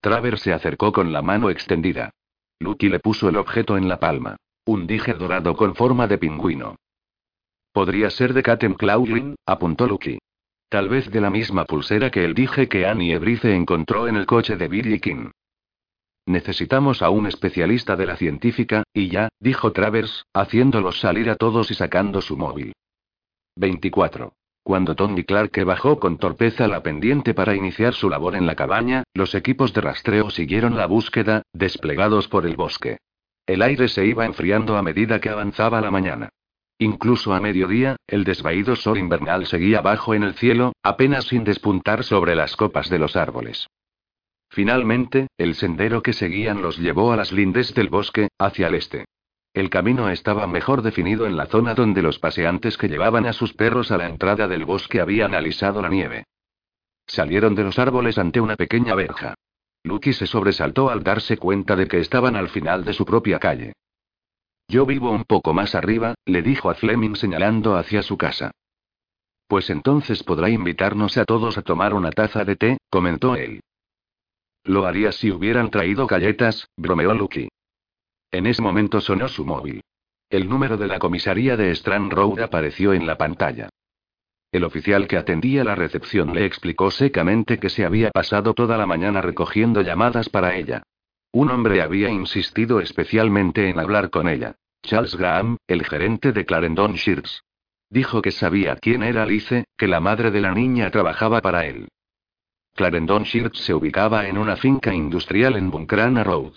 Travers 0.00 0.40
se 0.40 0.52
acercó 0.52 0.92
con 0.92 1.12
la 1.12 1.22
mano 1.22 1.50
extendida. 1.50 2.10
Lucky 2.58 2.88
le 2.88 3.00
puso 3.00 3.28
el 3.28 3.36
objeto 3.36 3.76
en 3.76 3.88
la 3.88 4.00
palma. 4.00 4.36
Un 4.64 4.86
dije 4.86 5.14
dorado 5.14 5.56
con 5.56 5.74
forma 5.74 6.06
de 6.06 6.18
pingüino. 6.18 6.76
Podría 7.72 8.10
ser 8.10 8.34
de 8.34 8.42
Katem 8.42 8.74
Clawlin, 8.74 9.36
apuntó 9.46 9.86
Lucky. 9.86 10.18
Tal 10.68 10.88
vez 10.88 11.10
de 11.10 11.20
la 11.20 11.30
misma 11.30 11.64
pulsera 11.64 12.10
que 12.10 12.24
el 12.24 12.34
dije 12.34 12.68
que 12.68 12.86
Annie 12.86 13.14
Ebrice 13.14 13.54
encontró 13.54 14.08
en 14.08 14.16
el 14.16 14.26
coche 14.26 14.56
de 14.56 14.68
Billy 14.68 15.00
King. 15.00 15.30
Necesitamos 16.26 17.02
a 17.02 17.10
un 17.10 17.26
especialista 17.26 17.96
de 17.96 18.06
la 18.06 18.16
científica, 18.16 18.84
y 18.92 19.08
ya, 19.08 19.28
dijo 19.40 19.72
Travers, 19.72 20.26
haciéndolos 20.32 21.00
salir 21.00 21.30
a 21.30 21.36
todos 21.36 21.70
y 21.70 21.74
sacando 21.74 22.20
su 22.20 22.36
móvil. 22.36 22.72
24. 23.56 24.32
Cuando 24.62 24.94
Tony 24.94 25.24
Clark 25.24 25.64
bajó 25.64 25.98
con 25.98 26.18
torpeza 26.18 26.68
la 26.68 26.82
pendiente 26.82 27.34
para 27.34 27.54
iniciar 27.54 27.94
su 27.94 28.10
labor 28.10 28.36
en 28.36 28.46
la 28.46 28.54
cabaña, 28.54 29.04
los 29.14 29.34
equipos 29.34 29.72
de 29.72 29.80
rastreo 29.80 30.30
siguieron 30.30 30.76
la 30.76 30.86
búsqueda, 30.86 31.42
desplegados 31.52 32.28
por 32.28 32.46
el 32.46 32.56
bosque. 32.56 32.98
El 33.46 33.62
aire 33.62 33.88
se 33.88 34.06
iba 34.06 34.26
enfriando 34.26 34.76
a 34.76 34.82
medida 34.82 35.20
que 35.20 35.30
avanzaba 35.30 35.80
la 35.80 35.90
mañana. 35.90 36.28
Incluso 36.78 37.34
a 37.34 37.40
mediodía, 37.40 37.96
el 38.06 38.24
desvaído 38.24 38.76
sol 38.76 38.98
invernal 38.98 39.46
seguía 39.46 39.80
bajo 39.80 40.14
en 40.14 40.22
el 40.22 40.34
cielo, 40.34 40.72
apenas 40.82 41.26
sin 41.26 41.44
despuntar 41.44 42.04
sobre 42.04 42.34
las 42.34 42.56
copas 42.56 42.88
de 42.88 42.98
los 42.98 43.16
árboles. 43.16 43.66
Finalmente, 44.48 45.28
el 45.36 45.54
sendero 45.54 46.02
que 46.02 46.12
seguían 46.12 46.62
los 46.62 46.78
llevó 46.78 47.12
a 47.12 47.16
las 47.16 47.32
lindes 47.32 47.74
del 47.74 47.88
bosque, 47.88 48.28
hacia 48.38 48.68
el 48.68 48.74
este. 48.74 49.04
El 49.52 49.68
camino 49.68 50.08
estaba 50.10 50.46
mejor 50.46 50.82
definido 50.82 51.26
en 51.26 51.36
la 51.36 51.46
zona 51.46 51.74
donde 51.74 52.02
los 52.02 52.20
paseantes 52.20 52.78
que 52.78 52.88
llevaban 52.88 53.26
a 53.26 53.32
sus 53.32 53.52
perros 53.52 53.90
a 53.90 53.96
la 53.96 54.06
entrada 54.06 54.46
del 54.46 54.64
bosque 54.64 55.00
habían 55.00 55.34
alisado 55.34 55.82
la 55.82 55.88
nieve. 55.88 56.24
Salieron 57.06 57.56
de 57.56 57.64
los 57.64 57.78
árboles 57.80 58.18
ante 58.18 58.40
una 58.40 58.54
pequeña 58.54 58.94
verja. 58.94 59.34
Lucky 59.82 60.12
se 60.12 60.26
sobresaltó 60.26 60.90
al 60.90 61.02
darse 61.02 61.36
cuenta 61.36 61.74
de 61.74 61.88
que 61.88 61.98
estaban 61.98 62.36
al 62.36 62.48
final 62.48 62.84
de 62.84 62.92
su 62.92 63.04
propia 63.04 63.40
calle. 63.40 63.72
Yo 64.68 64.86
vivo 64.86 65.10
un 65.10 65.24
poco 65.24 65.52
más 65.52 65.74
arriba, 65.74 66.14
le 66.26 66.42
dijo 66.42 66.70
a 66.70 66.74
Fleming 66.74 67.16
señalando 67.16 67.76
hacia 67.76 68.02
su 68.02 68.16
casa. 68.16 68.52
Pues 69.48 69.68
entonces 69.68 70.22
podrá 70.22 70.48
invitarnos 70.48 71.16
a 71.16 71.24
todos 71.24 71.58
a 71.58 71.62
tomar 71.62 71.92
una 71.92 72.12
taza 72.12 72.44
de 72.44 72.54
té, 72.54 72.78
comentó 72.88 73.34
él. 73.34 73.62
Lo 74.62 74.86
haría 74.86 75.10
si 75.10 75.32
hubieran 75.32 75.70
traído 75.70 76.06
galletas, 76.06 76.68
bromeó 76.76 77.14
Lucky. 77.14 77.48
En 78.30 78.46
ese 78.46 78.62
momento 78.62 79.00
sonó 79.00 79.28
su 79.28 79.44
móvil. 79.44 79.82
El 80.28 80.48
número 80.48 80.76
de 80.76 80.86
la 80.86 80.98
comisaría 80.98 81.56
de 81.56 81.72
Strand 81.72 82.12
Road 82.12 82.40
apareció 82.40 82.92
en 82.92 83.06
la 83.06 83.18
pantalla. 83.18 83.68
El 84.52 84.64
oficial 84.64 85.08
que 85.08 85.16
atendía 85.16 85.64
la 85.64 85.74
recepción 85.74 86.34
le 86.34 86.44
explicó 86.44 86.90
secamente 86.90 87.58
que 87.58 87.70
se 87.70 87.84
había 87.84 88.10
pasado 88.10 88.54
toda 88.54 88.76
la 88.76 88.86
mañana 88.86 89.20
recogiendo 89.22 89.82
llamadas 89.82 90.28
para 90.28 90.56
ella. 90.56 90.82
Un 91.32 91.50
hombre 91.50 91.82
había 91.82 92.08
insistido 92.08 92.80
especialmente 92.80 93.68
en 93.68 93.78
hablar 93.78 94.10
con 94.10 94.28
ella. 94.28 94.56
Charles 94.82 95.16
Graham, 95.16 95.56
el 95.68 95.84
gerente 95.84 96.32
de 96.32 96.44
Clarendon 96.44 96.94
Shears. 96.94 97.44
Dijo 97.90 98.22
que 98.22 98.30
sabía 98.30 98.76
quién 98.76 99.02
era 99.02 99.24
Alice, 99.24 99.64
que 99.76 99.88
la 99.88 100.00
madre 100.00 100.30
de 100.30 100.40
la 100.40 100.52
niña 100.52 100.90
trabajaba 100.90 101.40
para 101.40 101.66
él. 101.66 101.88
Clarendon 102.74 103.24
Shears 103.24 103.58
se 103.58 103.74
ubicaba 103.74 104.28
en 104.28 104.38
una 104.38 104.56
finca 104.56 104.94
industrial 104.94 105.56
en 105.56 105.70
Buncrana 105.70 106.24
Road. 106.24 106.52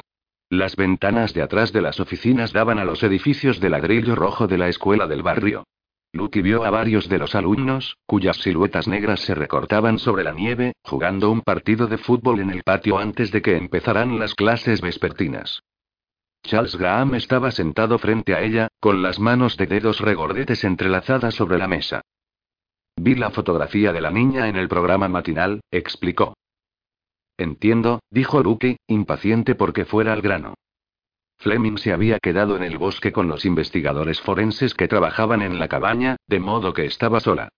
Las 0.53 0.75
ventanas 0.75 1.33
de 1.33 1.41
atrás 1.41 1.73
de 1.73 1.81
las 1.81 1.99
oficinas 1.99 2.53
daban 2.53 2.77
a 2.77 2.85
los 2.85 3.01
edificios 3.01 3.59
de 3.59 3.71
ladrillo 3.71 4.13
rojo 4.13 4.45
de 4.45 4.59
la 4.59 4.67
escuela 4.67 5.07
del 5.07 5.23
barrio. 5.23 5.63
Lucky 6.11 6.43
vio 6.43 6.63
a 6.63 6.69
varios 6.69 7.09
de 7.09 7.17
los 7.17 7.33
alumnos, 7.33 7.97
cuyas 8.05 8.37
siluetas 8.37 8.87
negras 8.87 9.21
se 9.21 9.33
recortaban 9.33 9.97
sobre 9.97 10.23
la 10.23 10.31
nieve, 10.31 10.73
jugando 10.83 11.31
un 11.31 11.41
partido 11.41 11.87
de 11.87 11.97
fútbol 11.97 12.39
en 12.39 12.51
el 12.51 12.61
patio 12.61 12.99
antes 12.99 13.31
de 13.31 13.41
que 13.41 13.57
empezaran 13.57 14.19
las 14.19 14.35
clases 14.35 14.79
vespertinas. 14.81 15.63
Charles 16.43 16.75
Graham 16.75 17.15
estaba 17.15 17.49
sentado 17.49 17.97
frente 17.97 18.35
a 18.35 18.41
ella, 18.43 18.67
con 18.79 19.01
las 19.01 19.17
manos 19.19 19.57
de 19.57 19.65
dedos 19.65 20.01
regordetes 20.01 20.63
entrelazadas 20.65 21.33
sobre 21.33 21.57
la 21.57 21.67
mesa. 21.67 22.03
Vi 22.95 23.15
la 23.15 23.31
fotografía 23.31 23.91
de 23.91 24.01
la 24.01 24.11
niña 24.11 24.49
en 24.49 24.57
el 24.57 24.67
programa 24.67 25.07
matinal, 25.07 25.61
explicó. 25.71 26.35
Entiendo, 27.37 28.01
dijo 28.09 28.41
Lucky, 28.43 28.77
impaciente 28.87 29.55
porque 29.55 29.85
fuera 29.85 30.13
al 30.13 30.21
grano. 30.21 30.55
Fleming 31.37 31.77
se 31.77 31.91
había 31.91 32.19
quedado 32.19 32.55
en 32.55 32.63
el 32.63 32.77
bosque 32.77 33.11
con 33.11 33.27
los 33.27 33.43
investigadores 33.45 34.21
forenses 34.21 34.73
que 34.73 34.87
trabajaban 34.87 35.41
en 35.41 35.59
la 35.59 35.67
cabaña, 35.67 36.15
de 36.27 36.39
modo 36.39 36.73
que 36.73 36.85
estaba 36.85 37.19
sola. 37.19 37.49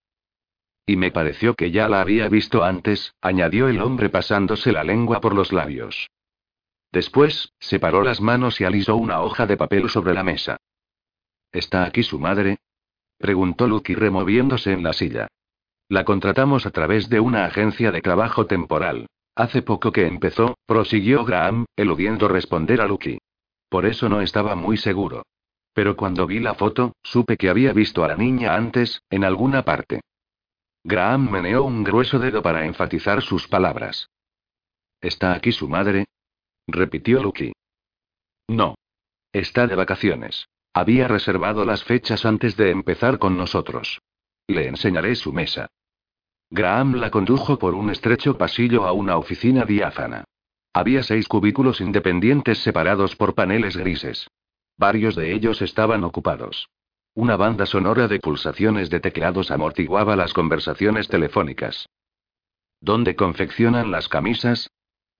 Y 0.87 0.97
me 0.97 1.11
pareció 1.11 1.55
que 1.55 1.71
ya 1.71 1.89
la 1.89 2.01
había 2.01 2.29
visto 2.29 2.63
antes, 2.63 3.13
añadió 3.21 3.67
el 3.67 3.81
hombre 3.81 4.09
pasándose 4.09 4.71
la 4.71 4.83
lengua 4.83 5.19
por 5.19 5.35
los 5.35 5.51
labios. 5.51 6.09
Después, 6.91 7.53
separó 7.59 8.03
las 8.03 8.21
manos 8.21 8.61
y 8.61 8.63
alisó 8.63 8.95
una 8.95 9.21
hoja 9.21 9.45
de 9.45 9.57
papel 9.57 9.89
sobre 9.89 10.13
la 10.13 10.23
mesa. 10.23 10.57
¿Está 11.51 11.85
aquí 11.85 12.03
su 12.03 12.19
madre? 12.19 12.57
preguntó 13.17 13.67
Lucky 13.67 13.95
removiéndose 13.95 14.71
en 14.71 14.83
la 14.83 14.93
silla. 14.93 15.27
La 15.89 16.05
contratamos 16.05 16.65
a 16.65 16.71
través 16.71 17.09
de 17.09 17.19
una 17.19 17.45
agencia 17.45 17.91
de 17.91 18.01
trabajo 18.01 18.45
temporal. 18.45 19.07
Hace 19.35 19.61
poco 19.61 19.91
que 19.91 20.07
empezó, 20.07 20.57
prosiguió 20.65 21.25
Graham, 21.25 21.65
eludiendo 21.75 22.27
responder 22.29 22.79
a 22.79 22.87
Lucky. 22.87 23.17
Por 23.69 23.85
eso 23.85 24.07
no 24.07 24.21
estaba 24.21 24.55
muy 24.55 24.77
seguro. 24.77 25.23
Pero 25.73 25.97
cuando 25.97 26.25
vi 26.25 26.39
la 26.39 26.55
foto, 26.55 26.93
supe 27.03 27.35
que 27.35 27.49
había 27.49 27.73
visto 27.73 28.05
a 28.05 28.07
la 28.07 28.15
niña 28.15 28.55
antes, 28.55 29.01
en 29.09 29.25
alguna 29.25 29.63
parte. 29.63 29.99
Graham 30.85 31.29
meneó 31.29 31.63
un 31.63 31.83
grueso 31.83 32.17
dedo 32.17 32.41
para 32.41 32.65
enfatizar 32.65 33.21
sus 33.21 33.47
palabras. 33.47 34.09
¿Está 35.01 35.33
aquí 35.33 35.51
su 35.51 35.67
madre? 35.67 36.05
repitió 36.67 37.21
Lucky. 37.21 37.51
No. 38.47 38.75
Está 39.33 39.67
de 39.67 39.75
vacaciones. 39.75 40.47
Había 40.73 41.07
reservado 41.07 41.65
las 41.65 41.83
fechas 41.83 42.25
antes 42.25 42.55
de 42.55 42.71
empezar 42.71 43.19
con 43.19 43.35
nosotros. 43.35 43.99
Le 44.47 44.67
enseñaré 44.67 45.15
su 45.15 45.33
mesa. 45.33 45.67
Graham 46.49 46.95
la 46.95 47.09
condujo 47.09 47.57
por 47.57 47.73
un 47.73 47.89
estrecho 47.89 48.37
pasillo 48.37 48.85
a 48.85 48.91
una 48.91 49.17
oficina 49.17 49.65
diáfana. 49.65 50.23
Había 50.73 51.03
seis 51.03 51.27
cubículos 51.27 51.81
independientes 51.81 52.59
separados 52.59 53.15
por 53.15 53.33
paneles 53.33 53.77
grises. 53.77 54.27
Varios 54.77 55.15
de 55.15 55.33
ellos 55.33 55.61
estaban 55.61 56.03
ocupados. 56.03 56.69
Una 57.13 57.37
banda 57.37 57.65
sonora 57.65 58.07
de 58.07 58.19
pulsaciones 58.19 58.89
de 58.89 58.99
teclados 58.99 59.49
amortiguaba 59.49 60.15
las 60.17 60.33
conversaciones 60.33 61.07
telefónicas. 61.07 61.87
¿Dónde 62.81 63.15
confeccionan 63.15 63.89
las 63.89 64.09
camisas? 64.09 64.69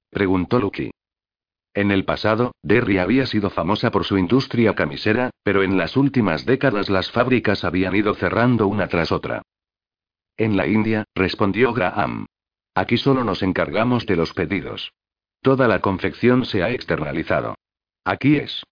preguntó 0.10 0.60
Lucky. 0.60 0.92
En 1.74 1.92
el 1.92 2.06
pasado, 2.06 2.54
Derry 2.62 2.98
había 2.98 3.26
sido 3.26 3.50
famosa 3.50 3.92
por 3.92 4.04
su 4.04 4.18
industria 4.18 4.76
camisera, 4.76 5.32
pero 5.44 5.64
en 5.64 5.78
las 5.78 5.98
últimas 5.98 6.46
décadas 6.46 6.90
las 6.90 7.12
fábricas 7.12 7.64
habían 7.64 7.96
ido 7.96 8.14
cerrando 8.14 8.68
una 8.68 8.88
tras 8.88 9.12
otra. 9.12 9.42
En 10.38 10.58
la 10.58 10.68
India, 10.68 11.06
respondió 11.16 11.74
Graham. 11.74 12.26
Aquí 12.74 12.98
solo 12.98 13.24
nos 13.24 13.42
encargamos 13.42 14.06
de 14.06 14.18
los 14.18 14.34
pedidos. 14.34 14.92
Toda 15.42 15.68
la 15.68 15.80
confección 15.80 16.46
se 16.46 16.62
ha 16.62 16.72
externalizado. 16.72 17.56
Aquí 18.04 18.36
es. 18.36 18.64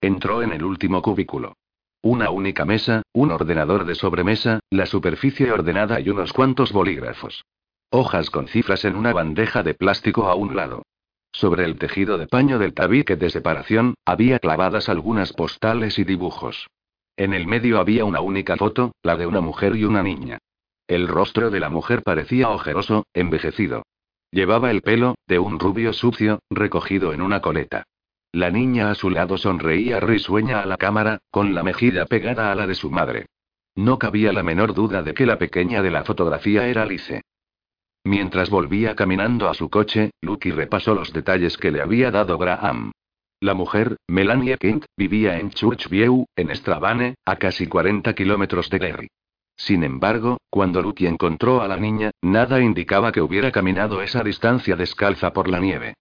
Entró 0.00 0.42
en 0.42 0.52
el 0.52 0.64
último 0.64 1.02
cubículo. 1.02 1.54
Una 2.02 2.30
única 2.30 2.64
mesa, 2.64 3.02
un 3.12 3.30
ordenador 3.30 3.84
de 3.84 3.94
sobremesa, 3.94 4.60
la 4.70 4.86
superficie 4.86 5.52
ordenada 5.52 6.00
y 6.00 6.08
unos 6.08 6.32
cuantos 6.32 6.72
bolígrafos. 6.72 7.44
Hojas 7.90 8.30
con 8.30 8.48
cifras 8.48 8.86
en 8.86 8.96
una 8.96 9.12
bandeja 9.12 9.62
de 9.62 9.74
plástico 9.74 10.28
a 10.28 10.34
un 10.34 10.56
lado. 10.56 10.84
Sobre 11.30 11.66
el 11.66 11.76
tejido 11.76 12.16
de 12.16 12.26
paño 12.26 12.58
del 12.58 12.72
tabique 12.72 13.16
de 13.16 13.28
separación, 13.28 13.94
había 14.06 14.38
clavadas 14.38 14.88
algunas 14.88 15.34
postales 15.34 15.98
y 15.98 16.04
dibujos. 16.04 16.68
En 17.16 17.34
el 17.34 17.46
medio 17.46 17.78
había 17.78 18.06
una 18.06 18.22
única 18.22 18.56
foto, 18.56 18.92
la 19.02 19.16
de 19.16 19.26
una 19.26 19.42
mujer 19.42 19.76
y 19.76 19.84
una 19.84 20.02
niña. 20.02 20.38
El 20.90 21.06
rostro 21.06 21.50
de 21.50 21.60
la 21.60 21.68
mujer 21.68 22.02
parecía 22.02 22.48
ojeroso, 22.48 23.06
envejecido. 23.14 23.84
Llevaba 24.32 24.72
el 24.72 24.82
pelo, 24.82 25.14
de 25.28 25.38
un 25.38 25.60
rubio 25.60 25.92
sucio, 25.92 26.40
recogido 26.50 27.12
en 27.12 27.22
una 27.22 27.40
coleta. 27.40 27.84
La 28.32 28.50
niña 28.50 28.90
a 28.90 28.96
su 28.96 29.08
lado 29.08 29.38
sonreía 29.38 30.00
risueña 30.00 30.60
a 30.60 30.66
la 30.66 30.78
cámara, 30.78 31.20
con 31.30 31.54
la 31.54 31.62
mejilla 31.62 32.06
pegada 32.06 32.50
a 32.50 32.56
la 32.56 32.66
de 32.66 32.74
su 32.74 32.90
madre. 32.90 33.26
No 33.76 34.00
cabía 34.00 34.32
la 34.32 34.42
menor 34.42 34.74
duda 34.74 35.04
de 35.04 35.14
que 35.14 35.26
la 35.26 35.38
pequeña 35.38 35.80
de 35.80 35.92
la 35.92 36.02
fotografía 36.02 36.66
era 36.66 36.82
Alice. 36.82 37.22
Mientras 38.02 38.50
volvía 38.50 38.96
caminando 38.96 39.48
a 39.48 39.54
su 39.54 39.70
coche, 39.70 40.10
Lucky 40.20 40.50
repasó 40.50 40.96
los 40.96 41.12
detalles 41.12 41.56
que 41.56 41.70
le 41.70 41.82
había 41.82 42.10
dado 42.10 42.36
Graham. 42.36 42.90
La 43.38 43.54
mujer, 43.54 43.96
Melanie 44.08 44.58
Kent, 44.58 44.86
vivía 44.96 45.38
en 45.38 45.50
Churchview, 45.50 46.26
en 46.34 46.56
Strabane, 46.56 47.14
a 47.24 47.36
casi 47.36 47.68
40 47.68 48.12
kilómetros 48.12 48.68
de 48.70 48.78
Derry. 48.80 49.08
Sin 49.60 49.84
embargo, 49.84 50.38
cuando 50.48 50.80
Lucky 50.80 51.06
encontró 51.06 51.60
a 51.60 51.68
la 51.68 51.76
niña, 51.76 52.12
nada 52.22 52.62
indicaba 52.62 53.12
que 53.12 53.20
hubiera 53.20 53.52
caminado 53.52 54.00
esa 54.00 54.22
distancia 54.22 54.74
descalza 54.74 55.34
por 55.34 55.48
la 55.48 55.60
nieve. 55.60 55.96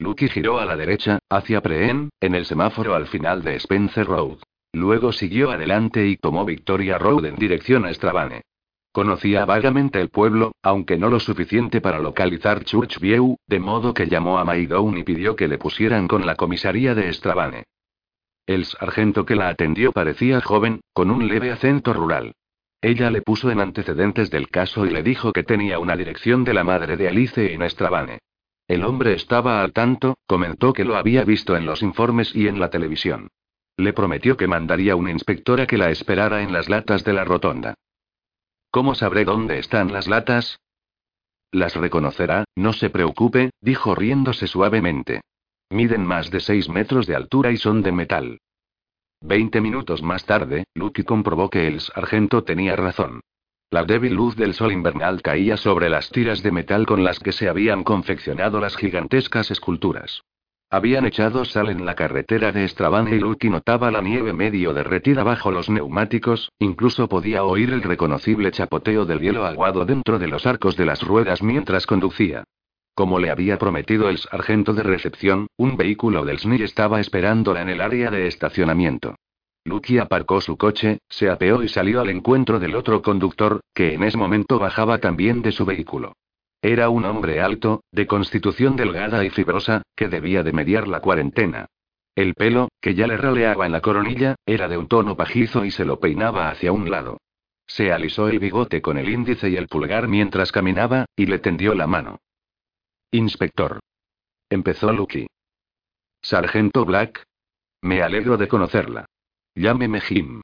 Lucky 0.00 0.28
giró 0.28 0.58
a 0.58 0.64
la 0.64 0.74
derecha, 0.74 1.20
hacia 1.30 1.60
Preen, 1.60 2.10
en 2.20 2.34
el 2.34 2.44
semáforo 2.44 2.96
al 2.96 3.06
final 3.06 3.44
de 3.44 3.54
Spencer 3.54 4.04
Road. 4.04 4.38
Luego 4.72 5.12
siguió 5.12 5.52
adelante 5.52 6.08
y 6.08 6.16
tomó 6.16 6.44
Victoria 6.44 6.98
Road 6.98 7.26
en 7.26 7.36
dirección 7.36 7.86
a 7.86 7.94
Strabane. 7.94 8.42
Conocía 8.90 9.44
vagamente 9.44 10.00
el 10.00 10.08
pueblo, 10.08 10.50
aunque 10.60 10.98
no 10.98 11.08
lo 11.08 11.20
suficiente 11.20 11.80
para 11.80 12.00
localizar 12.00 12.64
Churchview, 12.64 13.36
de 13.46 13.60
modo 13.60 13.94
que 13.94 14.08
llamó 14.08 14.38
a 14.38 14.44
Maidone 14.44 14.98
y 14.98 15.04
pidió 15.04 15.36
que 15.36 15.46
le 15.46 15.56
pusieran 15.56 16.08
con 16.08 16.26
la 16.26 16.34
comisaría 16.34 16.96
de 16.96 17.12
Strabane. 17.12 17.62
El 18.44 18.64
sargento 18.64 19.24
que 19.24 19.36
la 19.36 19.50
atendió 19.50 19.92
parecía 19.92 20.40
joven, 20.40 20.80
con 20.92 21.12
un 21.12 21.28
leve 21.28 21.52
acento 21.52 21.94
rural. 21.94 22.34
Ella 22.82 23.12
le 23.12 23.22
puso 23.22 23.52
en 23.52 23.60
antecedentes 23.60 24.28
del 24.28 24.48
caso 24.48 24.84
y 24.84 24.90
le 24.90 25.04
dijo 25.04 25.32
que 25.32 25.44
tenía 25.44 25.78
una 25.78 25.96
dirección 25.96 26.42
de 26.42 26.52
la 26.52 26.64
madre 26.64 26.96
de 26.96 27.08
Alice 27.08 27.54
en 27.54 27.70
Strabane. 27.70 28.18
El 28.66 28.84
hombre 28.84 29.14
estaba 29.14 29.62
al 29.62 29.72
tanto, 29.72 30.18
comentó 30.26 30.72
que 30.72 30.84
lo 30.84 30.96
había 30.96 31.24
visto 31.24 31.56
en 31.56 31.64
los 31.64 31.82
informes 31.82 32.34
y 32.34 32.48
en 32.48 32.58
la 32.58 32.70
televisión. 32.70 33.28
Le 33.76 33.92
prometió 33.92 34.36
que 34.36 34.48
mandaría 34.48 34.96
un 34.96 35.08
inspector 35.08 35.60
a 35.60 35.66
que 35.66 35.78
la 35.78 35.90
esperara 35.90 36.42
en 36.42 36.52
las 36.52 36.68
latas 36.68 37.04
de 37.04 37.12
la 37.12 37.24
rotonda. 37.24 37.74
¿Cómo 38.70 38.96
sabré 38.96 39.24
dónde 39.24 39.60
están 39.60 39.92
las 39.92 40.08
latas? 40.08 40.58
Las 41.52 41.76
reconocerá, 41.76 42.44
no 42.56 42.72
se 42.72 42.90
preocupe, 42.90 43.50
dijo 43.60 43.94
riéndose 43.94 44.48
suavemente. 44.48 45.20
Miden 45.70 46.04
más 46.04 46.30
de 46.30 46.40
seis 46.40 46.68
metros 46.68 47.06
de 47.06 47.14
altura 47.14 47.52
y 47.52 47.58
son 47.58 47.82
de 47.82 47.92
metal. 47.92 48.38
Veinte 49.24 49.60
minutos 49.60 50.02
más 50.02 50.24
tarde, 50.24 50.64
Lucky 50.74 51.04
comprobó 51.04 51.48
que 51.48 51.68
el 51.68 51.80
sargento 51.80 52.42
tenía 52.42 52.74
razón. 52.74 53.20
La 53.70 53.84
débil 53.84 54.14
luz 54.14 54.34
del 54.34 54.52
sol 54.52 54.72
invernal 54.72 55.22
caía 55.22 55.56
sobre 55.56 55.88
las 55.88 56.10
tiras 56.10 56.42
de 56.42 56.50
metal 56.50 56.86
con 56.86 57.04
las 57.04 57.20
que 57.20 57.30
se 57.30 57.48
habían 57.48 57.84
confeccionado 57.84 58.60
las 58.60 58.76
gigantescas 58.76 59.52
esculturas. 59.52 60.22
Habían 60.70 61.06
echado 61.06 61.44
sal 61.44 61.70
en 61.70 61.86
la 61.86 61.94
carretera 61.94 62.50
de 62.50 62.66
Strabane 62.66 63.14
y 63.14 63.20
Lucky 63.20 63.48
notaba 63.48 63.92
la 63.92 64.00
nieve 64.00 64.32
medio 64.32 64.74
derretida 64.74 65.22
bajo 65.22 65.52
los 65.52 65.70
neumáticos, 65.70 66.50
incluso 66.58 67.08
podía 67.08 67.44
oír 67.44 67.70
el 67.70 67.82
reconocible 67.82 68.50
chapoteo 68.50 69.04
del 69.04 69.20
hielo 69.20 69.46
aguado 69.46 69.84
dentro 69.84 70.18
de 70.18 70.26
los 70.26 70.46
arcos 70.46 70.76
de 70.76 70.86
las 70.86 71.00
ruedas 71.02 71.42
mientras 71.42 71.86
conducía. 71.86 72.42
Como 72.94 73.18
le 73.18 73.30
había 73.30 73.58
prometido 73.58 74.10
el 74.10 74.18
sargento 74.18 74.74
de 74.74 74.82
recepción, 74.82 75.46
un 75.56 75.76
vehículo 75.76 76.24
del 76.24 76.38
SNI 76.38 76.62
estaba 76.62 77.00
esperándola 77.00 77.62
en 77.62 77.70
el 77.70 77.80
área 77.80 78.10
de 78.10 78.26
estacionamiento. 78.26 79.16
Lucky 79.64 79.98
aparcó 79.98 80.40
su 80.40 80.56
coche, 80.56 80.98
se 81.08 81.30
apeó 81.30 81.62
y 81.62 81.68
salió 81.68 82.00
al 82.00 82.10
encuentro 82.10 82.58
del 82.58 82.74
otro 82.74 83.00
conductor, 83.00 83.60
que 83.72 83.94
en 83.94 84.02
ese 84.02 84.18
momento 84.18 84.58
bajaba 84.58 84.98
también 84.98 85.40
de 85.40 85.52
su 85.52 85.64
vehículo. 85.64 86.14
Era 86.60 86.90
un 86.90 87.04
hombre 87.04 87.40
alto, 87.40 87.82
de 87.92 88.06
constitución 88.06 88.76
delgada 88.76 89.24
y 89.24 89.30
fibrosa, 89.30 89.82
que 89.96 90.08
debía 90.08 90.42
de 90.42 90.52
mediar 90.52 90.86
la 90.86 91.00
cuarentena. 91.00 91.66
El 92.14 92.34
pelo, 92.34 92.68
que 92.80 92.94
ya 92.94 93.06
le 93.06 93.16
raleaba 93.16 93.64
en 93.64 93.72
la 93.72 93.80
coronilla, 93.80 94.34
era 94.44 94.68
de 94.68 94.76
un 94.76 94.86
tono 94.86 95.16
pajizo 95.16 95.64
y 95.64 95.70
se 95.70 95.86
lo 95.86 95.98
peinaba 95.98 96.50
hacia 96.50 96.72
un 96.72 96.90
lado. 96.90 97.18
Se 97.66 97.90
alisó 97.90 98.28
el 98.28 98.38
bigote 98.38 98.82
con 98.82 98.98
el 98.98 99.08
índice 99.08 99.48
y 99.48 99.56
el 99.56 99.68
pulgar 99.68 100.08
mientras 100.08 100.52
caminaba, 100.52 101.06
y 101.16 101.26
le 101.26 101.38
tendió 101.38 101.74
la 101.74 101.86
mano. 101.86 102.18
Inspector. 103.14 103.78
Empezó 104.48 104.90
Lucky. 104.90 105.26
Sargento 106.22 106.86
Black. 106.86 107.24
Me 107.82 108.00
alegro 108.00 108.38
de 108.38 108.48
conocerla. 108.48 109.04
Llámeme 109.54 110.00
Jim. 110.00 110.40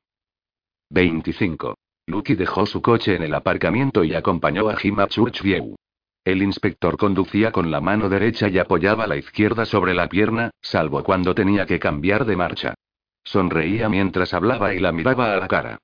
25. 0.90 1.78
Lucky 2.08 2.34
dejó 2.34 2.66
su 2.66 2.82
coche 2.82 3.14
en 3.14 3.22
el 3.22 3.34
aparcamiento 3.34 4.04
y 4.04 4.14
acompañó 4.14 4.68
a 4.68 4.76
Jim 4.76 5.00
a 5.00 5.06
Churchview. 5.08 5.76
El 6.26 6.42
inspector 6.42 6.98
conducía 6.98 7.52
con 7.52 7.70
la 7.70 7.80
mano 7.80 8.10
derecha 8.10 8.48
y 8.48 8.58
apoyaba 8.58 9.06
la 9.06 9.16
izquierda 9.16 9.64
sobre 9.64 9.94
la 9.94 10.10
pierna, 10.10 10.50
salvo 10.60 11.02
cuando 11.02 11.34
tenía 11.34 11.64
que 11.64 11.78
cambiar 11.78 12.26
de 12.26 12.36
marcha. 12.36 12.74
Sonreía 13.24 13.88
mientras 13.88 14.34
hablaba 14.34 14.74
y 14.74 14.78
la 14.78 14.92
miraba 14.92 15.32
a 15.32 15.36
la 15.38 15.48
cara. 15.48 15.78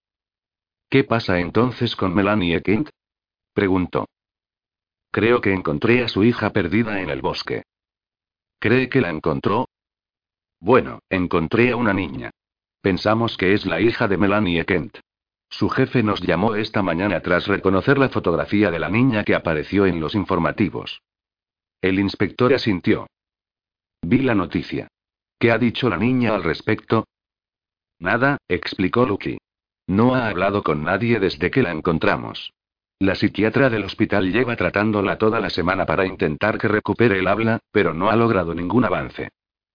¿Qué 0.91 1.03
pasa 1.05 1.41
entonces 1.41 1.97
con 1.97 2.15
Melanie 2.15 2.61
Kent? 2.61 2.91
preguntó. 3.55 4.05
Creo 5.15 5.41
que 5.41 5.53
encontré 5.53 6.03
a 6.03 6.09
su 6.09 6.25
hija 6.25 6.51
perdida 6.51 7.01
en 7.01 7.09
el 7.09 7.23
bosque. 7.23 7.63
¿Cree 8.59 8.89
que 8.89 9.01
la 9.01 9.11
encontró? 9.11 9.69
Bueno, 10.59 10.99
encontré 11.09 11.71
a 11.71 11.77
una 11.77 11.93
niña. 11.93 12.33
Pensamos 12.81 13.37
que 13.37 13.55
es 13.55 13.65
la 13.65 13.81
hija 13.81 14.09
de 14.09 14.17
Melanie 14.17 14.65
Kent. 14.65 14.99
Su 15.49 15.69
jefe 15.69 16.03
nos 16.03 16.21
llamó 16.21 16.57
esta 16.57 16.83
mañana 16.83 17.21
tras 17.21 17.47
reconocer 17.47 17.97
la 17.97 18.09
fotografía 18.09 18.73
de 18.73 18.81
la 18.81 18.89
niña 18.89 19.23
que 19.23 19.37
apareció 19.37 19.87
en 19.87 20.01
los 20.01 20.17
informativos. 20.17 21.01
El 21.81 22.01
inspector 22.01 22.53
asintió. 22.53 23.07
Vi 24.03 24.19
la 24.19 24.35
noticia. 24.35 24.89
¿Qué 25.39 25.53
ha 25.53 25.59
dicho 25.59 25.89
la 25.89 25.97
niña 25.97 26.35
al 26.35 26.43
respecto? 26.43 27.07
Nada, 28.01 28.39
explicó 28.49 29.07
Lucky. 29.07 29.39
No 29.87 30.17
ha 30.17 30.27
hablado 30.27 30.65
con 30.65 30.83
nadie 30.83 31.21
desde 31.21 31.53
que 31.53 31.63
la 31.63 31.71
encontramos. 31.71 32.53
La 33.05 33.15
psiquiatra 33.15 33.69
del 33.69 33.85
hospital 33.85 34.33
lleva 34.33 34.57
tratándola 34.57 35.19
toda 35.19 35.39
la 35.39 35.51
semana 35.51 35.85
para 35.85 36.07
intentar 36.07 36.57
que 36.57 36.69
recupere 36.69 37.19
el 37.19 37.29
habla, 37.29 37.61
pero 37.71 37.93
no 37.93 38.09
ha 38.09 38.17
logrado 38.17 38.55
ningún 38.55 38.87
avance. 38.87 39.29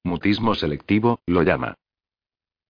Mutismo 0.04 0.56
selectivo, 0.56 1.20
lo 1.28 1.44
llama. 1.44 1.76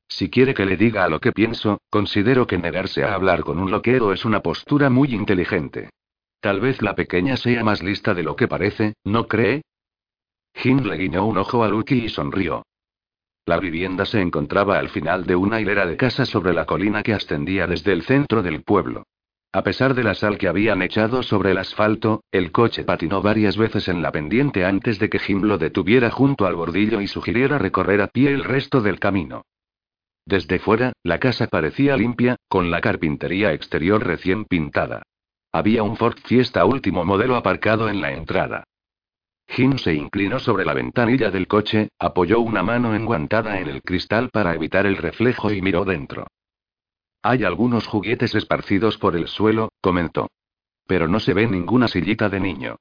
Si 0.10 0.30
quiere 0.30 0.54
que 0.54 0.66
le 0.66 0.76
diga 0.76 1.06
a 1.06 1.08
lo 1.08 1.22
que 1.22 1.32
pienso, 1.32 1.80
considero 1.90 2.46
que 2.46 2.58
negarse 2.58 3.06
a 3.06 3.14
hablar 3.14 3.46
con 3.46 3.58
un 3.58 3.72
loquero 3.72 4.12
es 4.12 4.26
una 4.26 4.42
postura 4.42 4.90
muy 4.90 5.16
inteligente. 5.16 5.92
Tal 6.42 6.60
vez 6.60 6.82
la 6.82 6.94
pequeña 6.94 7.38
sea 7.38 7.64
más 7.64 7.82
lista 7.82 8.14
de 8.14 8.24
lo 8.24 8.36
que 8.36 8.50
parece, 8.50 8.96
¿no 9.06 9.30
cree? 9.30 9.62
Jim 10.56 10.80
le 10.80 10.98
guiñó 10.98 11.26
un 11.26 11.38
ojo 11.38 11.64
a 11.64 11.70
Lucky 11.70 12.04
y 12.04 12.10
sonrió. 12.10 12.64
La 13.46 13.60
vivienda 13.60 14.04
se 14.04 14.20
encontraba 14.20 14.78
al 14.78 14.90
final 14.90 15.26
de 15.26 15.38
una 15.38 15.62
hilera 15.62 15.86
de 15.86 15.96
casas 15.96 16.28
sobre 16.28 16.54
la 16.54 16.66
colina 16.66 17.02
que 17.02 17.14
ascendía 17.14 17.66
desde 17.66 17.94
el 17.94 18.02
centro 18.02 18.44
del 18.44 18.62
pueblo. 18.62 19.06
A 19.52 19.64
pesar 19.64 19.96
de 19.96 20.04
la 20.04 20.14
sal 20.14 20.38
que 20.38 20.48
habían 20.48 20.84
echado 20.84 21.24
sobre 21.24 21.52
el 21.52 21.58
asfalto, 21.58 22.24
el 22.32 22.52
coche 22.52 22.84
patinó 22.84 23.24
varias 23.24 23.58
veces 23.58 23.88
en 23.88 24.04
la 24.04 24.12
pendiente 24.12 24.64
antes 24.64 25.00
de 25.00 25.10
que 25.10 25.18
Jim 25.18 25.42
lo 25.42 25.58
detuviera 25.58 26.12
junto 26.12 26.46
al 26.46 26.56
bordillo 26.56 27.02
y 27.02 27.08
sugiriera 27.08 27.58
recorrer 27.58 28.02
a 28.02 28.08
pie 28.08 28.30
el 28.30 28.44
resto 28.44 28.82
del 28.82 29.00
camino. 29.00 29.46
Desde 30.24 30.60
fuera, 30.60 30.94
la 31.02 31.20
casa 31.20 31.48
parecía 31.48 31.98
limpia, 31.98 32.36
con 32.48 32.70
la 32.70 32.80
carpintería 32.80 33.52
exterior 33.52 34.06
recién 34.06 34.46
pintada. 34.46 35.02
Había 35.52 35.82
un 35.82 35.98
Ford 35.98 36.20
Fiesta 36.24 36.64
último 36.66 37.04
modelo 37.04 37.36
aparcado 37.36 37.90
en 37.90 38.02
la 38.02 38.12
entrada. 38.12 38.66
Jim 39.48 39.80
se 39.80 39.96
inclinó 39.96 40.38
sobre 40.38 40.64
la 40.64 40.76
ventanilla 40.76 41.32
del 41.32 41.48
coche, 41.48 41.90
apoyó 41.98 42.40
una 42.40 42.62
mano 42.62 42.94
enguantada 42.94 43.60
en 43.60 43.68
el 43.68 43.82
cristal 43.82 44.30
para 44.30 44.54
evitar 44.54 44.86
el 44.86 44.98
reflejo 44.98 45.52
y 45.52 45.64
miró 45.64 45.86
dentro. 45.86 46.28
Hay 47.22 47.44
algunos 47.44 47.86
juguetes 47.86 48.34
esparcidos 48.34 48.98
por 48.98 49.16
el 49.16 49.28
suelo, 49.28 49.70
comentó. 49.82 50.30
Pero 50.88 51.08
no 51.08 51.20
se 51.20 51.34
ve 51.34 51.48
ninguna 51.48 51.88
sillita 51.88 52.30
de 52.30 52.40
niño. 52.40 52.78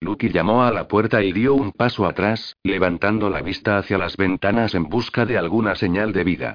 Lucky 0.00 0.30
llamó 0.30 0.62
a 0.62 0.72
la 0.72 0.88
puerta 0.88 1.22
y 1.22 1.32
dio 1.32 1.54
un 1.54 1.72
paso 1.72 2.06
atrás, 2.06 2.56
levantando 2.62 3.28
la 3.28 3.42
vista 3.42 3.76
hacia 3.76 3.98
las 3.98 4.16
ventanas 4.16 4.74
en 4.74 4.84
busca 4.84 5.26
de 5.26 5.36
alguna 5.36 5.74
señal 5.74 6.12
de 6.12 6.24
vida. 6.24 6.54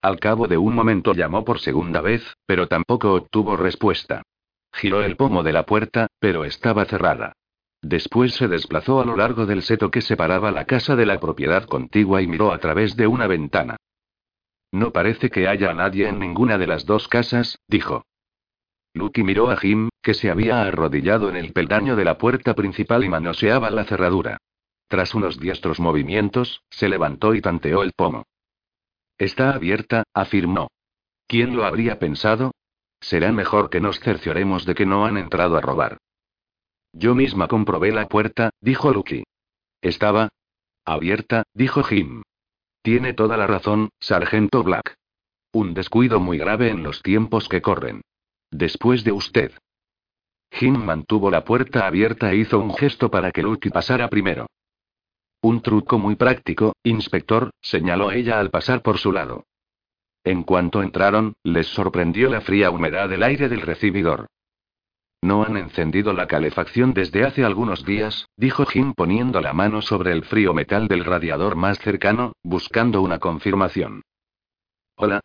Al 0.00 0.18
cabo 0.18 0.48
de 0.48 0.56
un 0.56 0.74
momento 0.74 1.12
llamó 1.12 1.44
por 1.44 1.60
segunda 1.60 2.00
vez, 2.00 2.34
pero 2.46 2.68
tampoco 2.68 3.12
obtuvo 3.12 3.56
respuesta. 3.56 4.22
Giró 4.72 5.02
el 5.02 5.16
pomo 5.16 5.42
de 5.42 5.52
la 5.52 5.66
puerta, 5.66 6.06
pero 6.18 6.46
estaba 6.46 6.86
cerrada. 6.86 7.34
Después 7.82 8.34
se 8.34 8.48
desplazó 8.48 9.02
a 9.02 9.04
lo 9.04 9.14
largo 9.14 9.44
del 9.44 9.62
seto 9.62 9.90
que 9.90 10.00
separaba 10.00 10.50
la 10.50 10.64
casa 10.64 10.96
de 10.96 11.04
la 11.04 11.20
propiedad 11.20 11.64
contigua 11.64 12.22
y 12.22 12.26
miró 12.26 12.50
a 12.50 12.58
través 12.58 12.96
de 12.96 13.06
una 13.06 13.26
ventana. 13.26 13.76
No 14.74 14.90
parece 14.90 15.30
que 15.30 15.46
haya 15.46 15.72
nadie 15.72 16.08
en 16.08 16.18
ninguna 16.18 16.58
de 16.58 16.66
las 16.66 16.84
dos 16.84 17.06
casas, 17.06 17.60
dijo. 17.68 18.06
Lucky 18.92 19.22
miró 19.22 19.48
a 19.48 19.56
Jim, 19.56 19.88
que 20.02 20.14
se 20.14 20.32
había 20.32 20.62
arrodillado 20.62 21.28
en 21.28 21.36
el 21.36 21.52
peldaño 21.52 21.94
de 21.94 22.04
la 22.04 22.18
puerta 22.18 22.54
principal 22.54 23.04
y 23.04 23.08
manoseaba 23.08 23.70
la 23.70 23.84
cerradura. 23.84 24.38
Tras 24.88 25.14
unos 25.14 25.38
diestros 25.38 25.78
movimientos, 25.78 26.64
se 26.70 26.88
levantó 26.88 27.36
y 27.36 27.40
tanteó 27.40 27.84
el 27.84 27.92
pomo. 27.92 28.24
Está 29.16 29.50
abierta, 29.50 30.02
afirmó. 30.12 30.66
¿Quién 31.28 31.54
lo 31.54 31.66
habría 31.66 32.00
pensado? 32.00 32.50
Será 32.98 33.30
mejor 33.30 33.70
que 33.70 33.80
nos 33.80 34.00
cercioremos 34.00 34.66
de 34.66 34.74
que 34.74 34.86
no 34.86 35.06
han 35.06 35.18
entrado 35.18 35.56
a 35.56 35.60
robar. 35.60 35.98
Yo 36.92 37.14
misma 37.14 37.46
comprobé 37.46 37.92
la 37.92 38.08
puerta, 38.08 38.50
dijo 38.60 38.92
Lucky. 38.92 39.22
Estaba 39.82 40.30
abierta, 40.84 41.44
dijo 41.54 41.84
Jim. 41.84 42.24
Tiene 42.84 43.14
toda 43.14 43.38
la 43.38 43.46
razón, 43.46 43.88
sargento 43.98 44.62
Black. 44.62 44.98
Un 45.54 45.72
descuido 45.72 46.20
muy 46.20 46.36
grave 46.36 46.68
en 46.68 46.82
los 46.82 47.00
tiempos 47.00 47.48
que 47.48 47.62
corren. 47.62 48.02
Después 48.50 49.04
de 49.04 49.12
usted. 49.12 49.52
Jim 50.50 50.84
mantuvo 50.84 51.30
la 51.30 51.44
puerta 51.44 51.86
abierta 51.86 52.30
e 52.30 52.36
hizo 52.36 52.60
un 52.60 52.74
gesto 52.74 53.10
para 53.10 53.30
que 53.30 53.42
Lucky 53.42 53.70
pasara 53.70 54.08
primero. 54.08 54.48
Un 55.40 55.62
truco 55.62 55.98
muy 55.98 56.16
práctico, 56.16 56.74
inspector, 56.82 57.52
señaló 57.62 58.12
ella 58.12 58.38
al 58.38 58.50
pasar 58.50 58.82
por 58.82 58.98
su 58.98 59.12
lado. 59.12 59.46
En 60.22 60.42
cuanto 60.42 60.82
entraron, 60.82 61.36
les 61.42 61.68
sorprendió 61.68 62.28
la 62.28 62.42
fría 62.42 62.70
humedad 62.70 63.08
del 63.08 63.22
aire 63.22 63.48
del 63.48 63.62
recibidor. 63.62 64.26
No 65.24 65.42
han 65.42 65.56
encendido 65.56 66.12
la 66.12 66.26
calefacción 66.26 66.92
desde 66.92 67.24
hace 67.24 67.44
algunos 67.44 67.86
días, 67.86 68.28
dijo 68.36 68.66
Jim 68.66 68.92
poniendo 68.92 69.40
la 69.40 69.54
mano 69.54 69.80
sobre 69.80 70.12
el 70.12 70.22
frío 70.22 70.52
metal 70.52 70.86
del 70.86 71.02
radiador 71.02 71.56
más 71.56 71.78
cercano, 71.78 72.34
buscando 72.42 73.00
una 73.00 73.18
confirmación. 73.18 74.02
Hola. 74.96 75.20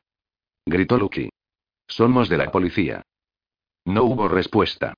gritó 0.65 0.97
Lucky. 0.97 1.29
Somos 1.85 2.29
de 2.29 2.37
la 2.37 2.49
policía. 2.49 3.01
No 3.83 4.05
hubo 4.05 4.29
respuesta. 4.29 4.93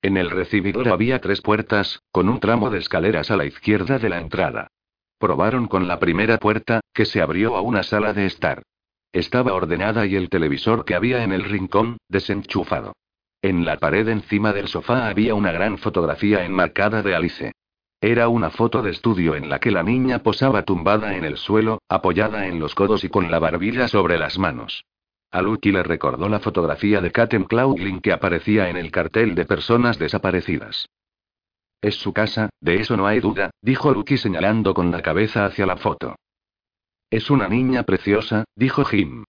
En 0.00 0.16
el 0.16 0.30
recibidor 0.30 0.88
había 0.88 1.20
tres 1.20 1.42
puertas, 1.42 2.00
con 2.10 2.30
un 2.30 2.40
tramo 2.40 2.70
de 2.70 2.78
escaleras 2.78 3.30
a 3.30 3.36
la 3.36 3.44
izquierda 3.44 3.98
de 3.98 4.08
la 4.08 4.20
entrada. 4.20 4.68
Probaron 5.18 5.68
con 5.68 5.86
la 5.86 5.98
primera 5.98 6.38
puerta, 6.38 6.80
que 6.94 7.04
se 7.04 7.20
abrió 7.20 7.56
a 7.56 7.60
una 7.60 7.82
sala 7.82 8.14
de 8.14 8.24
estar. 8.24 8.62
Estaba 9.12 9.52
ordenada 9.52 10.06
y 10.06 10.16
el 10.16 10.30
televisor 10.30 10.86
que 10.86 10.94
había 10.94 11.24
en 11.24 11.32
el 11.32 11.44
rincón, 11.44 11.98
desenchufado. 12.08 12.94
En 13.44 13.66
la 13.66 13.76
pared 13.76 14.08
encima 14.08 14.54
del 14.54 14.68
sofá 14.68 15.06
había 15.06 15.34
una 15.34 15.52
gran 15.52 15.76
fotografía 15.76 16.46
enmarcada 16.46 17.02
de 17.02 17.14
Alice. 17.14 17.52
Era 18.00 18.28
una 18.28 18.48
foto 18.48 18.80
de 18.80 18.90
estudio 18.90 19.34
en 19.34 19.50
la 19.50 19.58
que 19.58 19.70
la 19.70 19.82
niña 19.82 20.20
posaba 20.20 20.62
tumbada 20.62 21.14
en 21.14 21.26
el 21.26 21.36
suelo, 21.36 21.82
apoyada 21.86 22.46
en 22.46 22.58
los 22.58 22.74
codos 22.74 23.04
y 23.04 23.10
con 23.10 23.30
la 23.30 23.38
barbilla 23.38 23.86
sobre 23.86 24.16
las 24.16 24.38
manos. 24.38 24.86
A 25.30 25.42
Lucky 25.42 25.72
le 25.72 25.82
recordó 25.82 26.30
la 26.30 26.40
fotografía 26.40 27.02
de 27.02 27.12
Katem 27.12 27.44
Cloudling 27.44 28.00
que 28.00 28.12
aparecía 28.12 28.70
en 28.70 28.78
el 28.78 28.90
cartel 28.90 29.34
de 29.34 29.44
personas 29.44 29.98
desaparecidas. 29.98 30.88
Es 31.82 31.96
su 31.96 32.14
casa, 32.14 32.48
de 32.62 32.76
eso 32.76 32.96
no 32.96 33.06
hay 33.06 33.20
duda, 33.20 33.50
dijo 33.60 33.92
Lucky 33.92 34.16
señalando 34.16 34.72
con 34.72 34.90
la 34.90 35.02
cabeza 35.02 35.44
hacia 35.44 35.66
la 35.66 35.76
foto. 35.76 36.16
Es 37.10 37.28
una 37.28 37.46
niña 37.46 37.82
preciosa, 37.82 38.44
dijo 38.56 38.86
Jim. 38.86 39.24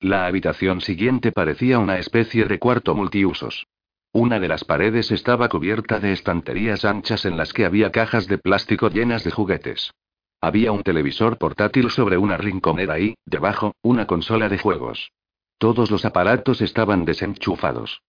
La 0.00 0.26
habitación 0.26 0.80
siguiente 0.80 1.32
parecía 1.32 1.80
una 1.80 1.98
especie 1.98 2.44
de 2.44 2.60
cuarto 2.60 2.94
multiusos. 2.94 3.66
Una 4.12 4.38
de 4.38 4.46
las 4.46 4.64
paredes 4.64 5.10
estaba 5.10 5.48
cubierta 5.48 5.98
de 5.98 6.12
estanterías 6.12 6.84
anchas 6.84 7.24
en 7.24 7.36
las 7.36 7.52
que 7.52 7.64
había 7.64 7.90
cajas 7.90 8.28
de 8.28 8.38
plástico 8.38 8.90
llenas 8.90 9.24
de 9.24 9.32
juguetes. 9.32 9.92
Había 10.40 10.70
un 10.70 10.84
televisor 10.84 11.36
portátil 11.36 11.90
sobre 11.90 12.16
una 12.16 12.36
rinconera 12.36 13.00
y, 13.00 13.16
debajo, 13.26 13.74
una 13.82 14.06
consola 14.06 14.48
de 14.48 14.58
juegos. 14.58 15.10
Todos 15.58 15.90
los 15.90 16.04
aparatos 16.04 16.60
estaban 16.62 17.04
desenchufados. 17.04 18.02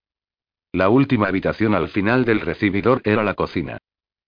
La 0.72 0.90
última 0.90 1.28
habitación 1.28 1.74
al 1.74 1.90
final 1.90 2.24
del 2.24 2.42
recibidor 2.42 3.02
era 3.04 3.24
la 3.24 3.34
cocina. 3.34 3.80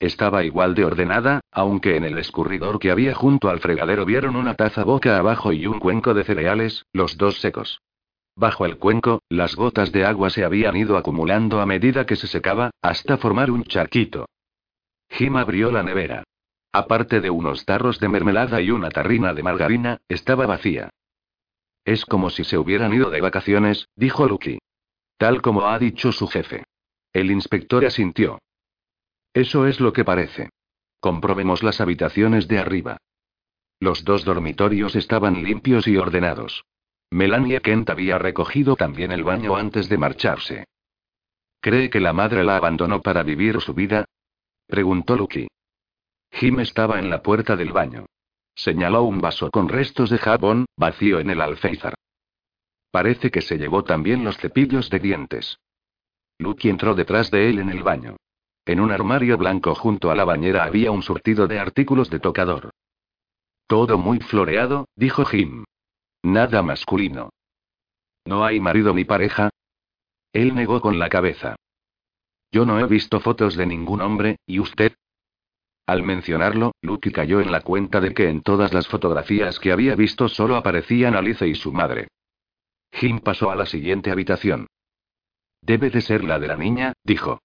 Estaba 0.01 0.43
igual 0.43 0.73
de 0.73 0.83
ordenada, 0.83 1.41
aunque 1.51 1.95
en 1.95 2.03
el 2.03 2.17
escurridor 2.17 2.79
que 2.79 2.89
había 2.89 3.13
junto 3.13 3.49
al 3.49 3.59
fregadero 3.59 4.03
vieron 4.03 4.35
una 4.35 4.55
taza 4.55 4.83
boca 4.83 5.15
abajo 5.19 5.53
y 5.53 5.67
un 5.67 5.79
cuenco 5.79 6.15
de 6.15 6.23
cereales, 6.23 6.87
los 6.91 7.17
dos 7.17 7.39
secos. 7.39 7.81
Bajo 8.35 8.65
el 8.65 8.77
cuenco, 8.79 9.21
las 9.29 9.55
gotas 9.55 9.91
de 9.91 10.03
agua 10.03 10.31
se 10.31 10.43
habían 10.43 10.75
ido 10.75 10.97
acumulando 10.97 11.61
a 11.61 11.67
medida 11.67 12.07
que 12.07 12.15
se 12.15 12.25
secaba, 12.25 12.71
hasta 12.81 13.17
formar 13.17 13.51
un 13.51 13.63
charquito. 13.63 14.25
Jim 15.11 15.35
abrió 15.35 15.71
la 15.71 15.83
nevera. 15.83 16.23
Aparte 16.71 17.21
de 17.21 17.29
unos 17.29 17.65
tarros 17.65 17.99
de 17.99 18.09
mermelada 18.09 18.59
y 18.59 18.71
una 18.71 18.89
tarrina 18.89 19.35
de 19.35 19.43
margarina, 19.43 20.01
estaba 20.09 20.47
vacía. 20.47 20.89
Es 21.85 22.05
como 22.05 22.31
si 22.31 22.43
se 22.43 22.57
hubieran 22.57 22.91
ido 22.91 23.11
de 23.11 23.21
vacaciones, 23.21 23.87
dijo 23.95 24.25
Lucky. 24.25 24.57
Tal 25.17 25.43
como 25.43 25.67
ha 25.67 25.77
dicho 25.77 26.11
su 26.11 26.27
jefe. 26.27 26.63
El 27.13 27.29
inspector 27.29 27.85
asintió. 27.85 28.39
Eso 29.33 29.67
es 29.67 29.79
lo 29.79 29.93
que 29.93 30.03
parece. 30.03 30.49
Comprobemos 30.99 31.63
las 31.63 31.81
habitaciones 31.81 32.47
de 32.47 32.59
arriba. 32.59 32.97
Los 33.79 34.03
dos 34.03 34.23
dormitorios 34.25 34.95
estaban 34.95 35.41
limpios 35.43 35.87
y 35.87 35.97
ordenados. 35.97 36.63
Melanie 37.09 37.59
Kent 37.61 37.89
había 37.89 38.17
recogido 38.17 38.75
también 38.75 39.11
el 39.11 39.23
baño 39.23 39.55
antes 39.55 39.89
de 39.89 39.97
marcharse. 39.97 40.65
¿Cree 41.59 41.89
que 41.89 41.99
la 41.99 42.13
madre 42.13 42.43
la 42.43 42.57
abandonó 42.57 43.01
para 43.01 43.23
vivir 43.23 43.59
su 43.61 43.73
vida? 43.73 44.05
preguntó 44.67 45.15
Lucky. 45.15 45.47
Jim 46.31 46.59
estaba 46.59 46.99
en 46.99 47.09
la 47.09 47.21
puerta 47.21 47.55
del 47.55 47.71
baño. 47.71 48.05
Señaló 48.55 49.03
un 49.03 49.19
vaso 49.19 49.49
con 49.49 49.69
restos 49.69 50.09
de 50.09 50.17
jabón, 50.17 50.65
vacío 50.77 51.19
en 51.19 51.29
el 51.29 51.41
alféizar. 51.41 51.95
Parece 52.91 53.31
que 53.31 53.41
se 53.41 53.57
llevó 53.57 53.83
también 53.83 54.23
los 54.23 54.37
cepillos 54.37 54.89
de 54.89 54.99
dientes. 54.99 55.57
Lucky 56.37 56.69
entró 56.69 56.95
detrás 56.95 57.31
de 57.31 57.49
él 57.49 57.59
en 57.59 57.69
el 57.69 57.83
baño. 57.83 58.17
En 58.65 58.79
un 58.79 58.91
armario 58.91 59.37
blanco 59.37 59.73
junto 59.75 60.11
a 60.11 60.15
la 60.15 60.23
bañera 60.23 60.63
había 60.63 60.91
un 60.91 61.01
surtido 61.01 61.47
de 61.47 61.59
artículos 61.59 62.09
de 62.09 62.19
tocador. 62.19 62.71
Todo 63.67 63.97
muy 63.97 64.19
floreado, 64.19 64.87
dijo 64.95 65.25
Jim. 65.25 65.63
Nada 66.23 66.61
masculino. 66.61 67.29
¿No 68.25 68.45
hay 68.45 68.59
marido 68.59 68.93
ni 68.93 69.05
pareja? 69.05 69.49
Él 70.33 70.53
negó 70.53 70.81
con 70.81 70.99
la 70.99 71.09
cabeza. 71.09 71.55
Yo 72.51 72.65
no 72.65 72.79
he 72.79 72.85
visto 72.85 73.19
fotos 73.19 73.55
de 73.55 73.65
ningún 73.65 74.01
hombre, 74.01 74.37
¿y 74.45 74.59
usted? 74.59 74.93
Al 75.87 76.03
mencionarlo, 76.03 76.73
Lucky 76.81 77.11
cayó 77.11 77.41
en 77.41 77.51
la 77.51 77.61
cuenta 77.61 77.99
de 77.99 78.13
que 78.13 78.29
en 78.29 78.43
todas 78.43 78.73
las 78.73 78.87
fotografías 78.87 79.59
que 79.59 79.71
había 79.71 79.95
visto 79.95 80.29
solo 80.29 80.55
aparecían 80.55 81.15
Alice 81.15 81.47
y 81.47 81.55
su 81.55 81.71
madre. 81.71 82.07
Jim 82.93 83.19
pasó 83.19 83.51
a 83.51 83.55
la 83.55 83.65
siguiente 83.65 84.11
habitación. 84.11 84.67
Debe 85.61 85.89
de 85.89 86.01
ser 86.01 86.23
la 86.23 86.39
de 86.39 86.47
la 86.47 86.57
niña, 86.57 86.93
dijo. 87.03 87.39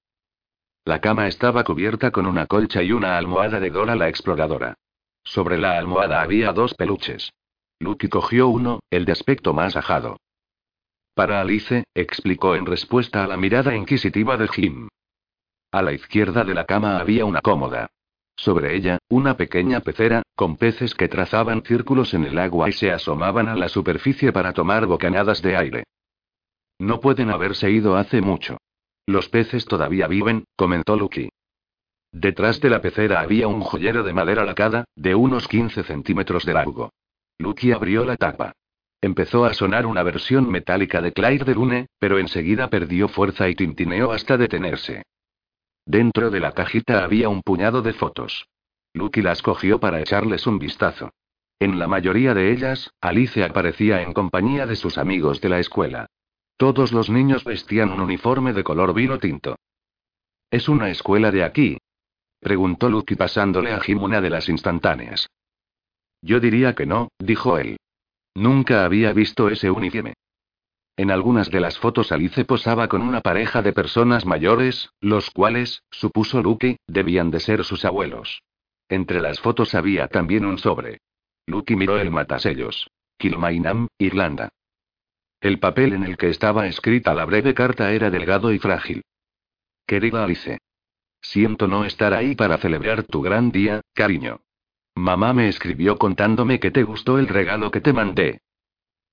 La 0.86 1.00
cama 1.00 1.26
estaba 1.26 1.64
cubierta 1.64 2.12
con 2.12 2.26
una 2.26 2.46
colcha 2.46 2.80
y 2.80 2.92
una 2.92 3.18
almohada 3.18 3.58
de 3.58 3.70
Dora 3.70 3.96
la 3.96 4.08
exploradora. 4.08 4.76
Sobre 5.24 5.58
la 5.58 5.76
almohada 5.76 6.22
había 6.22 6.52
dos 6.52 6.74
peluches. 6.74 7.32
Lucky 7.80 8.08
cogió 8.08 8.46
uno, 8.46 8.78
el 8.88 9.04
de 9.04 9.10
aspecto 9.10 9.52
más 9.52 9.74
ajado. 9.74 10.16
Para 11.12 11.40
Alice, 11.40 11.82
explicó 11.92 12.54
en 12.54 12.66
respuesta 12.66 13.24
a 13.24 13.26
la 13.26 13.36
mirada 13.36 13.74
inquisitiva 13.74 14.36
de 14.36 14.46
Jim. 14.46 14.86
A 15.72 15.82
la 15.82 15.92
izquierda 15.92 16.44
de 16.44 16.54
la 16.54 16.66
cama 16.66 17.00
había 17.00 17.24
una 17.24 17.40
cómoda. 17.40 17.88
Sobre 18.36 18.76
ella, 18.76 18.98
una 19.08 19.36
pequeña 19.36 19.80
pecera, 19.80 20.22
con 20.36 20.56
peces 20.56 20.94
que 20.94 21.08
trazaban 21.08 21.64
círculos 21.64 22.14
en 22.14 22.26
el 22.26 22.38
agua 22.38 22.68
y 22.68 22.72
se 22.72 22.92
asomaban 22.92 23.48
a 23.48 23.56
la 23.56 23.68
superficie 23.68 24.32
para 24.32 24.52
tomar 24.52 24.86
bocanadas 24.86 25.42
de 25.42 25.56
aire. 25.56 25.84
No 26.78 27.00
pueden 27.00 27.30
haberse 27.30 27.72
ido 27.72 27.96
hace 27.96 28.20
mucho. 28.20 28.58
Los 29.06 29.28
peces 29.28 29.64
todavía 29.64 30.08
viven, 30.08 30.44
comentó 30.56 30.96
Lucky. 30.96 31.28
Detrás 32.12 32.60
de 32.60 32.70
la 32.70 32.80
pecera 32.80 33.20
había 33.20 33.46
un 33.46 33.60
joyero 33.60 34.02
de 34.02 34.12
madera 34.12 34.44
lacada, 34.44 34.84
de 34.96 35.14
unos 35.14 35.46
15 35.46 35.84
centímetros 35.84 36.44
de 36.44 36.54
largo. 36.54 36.90
Lucky 37.38 37.72
abrió 37.72 38.04
la 38.04 38.16
tapa. 38.16 38.52
Empezó 39.00 39.44
a 39.44 39.54
sonar 39.54 39.86
una 39.86 40.02
versión 40.02 40.50
metálica 40.50 41.00
de 41.00 41.12
Claire 41.12 41.44
de 41.44 41.54
Lune, 41.54 41.86
pero 41.98 42.18
enseguida 42.18 42.68
perdió 42.68 43.08
fuerza 43.08 43.48
y 43.48 43.54
tintineó 43.54 44.10
hasta 44.10 44.36
detenerse. 44.36 45.02
Dentro 45.84 46.30
de 46.30 46.40
la 46.40 46.52
cajita 46.52 47.04
había 47.04 47.28
un 47.28 47.42
puñado 47.42 47.82
de 47.82 47.92
fotos. 47.92 48.48
Lucky 48.92 49.22
las 49.22 49.42
cogió 49.42 49.78
para 49.78 50.00
echarles 50.00 50.46
un 50.46 50.58
vistazo. 50.58 51.10
En 51.60 51.78
la 51.78 51.86
mayoría 51.86 52.34
de 52.34 52.50
ellas, 52.50 52.90
Alice 53.00 53.44
aparecía 53.44 54.02
en 54.02 54.12
compañía 54.12 54.66
de 54.66 54.76
sus 54.76 54.98
amigos 54.98 55.40
de 55.40 55.48
la 55.50 55.60
escuela. 55.60 56.06
Todos 56.56 56.92
los 56.92 57.10
niños 57.10 57.44
vestían 57.44 57.90
un 57.92 58.00
uniforme 58.00 58.52
de 58.52 58.64
color 58.64 58.94
vino 58.94 59.18
tinto. 59.18 59.56
¿Es 60.50 60.68
una 60.68 60.90
escuela 60.90 61.30
de 61.30 61.44
aquí? 61.44 61.78
preguntó 62.40 62.88
Lucky 62.88 63.14
pasándole 63.14 63.72
a 63.72 63.80
Jim 63.80 64.02
una 64.02 64.20
de 64.20 64.30
las 64.30 64.48
instantáneas. 64.48 65.28
Yo 66.22 66.40
diría 66.40 66.74
que 66.74 66.86
no, 66.86 67.08
dijo 67.18 67.58
él. 67.58 67.76
Nunca 68.34 68.84
había 68.84 69.12
visto 69.12 69.48
ese 69.48 69.70
uniforme. 69.70 70.14
En 70.96 71.10
algunas 71.10 71.50
de 71.50 71.60
las 71.60 71.78
fotos 71.78 72.10
Alice 72.10 72.44
posaba 72.46 72.88
con 72.88 73.02
una 73.02 73.20
pareja 73.20 73.60
de 73.60 73.74
personas 73.74 74.24
mayores, 74.24 74.90
los 75.00 75.30
cuales, 75.30 75.82
supuso 75.90 76.42
Lucky, 76.42 76.78
debían 76.86 77.30
de 77.30 77.40
ser 77.40 77.64
sus 77.64 77.84
abuelos. 77.84 78.42
Entre 78.88 79.20
las 79.20 79.40
fotos 79.40 79.74
había 79.74 80.08
también 80.08 80.46
un 80.46 80.56
sobre. 80.56 81.00
Lucky 81.46 81.76
miró 81.76 81.98
el 81.98 82.10
matasellos. 82.10 82.88
Kilmainham, 83.18 83.88
Irlanda. 83.98 84.48
El 85.40 85.58
papel 85.58 85.92
en 85.92 86.04
el 86.04 86.16
que 86.16 86.30
estaba 86.30 86.66
escrita 86.66 87.14
la 87.14 87.24
breve 87.24 87.54
carta 87.54 87.92
era 87.92 88.10
delgado 88.10 88.52
y 88.52 88.58
frágil. 88.58 89.02
Querida 89.86 90.24
Alice. 90.24 90.58
Siento 91.20 91.68
no 91.68 91.84
estar 91.84 92.14
ahí 92.14 92.34
para 92.34 92.58
celebrar 92.58 93.02
tu 93.02 93.22
gran 93.22 93.50
día, 93.50 93.80
cariño. 93.94 94.40
Mamá 94.94 95.32
me 95.34 95.48
escribió 95.48 95.98
contándome 95.98 96.58
que 96.58 96.70
te 96.70 96.82
gustó 96.82 97.18
el 97.18 97.28
regalo 97.28 97.70
que 97.70 97.80
te 97.80 97.92
mandé. 97.92 98.40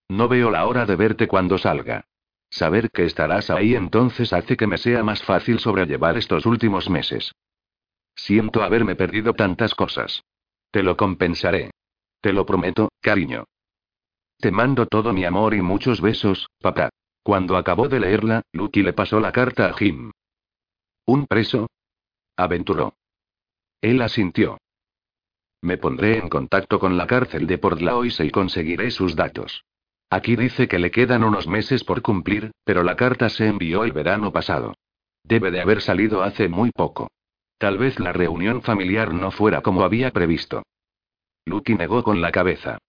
No 0.07 0.28
veo 0.28 0.49
la 0.49 0.65
hora 0.65 0.86
de 0.86 0.95
verte 0.95 1.28
cuando 1.28 1.57
salga. 1.57 2.05
Saber 2.49 2.89
que 2.91 3.05
estarás 3.05 3.49
ahí 3.49 3.76
entonces 3.76 4.32
hace 4.32 4.55
que 4.55 4.67
me 4.67 4.78
sea 4.78 5.03
más 5.03 5.24
fácil 5.24 5.59
sobrellevar 5.59 6.17
estos 6.17 6.45
últimos 6.45 6.89
meses. 6.89 7.34
Siento 8.15 8.63
haberme 8.63 8.95
perdido 8.95 9.34
tantas 9.34 9.74
cosas. 9.74 10.24
Te 10.71 10.84
lo 10.84 10.95
compensaré. 10.95 11.71
Te 12.21 12.32
lo 12.32 12.45
prometo, 12.45 12.89
cariño. 13.01 13.45
Te 14.43 14.51
mando 14.51 14.87
todo 14.87 15.13
mi 15.13 15.23
amor 15.23 15.53
y 15.53 15.61
muchos 15.61 16.01
besos, 16.01 16.49
papá. 16.59 16.89
Cuando 17.23 17.55
acabó 17.55 17.87
de 17.87 18.01
leerla, 18.01 18.41
Lucky 18.51 18.83
le 18.83 18.91
pasó 18.91 19.21
la 19.21 19.31
carta 19.31 19.67
a 19.67 19.73
Jim. 19.73 20.11
¿Un 21.05 21.27
preso? 21.27 21.69
Aventuró. 22.35 22.97
Él 23.79 24.01
asintió. 24.01 24.57
Me 25.61 25.77
pondré 25.77 26.17
en 26.17 26.27
contacto 26.27 26.77
con 26.77 26.97
la 26.97 27.07
cárcel 27.07 27.47
de 27.47 27.57
Port 27.57 27.79
y 27.81 28.31
conseguiré 28.31 28.91
sus 28.91 29.15
datos. 29.15 29.63
Aquí 30.09 30.35
dice 30.35 30.67
que 30.67 30.77
le 30.77 30.91
quedan 30.91 31.23
unos 31.23 31.47
meses 31.47 31.85
por 31.85 32.01
cumplir, 32.01 32.51
pero 32.65 32.83
la 32.83 32.97
carta 32.97 33.29
se 33.29 33.47
envió 33.47 33.85
el 33.85 33.93
verano 33.93 34.33
pasado. 34.33 34.73
Debe 35.23 35.51
de 35.51 35.61
haber 35.61 35.79
salido 35.79 36.21
hace 36.21 36.49
muy 36.49 36.71
poco. 36.71 37.07
Tal 37.57 37.77
vez 37.77 37.97
la 37.97 38.11
reunión 38.11 38.61
familiar 38.61 39.13
no 39.13 39.31
fuera 39.31 39.61
como 39.61 39.83
había 39.83 40.11
previsto. 40.11 40.63
Lucky 41.45 41.75
negó 41.75 42.03
con 42.03 42.19
la 42.19 42.33
cabeza. 42.33 42.79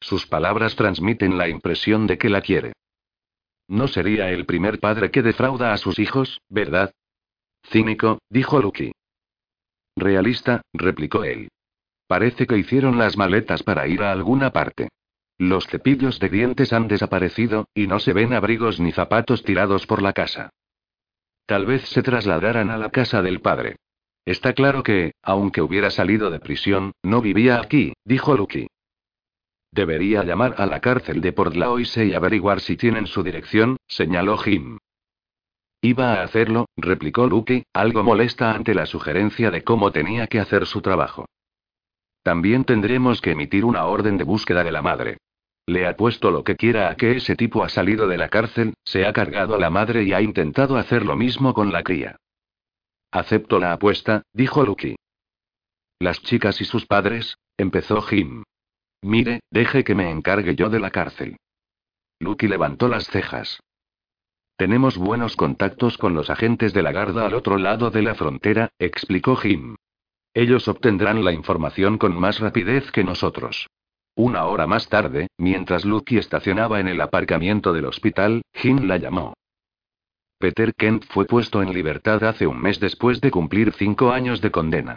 Sus 0.00 0.26
palabras 0.26 0.76
transmiten 0.76 1.36
la 1.36 1.48
impresión 1.48 2.06
de 2.06 2.18
que 2.18 2.30
la 2.30 2.40
quiere. 2.40 2.72
No 3.68 3.86
sería 3.86 4.30
el 4.30 4.46
primer 4.46 4.80
padre 4.80 5.10
que 5.10 5.22
defrauda 5.22 5.72
a 5.72 5.76
sus 5.76 5.98
hijos, 5.98 6.40
¿verdad? 6.48 6.92
Cínico, 7.68 8.18
dijo 8.28 8.60
Lucky. 8.60 8.92
Realista, 9.96 10.62
replicó 10.72 11.24
él. 11.24 11.48
Parece 12.06 12.46
que 12.46 12.58
hicieron 12.58 12.98
las 12.98 13.16
maletas 13.16 13.62
para 13.62 13.86
ir 13.86 14.02
a 14.02 14.10
alguna 14.10 14.50
parte. 14.50 14.88
Los 15.38 15.66
cepillos 15.68 16.18
de 16.18 16.28
dientes 16.28 16.72
han 16.72 16.88
desaparecido, 16.88 17.68
y 17.74 17.86
no 17.86 18.00
se 18.00 18.12
ven 18.12 18.32
abrigos 18.32 18.80
ni 18.80 18.92
zapatos 18.92 19.44
tirados 19.44 19.86
por 19.86 20.02
la 20.02 20.12
casa. 20.12 20.50
Tal 21.46 21.66
vez 21.66 21.82
se 21.88 22.02
trasladaran 22.02 22.70
a 22.70 22.78
la 22.78 22.90
casa 22.90 23.22
del 23.22 23.40
padre. 23.40 23.76
Está 24.24 24.52
claro 24.52 24.82
que, 24.82 25.12
aunque 25.22 25.62
hubiera 25.62 25.90
salido 25.90 26.30
de 26.30 26.40
prisión, 26.40 26.92
no 27.02 27.20
vivía 27.20 27.60
aquí, 27.60 27.92
dijo 28.04 28.36
Lucky. 28.36 28.66
Debería 29.72 30.24
llamar 30.24 30.56
a 30.58 30.66
la 30.66 30.80
cárcel 30.80 31.20
de 31.20 31.32
Port 31.32 31.54
Laoise 31.54 32.06
y 32.06 32.14
averiguar 32.14 32.60
si 32.60 32.76
tienen 32.76 33.06
su 33.06 33.22
dirección, 33.22 33.76
señaló 33.86 34.36
Jim. 34.38 34.78
Iba 35.80 36.14
a 36.14 36.22
hacerlo, 36.22 36.66
replicó 36.76 37.26
Lucky, 37.26 37.62
algo 37.72 38.02
molesta 38.02 38.52
ante 38.52 38.74
la 38.74 38.86
sugerencia 38.86 39.50
de 39.50 39.62
cómo 39.62 39.92
tenía 39.92 40.26
que 40.26 40.40
hacer 40.40 40.66
su 40.66 40.82
trabajo. 40.82 41.26
También 42.22 42.64
tendremos 42.64 43.20
que 43.20 43.30
emitir 43.30 43.64
una 43.64 43.86
orden 43.86 44.18
de 44.18 44.24
búsqueda 44.24 44.62
de 44.62 44.72
la 44.72 44.82
madre. 44.82 45.18
Le 45.66 45.86
apuesto 45.86 46.30
lo 46.30 46.44
que 46.44 46.56
quiera 46.56 46.90
a 46.90 46.96
que 46.96 47.16
ese 47.16 47.36
tipo 47.36 47.62
ha 47.62 47.68
salido 47.68 48.08
de 48.08 48.18
la 48.18 48.28
cárcel, 48.28 48.74
se 48.84 49.06
ha 49.06 49.12
cargado 49.12 49.54
a 49.54 49.58
la 49.58 49.70
madre 49.70 50.02
y 50.02 50.12
ha 50.12 50.20
intentado 50.20 50.76
hacer 50.76 51.06
lo 51.06 51.16
mismo 51.16 51.54
con 51.54 51.72
la 51.72 51.82
cría. 51.82 52.16
Acepto 53.12 53.58
la 53.58 53.72
apuesta, 53.72 54.22
dijo 54.32 54.64
Lucky. 54.64 54.96
Las 55.98 56.20
chicas 56.22 56.60
y 56.60 56.64
sus 56.64 56.86
padres, 56.86 57.38
empezó 57.56 58.02
Jim. 58.02 58.42
Mire, 59.02 59.40
deje 59.50 59.84
que 59.84 59.94
me 59.94 60.10
encargue 60.10 60.54
yo 60.54 60.68
de 60.68 60.80
la 60.80 60.90
cárcel. 60.90 61.36
Lucky 62.18 62.48
levantó 62.48 62.88
las 62.88 63.06
cejas. 63.06 63.60
Tenemos 64.56 64.98
buenos 64.98 65.36
contactos 65.36 65.96
con 65.96 66.14
los 66.14 66.28
agentes 66.28 66.74
de 66.74 66.82
la 66.82 66.92
Garda 66.92 67.24
al 67.24 67.34
otro 67.34 67.56
lado 67.56 67.90
de 67.90 68.02
la 68.02 68.14
frontera, 68.14 68.68
explicó 68.78 69.36
Jim. 69.36 69.76
Ellos 70.34 70.68
obtendrán 70.68 71.24
la 71.24 71.32
información 71.32 71.96
con 71.96 72.18
más 72.18 72.40
rapidez 72.40 72.92
que 72.92 73.02
nosotros. 73.02 73.68
Una 74.14 74.44
hora 74.44 74.66
más 74.66 74.88
tarde, 74.88 75.28
mientras 75.38 75.86
Lucky 75.86 76.18
estacionaba 76.18 76.78
en 76.78 76.88
el 76.88 77.00
aparcamiento 77.00 77.72
del 77.72 77.86
hospital, 77.86 78.42
Jim 78.52 78.86
la 78.86 78.98
llamó. 78.98 79.32
Peter 80.38 80.74
Kent 80.74 81.04
fue 81.06 81.24
puesto 81.24 81.62
en 81.62 81.72
libertad 81.72 82.22
hace 82.24 82.46
un 82.46 82.60
mes 82.60 82.80
después 82.80 83.20
de 83.20 83.30
cumplir 83.30 83.72
cinco 83.72 84.12
años 84.12 84.40
de 84.40 84.50
condena. 84.50 84.96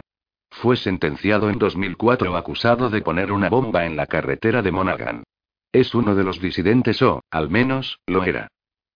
Fue 0.60 0.76
sentenciado 0.76 1.50
en 1.50 1.58
2004 1.58 2.36
acusado 2.36 2.88
de 2.88 3.02
poner 3.02 3.32
una 3.32 3.48
bomba 3.48 3.84
en 3.84 3.96
la 3.96 4.06
carretera 4.06 4.62
de 4.62 4.70
Monaghan. 4.70 5.24
Es 5.72 5.94
uno 5.94 6.14
de 6.14 6.24
los 6.24 6.40
disidentes 6.40 7.02
o, 7.02 7.22
al 7.30 7.50
menos, 7.50 7.98
lo 8.06 8.24
era. 8.24 8.48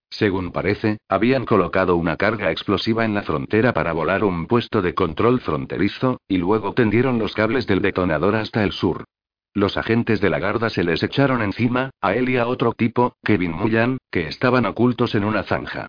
Según 0.09 0.53
parece, 0.53 0.99
habían 1.09 1.45
colocado 1.45 1.97
una 1.97 2.17
carga 2.17 2.51
explosiva 2.51 3.05
en 3.05 3.13
la 3.13 3.23
frontera 3.23 3.75
para 3.75 3.93
volar 3.93 4.25
un 4.25 4.47
puesto 4.47 4.81
de 4.81 4.95
control 4.95 5.41
fronterizo, 5.41 6.21
y 6.27 6.39
luego 6.39 6.73
tendieron 6.73 7.19
los 7.19 7.35
cables 7.35 7.67
del 7.67 7.83
detonador 7.83 8.37
hasta 8.37 8.63
el 8.63 8.73
sur. 8.73 9.05
Los 9.53 9.77
agentes 9.77 10.21
de 10.21 10.31
la 10.31 10.39
Garda 10.39 10.71
se 10.71 10.85
les 10.85 11.03
echaron 11.03 11.43
encima, 11.43 11.91
a 12.01 12.15
él 12.15 12.29
y 12.31 12.37
a 12.39 12.47
otro 12.47 12.73
tipo, 12.73 13.17
Kevin 13.25 13.53
Mullan, 13.53 13.99
que 14.11 14.29
estaban 14.29 14.65
ocultos 14.65 15.15
en 15.15 15.25
una 15.25 15.43
zanja. 15.43 15.89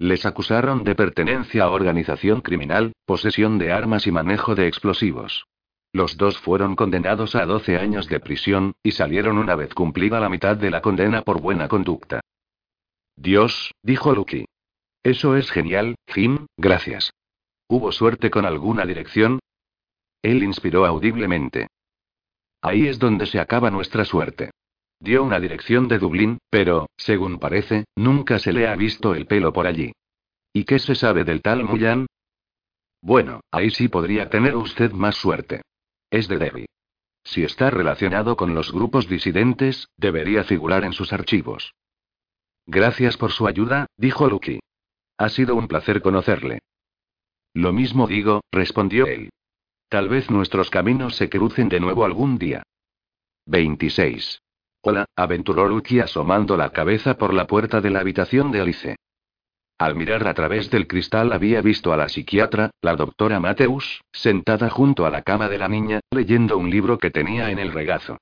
Les 0.00 0.24
acusaron 0.24 0.82
de 0.82 0.94
pertenencia 0.94 1.64
a 1.64 1.70
organización 1.70 2.40
criminal, 2.40 2.94
posesión 3.04 3.58
de 3.58 3.70
armas 3.70 4.06
y 4.06 4.10
manejo 4.10 4.54
de 4.54 4.66
explosivos. 4.66 5.44
Los 5.92 6.16
dos 6.16 6.38
fueron 6.38 6.74
condenados 6.74 7.34
a 7.34 7.44
12 7.44 7.76
años 7.76 8.08
de 8.08 8.18
prisión, 8.18 8.72
y 8.82 8.92
salieron 8.92 9.36
una 9.36 9.56
vez 9.56 9.74
cumplida 9.74 10.18
la 10.18 10.30
mitad 10.30 10.56
de 10.56 10.70
la 10.70 10.80
condena 10.80 11.20
por 11.20 11.42
buena 11.42 11.68
conducta. 11.68 12.22
Dios, 13.14 13.72
dijo 13.82 14.14
Lucky. 14.14 14.46
Eso 15.02 15.36
es 15.36 15.50
genial, 15.50 15.96
Jim, 16.06 16.46
gracias. 16.56 17.12
¿Hubo 17.68 17.92
suerte 17.92 18.30
con 18.30 18.46
alguna 18.46 18.86
dirección? 18.86 19.38
Él 20.22 20.42
inspiró 20.42 20.86
audiblemente. 20.86 21.66
Ahí 22.62 22.86
es 22.88 22.98
donde 22.98 23.26
se 23.26 23.38
acaba 23.38 23.70
nuestra 23.70 24.06
suerte. 24.06 24.50
Dio 25.00 25.24
una 25.24 25.40
dirección 25.40 25.88
de 25.88 25.98
Dublín, 25.98 26.38
pero, 26.50 26.90
según 26.98 27.38
parece, 27.38 27.86
nunca 27.96 28.38
se 28.38 28.52
le 28.52 28.68
ha 28.68 28.76
visto 28.76 29.14
el 29.14 29.26
pelo 29.26 29.52
por 29.52 29.66
allí. 29.66 29.92
¿Y 30.52 30.64
qué 30.64 30.78
se 30.78 30.94
sabe 30.94 31.24
del 31.24 31.40
tal 31.40 31.64
Mullan? 31.64 32.06
Bueno, 33.00 33.40
ahí 33.50 33.70
sí 33.70 33.88
podría 33.88 34.28
tener 34.28 34.54
usted 34.56 34.92
más 34.92 35.16
suerte. 35.16 35.62
Es 36.10 36.28
de 36.28 36.36
Derry. 36.36 36.66
Si 37.24 37.44
está 37.44 37.70
relacionado 37.70 38.36
con 38.36 38.54
los 38.54 38.72
grupos 38.72 39.08
disidentes, 39.08 39.88
debería 39.96 40.44
figurar 40.44 40.84
en 40.84 40.92
sus 40.92 41.14
archivos. 41.14 41.72
Gracias 42.66 43.16
por 43.16 43.32
su 43.32 43.46
ayuda, 43.46 43.86
dijo 43.96 44.28
Lucky. 44.28 44.60
Ha 45.16 45.28
sido 45.30 45.54
un 45.54 45.66
placer 45.66 46.02
conocerle. 46.02 46.60
Lo 47.54 47.72
mismo 47.72 48.06
digo, 48.06 48.42
respondió 48.52 49.06
él. 49.06 49.30
Tal 49.88 50.08
vez 50.08 50.30
nuestros 50.30 50.68
caminos 50.68 51.16
se 51.16 51.30
crucen 51.30 51.68
de 51.68 51.80
nuevo 51.80 52.04
algún 52.04 52.38
día. 52.38 52.62
26. 53.46 54.40
Hola, 54.82 55.04
aventuró 55.14 55.68
Lucky 55.68 56.00
asomando 56.00 56.56
la 56.56 56.70
cabeza 56.70 57.18
por 57.18 57.34
la 57.34 57.46
puerta 57.46 57.82
de 57.82 57.90
la 57.90 58.00
habitación 58.00 58.50
de 58.50 58.62
Alice. 58.62 58.96
Al 59.76 59.94
mirar 59.94 60.26
a 60.26 60.32
través 60.32 60.70
del 60.70 60.86
cristal 60.86 61.34
había 61.34 61.60
visto 61.60 61.92
a 61.92 61.98
la 61.98 62.08
psiquiatra, 62.08 62.70
la 62.80 62.96
doctora 62.96 63.40
Mateus, 63.40 64.00
sentada 64.10 64.70
junto 64.70 65.04
a 65.04 65.10
la 65.10 65.20
cama 65.20 65.50
de 65.50 65.58
la 65.58 65.68
niña, 65.68 66.00
leyendo 66.10 66.56
un 66.56 66.70
libro 66.70 66.96
que 66.96 67.10
tenía 67.10 67.50
en 67.50 67.58
el 67.58 67.72
regazo. 67.72 68.16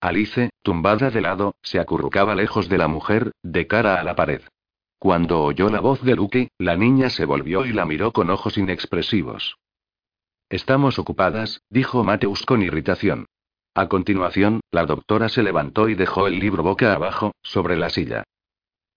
Alice, 0.00 0.50
tumbada 0.62 1.10
de 1.10 1.20
lado, 1.20 1.56
se 1.62 1.80
acurrucaba 1.80 2.36
lejos 2.36 2.68
de 2.68 2.78
la 2.78 2.86
mujer, 2.86 3.32
de 3.42 3.66
cara 3.66 3.98
a 4.00 4.04
la 4.04 4.14
pared. 4.14 4.42
Cuando 5.00 5.42
oyó 5.42 5.68
la 5.68 5.80
voz 5.80 6.00
de 6.02 6.14
Lucky, 6.14 6.48
la 6.58 6.76
niña 6.76 7.10
se 7.10 7.24
volvió 7.24 7.66
y 7.66 7.72
la 7.72 7.86
miró 7.86 8.12
con 8.12 8.30
ojos 8.30 8.56
inexpresivos. 8.56 9.56
Estamos 10.48 11.00
ocupadas, 11.00 11.62
dijo 11.70 12.04
Mateus 12.04 12.46
con 12.46 12.62
irritación. 12.62 13.26
A 13.76 13.88
continuación, 13.88 14.60
la 14.70 14.86
doctora 14.86 15.28
se 15.28 15.42
levantó 15.42 15.88
y 15.88 15.96
dejó 15.96 16.28
el 16.28 16.38
libro 16.38 16.62
boca 16.62 16.94
abajo, 16.94 17.32
sobre 17.42 17.76
la 17.76 17.90
silla. 17.90 18.22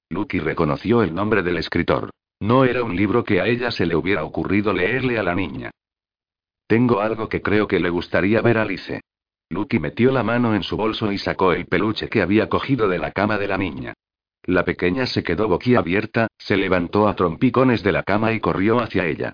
Lucky 0.10 0.40
reconoció 0.40 1.02
el 1.02 1.16
nombre 1.16 1.42
del 1.42 1.58
escritor. 1.58 2.12
No 2.40 2.64
era 2.64 2.84
un 2.84 2.96
libro 2.96 3.24
que 3.24 3.42
a 3.42 3.48
ella 3.48 3.72
se 3.72 3.88
le 3.88 3.96
hubiera 3.96 4.24
ocurrido 4.24 4.72
leerle 4.74 5.18
a 5.18 5.24
la 5.24 5.34
niña. 5.34 5.72
Tengo 6.68 7.02
algo 7.02 7.28
que 7.28 7.42
creo 7.42 7.68
que 7.68 7.80
le 7.80 7.90
gustaría 7.90 8.42
ver 8.42 8.60
a 8.60 8.62
Alice. 8.62 9.02
Lucky 9.50 9.80
metió 9.80 10.12
la 10.12 10.22
mano 10.22 10.54
en 10.54 10.62
su 10.62 10.78
bolso 10.78 11.12
y 11.12 11.18
sacó 11.18 11.54
el 11.54 11.66
peluche 11.66 12.08
que 12.08 12.22
había 12.22 12.48
cogido 12.48 12.88
de 12.88 13.00
la 13.00 13.12
cama 13.12 13.40
de 13.40 13.48
la 13.48 13.58
niña. 13.58 13.94
La 14.44 14.64
pequeña 14.64 15.08
se 15.08 15.24
quedó 15.24 15.48
boquiabierta, 15.48 16.28
se 16.38 16.56
levantó 16.56 17.08
a 17.08 17.16
trompicones 17.16 17.82
de 17.82 17.94
la 17.94 18.04
cama 18.04 18.34
y 18.34 18.40
corrió 18.40 18.80
hacia 18.80 19.08
ella. 19.08 19.34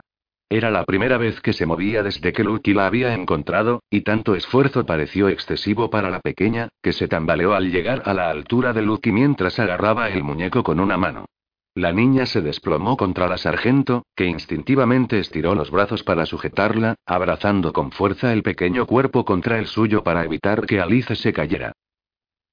Era 0.54 0.70
la 0.70 0.84
primera 0.84 1.18
vez 1.18 1.42
que 1.42 1.52
se 1.52 1.66
movía 1.66 2.04
desde 2.04 2.32
que 2.32 2.44
Lucky 2.44 2.76
la 2.76 2.86
había 2.86 3.16
encontrado, 3.16 3.82
y 3.90 4.02
tanto 4.02 4.36
esfuerzo 4.36 4.86
pareció 4.86 5.28
excesivo 5.28 5.90
para 5.90 6.12
la 6.12 6.20
pequeña, 6.20 6.70
que 6.84 6.94
se 6.94 7.08
tambaleó 7.08 7.56
al 7.56 7.72
llegar 7.72 8.04
a 8.06 8.14
la 8.14 8.30
altura 8.30 8.72
de 8.72 8.84
Lucky 8.84 9.12
mientras 9.12 9.58
agarraba 9.58 10.12
el 10.12 10.24
muñeco 10.24 10.62
con 10.62 10.80
una 10.80 10.96
mano. 10.96 11.26
La 11.74 11.92
niña 11.92 12.28
se 12.28 12.44
desplomó 12.44 12.98
contra 12.98 13.28
la 13.28 13.40
sargento, 13.40 14.06
que 14.16 14.28
instintivamente 14.28 15.18
estiró 15.18 15.56
los 15.56 15.72
brazos 15.72 16.04
para 16.04 16.28
sujetarla, 16.28 16.98
abrazando 17.08 17.74
con 17.74 17.92
fuerza 17.92 18.32
el 18.32 18.44
pequeño 18.44 18.86
cuerpo 18.86 19.26
contra 19.26 19.58
el 19.58 19.66
suyo 19.66 20.04
para 20.04 20.24
evitar 20.24 20.68
que 20.68 20.80
Alice 20.80 21.16
se 21.16 21.34
cayera. 21.34 21.72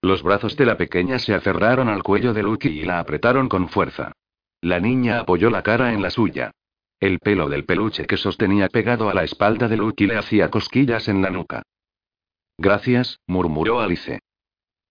Los 0.00 0.22
brazos 0.22 0.56
de 0.56 0.64
la 0.64 0.78
pequeña 0.78 1.18
se 1.18 1.34
aferraron 1.34 1.90
al 1.90 2.02
cuello 2.02 2.32
de 2.32 2.44
Lucky 2.44 2.70
y 2.70 2.84
la 2.84 2.98
apretaron 2.98 3.50
con 3.50 3.68
fuerza. 3.68 4.12
La 4.62 4.80
niña 4.80 5.20
apoyó 5.20 5.50
la 5.50 5.62
cara 5.62 5.92
en 5.92 6.00
la 6.00 6.08
suya. 6.08 6.52
El 7.00 7.18
pelo 7.18 7.48
del 7.48 7.64
peluche 7.64 8.06
que 8.06 8.18
sostenía 8.18 8.68
pegado 8.68 9.08
a 9.08 9.14
la 9.14 9.24
espalda 9.24 9.68
de 9.68 9.78
Lucky 9.78 10.06
le 10.06 10.18
hacía 10.18 10.50
cosquillas 10.50 11.08
en 11.08 11.22
la 11.22 11.30
nuca. 11.30 11.62
Gracias, 12.58 13.20
murmuró 13.26 13.80
Alice. 13.80 14.20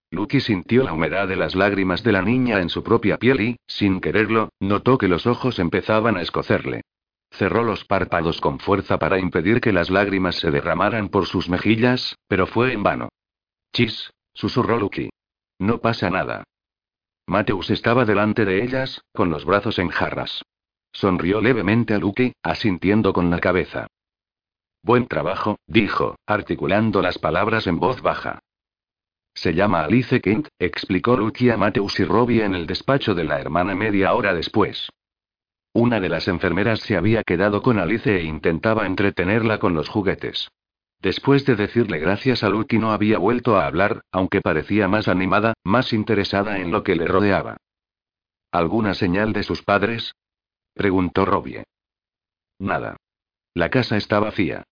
Lucky 0.09 0.39
sintió 0.39 0.83
la 0.83 0.93
humedad 0.93 1.27
de 1.27 1.35
las 1.35 1.53
lágrimas 1.53 2.01
de 2.01 2.11
la 2.11 2.23
niña 2.23 2.61
en 2.61 2.69
su 2.69 2.83
propia 2.83 3.17
piel 3.17 3.41
y, 3.41 3.57
sin 3.67 4.01
quererlo, 4.01 4.49
notó 4.59 4.97
que 4.97 5.07
los 5.07 5.27
ojos 5.27 5.59
empezaban 5.59 6.17
a 6.17 6.23
escocerle. 6.23 6.81
Cerró 7.29 7.63
los 7.63 7.85
párpados 7.85 8.41
con 8.41 8.59
fuerza 8.59 8.97
para 8.97 9.19
impedir 9.19 9.61
que 9.61 9.71
las 9.71 9.91
lágrimas 9.91 10.35
se 10.37 10.49
derramaran 10.49 11.09
por 11.09 11.27
sus 11.27 11.47
mejillas, 11.47 12.15
pero 12.27 12.47
fue 12.47 12.73
en 12.73 12.81
vano. 12.81 13.09
Chis, 13.71 14.11
susurró 14.33 14.79
Lucky. 14.79 15.11
No 15.59 15.79
pasa 15.79 16.09
nada. 16.09 16.43
Mateus 17.27 17.69
estaba 17.69 18.05
delante 18.05 18.45
de 18.45 18.63
ellas, 18.63 19.03
con 19.13 19.29
los 19.29 19.45
brazos 19.45 19.77
en 19.77 19.89
jarras. 19.89 20.41
Sonrió 20.91 21.41
levemente 21.41 21.93
a 21.93 21.99
Luke, 21.99 22.33
asintiendo 22.43 23.13
con 23.13 23.29
la 23.29 23.39
cabeza. 23.39 23.87
Buen 24.81 25.07
trabajo, 25.07 25.57
dijo, 25.67 26.15
articulando 26.25 27.01
las 27.01 27.17
palabras 27.17 27.67
en 27.67 27.79
voz 27.79 28.01
baja. 28.01 28.39
Se 29.33 29.53
llama 29.53 29.83
Alice 29.83 30.19
Kent, 30.21 30.47
explicó 30.57 31.15
Luke 31.15 31.51
a 31.51 31.57
Mateus 31.57 31.99
y 31.99 32.05
Robbie 32.05 32.43
en 32.43 32.55
el 32.55 32.65
despacho 32.65 33.13
de 33.13 33.23
la 33.23 33.39
hermana 33.39 33.75
media 33.75 34.13
hora 34.13 34.33
después. 34.33 34.89
Una 35.73 35.99
de 35.99 36.09
las 36.09 36.27
enfermeras 36.27 36.79
se 36.79 36.97
había 36.97 37.23
quedado 37.23 37.61
con 37.61 37.77
Alice 37.77 38.13
e 38.13 38.23
intentaba 38.23 38.85
entretenerla 38.85 39.59
con 39.59 39.75
los 39.75 39.87
juguetes. 39.87 40.49
Después 41.01 41.45
de 41.45 41.55
decirle 41.55 41.99
gracias 41.99 42.43
a 42.43 42.49
Luke 42.49 42.77
no 42.77 42.91
había 42.91 43.17
vuelto 43.17 43.57
a 43.57 43.67
hablar, 43.67 44.01
aunque 44.11 44.41
parecía 44.41 44.87
más 44.87 45.07
animada, 45.07 45.53
más 45.63 45.93
interesada 45.93 46.59
en 46.59 46.71
lo 46.71 46.83
que 46.83 46.95
le 46.95 47.05
rodeaba. 47.05 47.57
¿Alguna 48.51 48.93
señal 48.93 49.31
de 49.31 49.43
sus 49.43 49.61
padres? 49.61 50.15
Preguntó 50.73 51.25
Robbie. 51.25 51.63
Nada. 52.59 52.97
La 53.53 53.69
casa 53.69 53.97
está 53.97 54.19
vacía. 54.19 54.63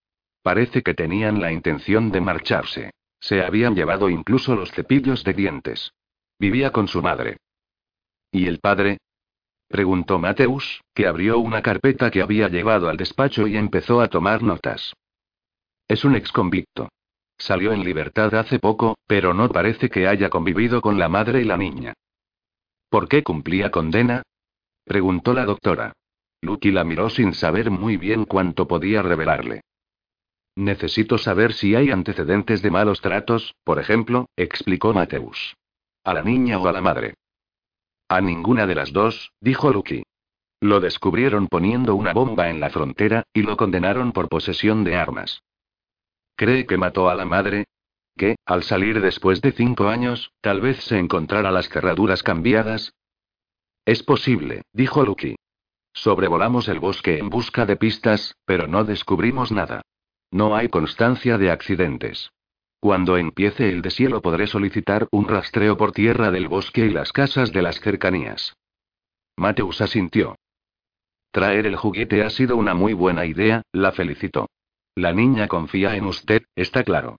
Parece 0.42 0.82
que 0.82 0.94
tenían 0.94 1.40
la 1.40 1.52
intención 1.52 2.10
de 2.10 2.20
marcharse. 2.20 2.90
Se 3.20 3.42
habían 3.42 3.74
llevado 3.74 4.08
incluso 4.08 4.54
los 4.54 4.70
cepillos 4.70 5.24
de 5.24 5.32
dientes. 5.32 5.92
Vivía 6.38 6.70
con 6.70 6.88
su 6.88 7.02
madre. 7.02 7.38
¿Y 8.30 8.46
el 8.46 8.60
padre? 8.60 8.98
Preguntó 9.68 10.18
Mateus, 10.18 10.80
que 10.94 11.06
abrió 11.06 11.38
una 11.38 11.60
carpeta 11.62 12.10
que 12.10 12.22
había 12.22 12.48
llevado 12.48 12.88
al 12.88 12.96
despacho 12.96 13.46
y 13.46 13.56
empezó 13.56 14.00
a 14.00 14.08
tomar 14.08 14.42
notas. 14.42 14.94
Es 15.88 16.04
un 16.04 16.14
exconvicto. 16.14 16.88
Salió 17.36 17.72
en 17.72 17.84
libertad 17.84 18.34
hace 18.34 18.58
poco, 18.58 18.96
pero 19.06 19.34
no 19.34 19.48
parece 19.48 19.88
que 19.88 20.06
haya 20.06 20.30
convivido 20.30 20.80
con 20.80 20.98
la 20.98 21.08
madre 21.08 21.40
y 21.42 21.44
la 21.44 21.56
niña. 21.56 21.94
¿Por 22.88 23.08
qué 23.08 23.22
cumplía 23.22 23.70
condena? 23.70 24.22
Preguntó 24.88 25.34
la 25.34 25.44
doctora. 25.44 25.92
Lucky 26.40 26.72
la 26.72 26.82
miró 26.82 27.10
sin 27.10 27.34
saber 27.34 27.70
muy 27.70 27.96
bien 27.96 28.24
cuánto 28.24 28.66
podía 28.66 29.02
revelarle. 29.02 29.60
Necesito 30.56 31.18
saber 31.18 31.52
si 31.52 31.76
hay 31.76 31.92
antecedentes 31.92 32.62
de 32.62 32.70
malos 32.72 33.00
tratos, 33.00 33.54
por 33.62 33.78
ejemplo, 33.78 34.26
explicó 34.36 34.92
Mateus. 34.92 35.56
¿A 36.02 36.14
la 36.14 36.22
niña 36.22 36.58
o 36.58 36.66
a 36.66 36.72
la 36.72 36.80
madre? 36.80 37.14
A 38.08 38.20
ninguna 38.20 38.66
de 38.66 38.74
las 38.74 38.92
dos, 38.92 39.30
dijo 39.40 39.70
Lucky. 39.70 40.02
Lo 40.60 40.80
descubrieron 40.80 41.46
poniendo 41.46 41.94
una 41.94 42.12
bomba 42.12 42.48
en 42.48 42.58
la 42.58 42.70
frontera, 42.70 43.22
y 43.32 43.42
lo 43.42 43.56
condenaron 43.56 44.10
por 44.10 44.28
posesión 44.28 44.82
de 44.82 44.96
armas. 44.96 45.42
¿Cree 46.34 46.66
que 46.66 46.76
mató 46.76 47.08
a 47.08 47.14
la 47.14 47.24
madre? 47.24 47.66
Que, 48.16 48.36
al 48.44 48.64
salir 48.64 49.00
después 49.00 49.40
de 49.40 49.52
cinco 49.52 49.88
años, 49.88 50.32
tal 50.40 50.60
vez 50.60 50.82
se 50.82 50.98
encontrara 50.98 51.52
las 51.52 51.68
cerraduras 51.68 52.24
cambiadas, 52.24 52.92
es 53.88 54.02
posible, 54.02 54.60
dijo 54.74 55.02
Lucky. 55.02 55.36
Sobrevolamos 55.94 56.68
el 56.68 56.78
bosque 56.78 57.16
en 57.16 57.30
busca 57.30 57.64
de 57.64 57.76
pistas, 57.76 58.36
pero 58.44 58.66
no 58.66 58.84
descubrimos 58.84 59.50
nada. 59.50 59.80
No 60.30 60.54
hay 60.54 60.68
constancia 60.68 61.38
de 61.38 61.50
accidentes. 61.50 62.30
Cuando 62.80 63.16
empiece 63.16 63.70
el 63.70 63.80
deshielo 63.80 64.20
podré 64.20 64.46
solicitar 64.46 65.08
un 65.10 65.26
rastreo 65.26 65.78
por 65.78 65.92
tierra 65.92 66.30
del 66.30 66.48
bosque 66.48 66.84
y 66.84 66.90
las 66.90 67.12
casas 67.12 67.50
de 67.50 67.62
las 67.62 67.80
cercanías. 67.80 68.58
Mateus 69.38 69.80
asintió. 69.80 70.36
Traer 71.30 71.66
el 71.66 71.76
juguete 71.76 72.22
ha 72.24 72.28
sido 72.28 72.58
una 72.58 72.74
muy 72.74 72.92
buena 72.92 73.24
idea, 73.24 73.62
la 73.72 73.92
felicitó. 73.92 74.50
La 74.96 75.14
niña 75.14 75.48
confía 75.48 75.96
en 75.96 76.04
usted, 76.04 76.42
está 76.54 76.84
claro. 76.84 77.16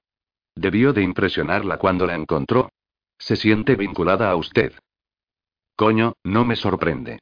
Debió 0.54 0.94
de 0.94 1.02
impresionarla 1.02 1.78
cuando 1.78 2.06
la 2.06 2.14
encontró. 2.14 2.70
Se 3.18 3.36
siente 3.36 3.76
vinculada 3.76 4.30
a 4.30 4.36
usted. 4.36 4.74
Coño, 5.80 6.18
no 6.26 6.44
me 6.44 6.58
sorprende. 6.58 7.20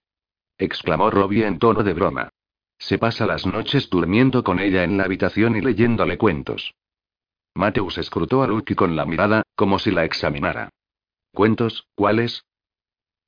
exclamó 0.57 1.11
Robbie 1.11 1.45
en 1.45 1.59
tono 1.59 1.83
de 1.83 1.93
broma. 1.93 2.29
Se 2.79 2.97
pasa 2.97 3.27
las 3.27 3.45
noches 3.45 3.87
durmiendo 3.87 4.43
con 4.43 4.57
ella 4.57 4.83
en 4.83 4.97
la 4.97 5.03
habitación 5.03 5.55
y 5.55 5.61
leyéndole 5.61 6.17
cuentos. 6.17 6.73
Mateus 7.53 7.99
escrutó 7.99 8.41
a 8.41 8.47
Lucky 8.47 8.73
con 8.73 8.95
la 8.95 9.05
mirada, 9.05 9.43
como 9.55 9.77
si 9.77 9.91
la 9.91 10.05
examinara. 10.05 10.71
¿Cuentos? 11.35 11.85
¿Cuáles? 11.93 12.45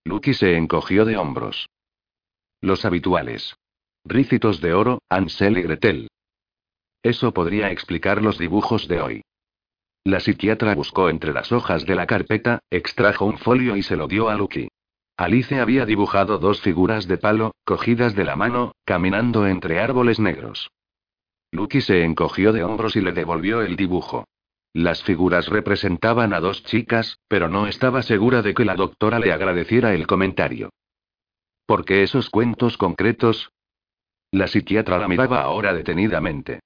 Lucky 0.04 0.34
se 0.34 0.58
encogió 0.58 1.06
de 1.06 1.18
hombros. 1.18 1.70
Los 2.60 2.84
habituales. 2.84 3.56
Rícitos 4.06 4.62
de 4.62 4.74
oro, 4.74 5.04
Ansel 5.10 5.60
y 5.60 5.62
Gretel. 5.62 6.08
Eso 7.04 7.36
podría 7.36 7.70
explicar 7.70 8.24
los 8.24 8.40
dibujos 8.40 8.88
de 8.88 9.00
hoy. 9.00 9.22
La 10.06 10.22
psiquiatra 10.22 10.74
buscó 10.74 11.08
entre 11.08 11.34
las 11.34 11.52
hojas 11.52 11.86
de 11.86 11.94
la 11.94 12.08
carpeta, 12.08 12.62
extrajo 12.72 13.26
un 13.26 13.38
folio 13.38 13.76
y 13.76 13.84
se 13.84 13.96
lo 13.96 14.08
dio 14.08 14.30
a 14.30 14.34
Lucky. 14.34 14.70
Alice 15.20 15.60
había 15.60 15.86
dibujado 15.86 16.38
dos 16.38 16.62
figuras 16.62 17.06
de 17.06 17.18
palo, 17.18 17.54
cogidas 17.66 18.16
de 18.16 18.24
la 18.24 18.38
mano, 18.38 18.72
caminando 18.86 19.48
entre 19.48 19.82
árboles 19.82 20.18
negros. 20.18 20.72
Lucky 21.52 21.82
se 21.82 22.06
encogió 22.06 22.54
de 22.54 22.64
hombros 22.64 22.96
y 22.96 23.02
le 23.02 23.12
devolvió 23.12 23.62
el 23.62 23.76
dibujo. 23.76 24.30
Las 24.72 25.04
figuras 25.04 25.50
representaban 25.50 26.34
a 26.34 26.40
dos 26.40 26.64
chicas, 26.64 27.20
pero 27.28 27.50
no 27.50 27.68
estaba 27.68 28.02
segura 28.02 28.42
de 28.42 28.54
que 28.54 28.64
la 28.64 28.76
doctora 28.76 29.20
le 29.20 29.34
agradeciera 29.34 29.94
el 29.94 30.08
comentario. 30.08 30.70
¿Por 31.66 31.84
qué 31.84 32.04
esos 32.04 32.30
cuentos 32.30 32.78
concretos? 32.78 33.52
La 34.32 34.48
psiquiatra 34.48 35.00
la 35.00 35.10
miraba 35.10 35.42
ahora 35.42 35.74
detenidamente. 35.74 36.62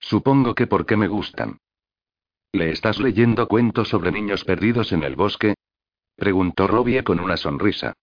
Supongo 0.00 0.54
que 0.54 0.66
porque 0.66 0.98
me 0.98 1.08
gustan. 1.08 1.56
¿Le 2.52 2.72
estás 2.72 2.98
leyendo 2.98 3.48
cuentos 3.48 3.88
sobre 3.88 4.12
niños 4.12 4.44
perdidos 4.44 4.92
en 4.92 5.02
el 5.02 5.16
bosque? 5.16 5.53
Preguntó 6.16 6.66
Robbie 6.66 7.02
con 7.02 7.20
una 7.20 7.36
sonrisa. 7.36 7.94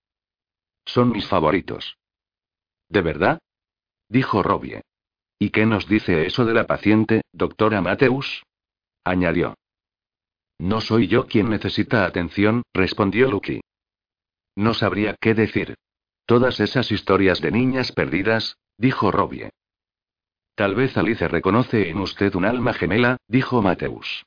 Son 0.86 1.12
mis 1.12 1.28
favoritos. 1.28 1.98
¿De 2.90 3.02
verdad? 3.02 3.40
Dijo 4.10 4.44
Robbie. 4.44 4.82
¿Y 5.40 5.50
qué 5.50 5.66
nos 5.66 5.88
dice 5.88 6.26
eso 6.26 6.46
de 6.46 6.54
la 6.54 6.68
paciente, 6.68 7.22
doctora 7.32 7.82
Mateus? 7.82 8.44
Añadió. 9.04 9.56
No 10.60 10.82
soy 10.82 11.08
yo 11.08 11.26
quien 11.26 11.50
necesita 11.50 12.06
atención, 12.06 12.64
respondió 12.74 13.32
Lucky. 13.32 13.62
No 14.56 14.74
sabría 14.74 15.16
qué 15.20 15.34
decir. 15.34 15.76
Todas 16.26 16.60
esas 16.60 16.92
historias 16.92 17.42
de 17.42 17.52
niñas 17.52 17.92
perdidas, 17.92 18.58
dijo 18.78 19.12
Robbie. 19.12 19.50
Tal 20.56 20.76
vez 20.76 20.96
Alice 20.98 21.28
reconoce 21.28 21.90
en 21.90 21.98
usted 21.98 22.36
un 22.36 22.46
alma 22.46 22.74
gemela, 22.74 23.18
dijo 23.28 23.62
Mateus. 23.62 24.26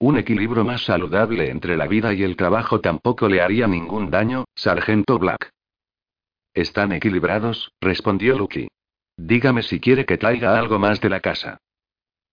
Un 0.00 0.16
equilibrio 0.16 0.64
más 0.64 0.84
saludable 0.84 1.50
entre 1.50 1.76
la 1.76 1.88
vida 1.88 2.14
y 2.14 2.22
el 2.22 2.36
trabajo 2.36 2.80
tampoco 2.80 3.28
le 3.28 3.40
haría 3.40 3.66
ningún 3.66 4.10
daño, 4.10 4.44
sargento 4.54 5.18
Black. 5.18 5.50
¿Están 6.54 6.92
equilibrados? 6.92 7.72
respondió 7.80 8.38
Lucky. 8.38 8.68
Dígame 9.16 9.62
si 9.62 9.80
quiere 9.80 10.06
que 10.06 10.16
traiga 10.16 10.56
algo 10.56 10.78
más 10.78 11.00
de 11.00 11.08
la 11.08 11.18
casa. 11.18 11.58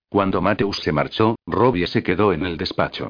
Cuando 0.09 0.41
Mateus 0.41 0.78
se 0.78 0.91
marchó, 0.91 1.38
Robbie 1.47 1.88
se 1.88 2.03
quedó 2.03 2.34
en 2.34 2.45
el 2.45 2.57
despacho. 2.57 3.09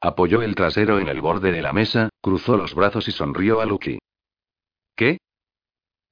Apoyó 0.00 0.42
el 0.42 0.54
trasero 0.54 1.00
en 1.00 1.08
el 1.08 1.20
borde 1.20 1.50
de 1.50 1.62
la 1.62 1.72
mesa, 1.72 2.10
cruzó 2.20 2.56
los 2.56 2.74
brazos 2.74 3.08
y 3.08 3.12
sonrió 3.12 3.60
a 3.60 3.66
Lucky. 3.66 3.98
¿Qué? 4.94 5.18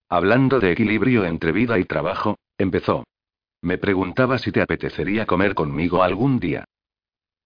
Hablando 0.08 0.58
de 0.58 0.72
equilibrio 0.72 1.24
entre 1.24 1.52
vida 1.52 1.78
y 1.78 1.84
trabajo, 1.84 2.38
empezó. 2.58 3.04
Me 3.62 3.78
preguntaba 3.78 4.38
si 4.38 4.50
te 4.50 4.60
apetecería 4.60 5.26
comer 5.26 5.54
conmigo 5.54 6.02
algún 6.02 6.40
día. 6.40 6.64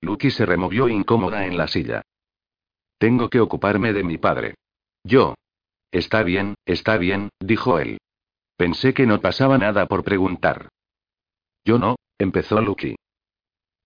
Lucky 0.01 0.31
se 0.31 0.47
removió 0.47 0.89
incómoda 0.89 1.47
en 1.47 1.57
la 1.57 1.69
silla. 1.69 2.03
Tengo 2.99 3.31
que 3.31 3.41
ocuparme 3.41 3.93
de 3.93 4.05
mi 4.05 4.19
padre. 4.19 4.55
Yo. 5.05 5.35
Está 5.91 6.23
bien, 6.23 6.55
está 6.67 6.99
bien, 6.99 7.31
dijo 7.41 7.79
él. 7.79 7.99
Pensé 8.57 8.93
que 8.93 9.07
no 9.07 9.21
pasaba 9.21 9.57
nada 9.57 9.87
por 9.87 10.05
preguntar. 10.05 10.69
Yo 11.65 11.79
no, 11.79 11.97
empezó 12.19 12.61
Lucky. 12.61 12.97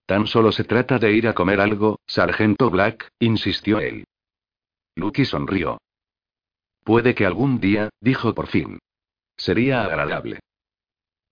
Tan 0.06 0.26
solo 0.26 0.50
se 0.50 0.64
trata 0.64 0.98
de 0.98 1.12
ir 1.12 1.28
a 1.28 1.34
comer 1.34 1.60
algo, 1.60 2.00
sargento 2.06 2.70
Black, 2.70 3.08
insistió 3.20 3.78
él. 3.78 4.04
Lucky 4.96 5.24
sonrió. 5.24 5.78
Puede 6.84 7.14
que 7.14 7.26
algún 7.26 7.60
día, 7.60 7.90
dijo 8.00 8.34
por 8.34 8.48
fin. 8.48 8.78
Sería 9.36 9.84
agradable. 9.84 10.40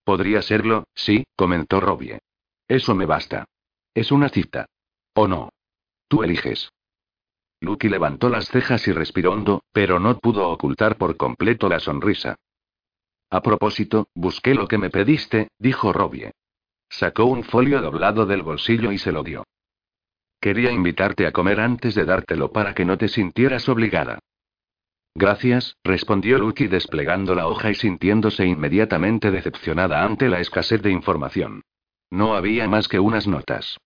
Podría 0.05 0.43
serlo, 0.43 0.85
sí, 0.95 1.25
comentó 1.37 1.81
Robbie. 1.81 2.19
Eso 2.69 2.95
me 2.95 3.07
basta. 3.07 3.45
Es 3.95 4.13
una 4.13 4.29
cita. 4.29 4.67
¿O 5.15 5.27
no? 5.27 5.51
Tú 6.09 6.23
eliges. 6.23 6.71
Lucky 7.61 7.89
levantó 7.89 8.29
las 8.31 8.49
cejas 8.49 8.87
y 8.89 8.93
respiró 8.93 9.33
hondo, 9.33 9.65
pero 9.73 9.99
no 10.01 10.19
pudo 10.19 10.49
ocultar 10.49 10.97
por 10.97 11.17
completo 11.17 11.69
la 11.69 11.81
sonrisa. 11.81 12.37
A 13.31 13.43
propósito, 13.43 14.09
busqué 14.15 14.55
lo 14.55 14.67
que 14.67 14.79
me 14.79 14.91
pediste, 14.91 15.49
dijo 15.59 15.93
Robbie. 15.93 16.33
Sacó 16.89 17.27
un 17.27 17.45
folio 17.45 17.81
doblado 17.81 18.27
del 18.27 18.43
bolsillo 18.43 18.93
y 18.93 18.99
se 18.99 19.13
lo 19.13 19.23
dio. 19.23 19.45
Quería 20.41 20.73
invitarte 20.73 21.27
a 21.27 21.33
comer 21.33 21.61
antes 21.61 21.95
de 21.95 22.05
dártelo 22.05 22.51
para 22.51 22.75
que 22.75 22.85
no 22.85 22.97
te 22.97 23.09
sintieras 23.09 23.69
obligada. 23.69 24.19
Gracias, 25.15 25.77
respondió 25.85 26.39
Lucky 26.39 26.67
desplegando 26.67 27.35
la 27.35 27.47
hoja 27.47 27.71
y 27.71 27.75
sintiéndose 27.75 28.47
inmediatamente 28.47 29.31
decepcionada 29.31 30.03
ante 30.03 30.29
la 30.29 30.41
escasez 30.41 30.81
de 30.83 30.91
información. 30.91 31.63
No 32.11 32.35
había 32.35 32.69
más 32.69 32.89
que 32.89 32.99
unas 32.99 33.27
notas. 33.27 33.79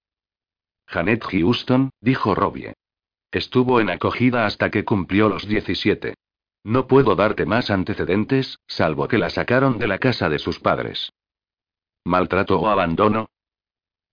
Janet 0.86 1.24
Houston, 1.24 1.90
dijo 2.00 2.34
Robbie. 2.34 2.74
Estuvo 3.30 3.80
en 3.80 3.90
acogida 3.90 4.46
hasta 4.46 4.70
que 4.70 4.84
cumplió 4.84 5.28
los 5.28 5.46
17. 5.46 6.14
No 6.62 6.86
puedo 6.86 7.14
darte 7.14 7.44
más 7.44 7.70
antecedentes, 7.70 8.58
salvo 8.66 9.06
que 9.08 9.18
la 9.18 9.28
sacaron 9.28 9.78
de 9.78 9.86
la 9.86 9.98
casa 9.98 10.28
de 10.28 10.38
sus 10.38 10.60
padres. 10.60 11.12
¿Maltrato 12.04 12.58
o 12.58 12.68
abandono? 12.68 13.28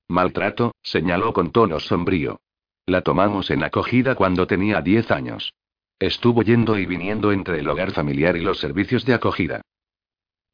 Maltrato, 0.07 0.73
señaló 0.81 1.31
con 1.33 1.51
tono 1.51 1.79
sombrío. 1.79 2.41
La 2.85 3.01
tomamos 3.01 3.49
en 3.51 3.63
acogida 3.63 4.15
cuando 4.15 4.47
tenía 4.47 4.81
10 4.81 5.11
años. 5.11 5.53
Estuvo 5.99 6.41
yendo 6.41 6.77
y 6.77 6.85
viniendo 6.85 7.31
entre 7.31 7.59
el 7.59 7.69
hogar 7.69 7.91
familiar 7.91 8.35
y 8.35 8.41
los 8.41 8.59
servicios 8.59 9.05
de 9.05 9.13
acogida. 9.13 9.61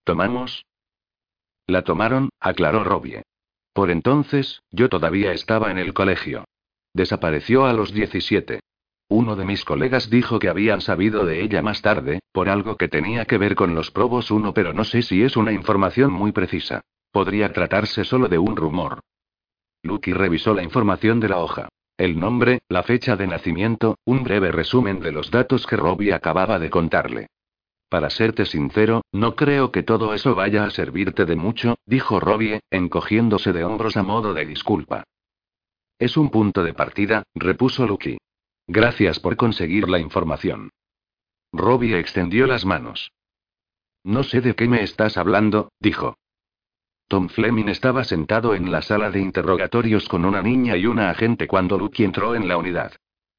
¿Tomamos? 0.04 0.66
La 1.66 1.84
tomaron, 1.84 2.30
aclaró 2.40 2.84
Robbie. 2.84 3.24
Por 3.78 3.92
entonces, 3.92 4.64
yo 4.72 4.90
todavía 4.90 5.34
estaba 5.34 5.70
en 5.70 5.78
el 5.78 5.94
colegio. 5.94 6.46
Desapareció 6.96 7.68
a 7.68 7.74
los 7.74 7.94
17. 7.94 8.60
Uno 9.08 9.36
de 9.36 9.46
mis 9.46 9.64
colegas 9.64 10.10
dijo 10.10 10.40
que 10.40 10.50
habían 10.50 10.82
sabido 10.82 11.28
de 11.28 11.44
ella 11.44 11.62
más 11.62 11.84
tarde, 11.84 12.22
por 12.32 12.50
algo 12.50 12.76
que 12.76 12.88
tenía 12.88 13.26
que 13.26 13.38
ver 13.38 13.54
con 13.54 13.76
los 13.76 13.92
probos 13.92 14.32
1, 14.32 14.52
pero 14.56 14.74
no 14.74 14.84
sé 14.84 15.04
si 15.04 15.22
es 15.22 15.38
una 15.38 15.52
información 15.52 16.12
muy 16.12 16.32
precisa. 16.32 16.82
Podría 17.12 17.54
tratarse 17.54 18.04
solo 18.04 18.28
de 18.28 18.40
un 18.40 18.56
rumor. 18.56 19.02
Lucky 19.84 20.12
revisó 20.12 20.56
la 20.56 20.64
información 20.64 21.20
de 21.20 21.30
la 21.30 21.38
hoja. 21.38 21.70
El 21.98 22.20
nombre, 22.20 22.62
la 22.70 22.82
fecha 22.82 23.16
de 23.16 23.28
nacimiento, 23.28 24.00
un 24.06 24.24
breve 24.24 24.52
resumen 24.52 25.02
de 25.02 25.12
los 25.12 25.30
datos 25.30 25.68
que 25.68 25.76
Robbie 25.76 26.16
acababa 26.16 26.58
de 26.58 26.72
contarle. 26.72 27.28
Para 27.90 28.10
serte 28.10 28.46
sincero, 28.46 29.04
no 29.14 29.36
creo 29.36 29.72
que 29.72 29.84
todo 29.84 30.14
eso 30.14 30.36
vaya 30.36 30.66
a 30.66 30.70
servirte 30.70 31.26
de 31.26 31.36
mucho, 31.38 31.78
dijo 31.86 32.20
Robbie, 32.20 32.62
encogiéndose 32.70 33.54
de 33.54 33.64
hombros 33.64 33.96
a 33.96 34.04
modo 34.04 34.34
de 34.34 34.46
disculpa. 34.46 35.04
Es 35.98 36.18
un 36.18 36.30
punto 36.30 36.64
de 36.64 36.74
partida, 36.74 37.24
repuso 37.34 37.88
Lucky. 37.88 38.18
Gracias 38.68 39.20
por 39.20 39.38
conseguir 39.38 39.88
la 39.88 40.00
información. 40.00 40.70
Robbie 41.54 41.98
extendió 41.98 42.46
las 42.46 42.66
manos. 42.66 43.12
No 44.04 44.24
sé 44.24 44.42
de 44.42 44.54
qué 44.54 44.68
me 44.68 44.84
estás 44.84 45.18
hablando, 45.18 45.72
dijo. 45.80 46.18
Tom 47.08 47.30
Fleming 47.30 47.70
estaba 47.70 48.04
sentado 48.04 48.54
en 48.54 48.70
la 48.70 48.82
sala 48.82 49.10
de 49.12 49.22
interrogatorios 49.22 50.10
con 50.10 50.26
una 50.26 50.42
niña 50.42 50.76
y 50.76 50.86
una 50.86 51.10
agente 51.10 51.48
cuando 51.48 51.78
Lucky 51.78 52.04
entró 52.04 52.36
en 52.36 52.50
la 52.50 52.58
unidad. 52.58 52.92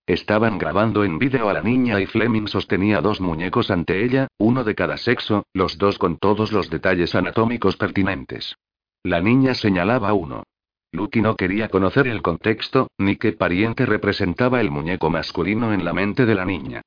Estaban 0.08 0.56
grabando 0.56 1.04
en 1.04 1.18
vídeo 1.18 1.50
a 1.50 1.52
la 1.52 1.60
niña 1.60 2.00
y 2.00 2.06
Fleming 2.06 2.46
sostenía 2.46 3.02
dos 3.02 3.20
muñecos 3.20 3.70
ante 3.70 4.02
ella, 4.02 4.28
uno 4.38 4.64
de 4.64 4.74
cada 4.74 4.96
sexo, 4.96 5.44
los 5.52 5.76
dos 5.76 5.98
con 5.98 6.16
todos 6.16 6.50
los 6.50 6.70
detalles 6.70 7.14
anatómicos 7.14 7.76
pertinentes. 7.76 8.56
La 9.02 9.20
niña 9.20 9.52
señalaba 9.52 10.14
uno. 10.14 10.44
Lucky 10.92 11.20
no 11.20 11.36
quería 11.36 11.68
conocer 11.68 12.08
el 12.08 12.22
contexto, 12.22 12.88
ni 12.96 13.16
qué 13.16 13.32
pariente 13.32 13.84
representaba 13.84 14.62
el 14.62 14.70
muñeco 14.70 15.10
masculino 15.10 15.74
en 15.74 15.84
la 15.84 15.92
mente 15.92 16.24
de 16.24 16.34
la 16.34 16.46
niña. 16.46 16.80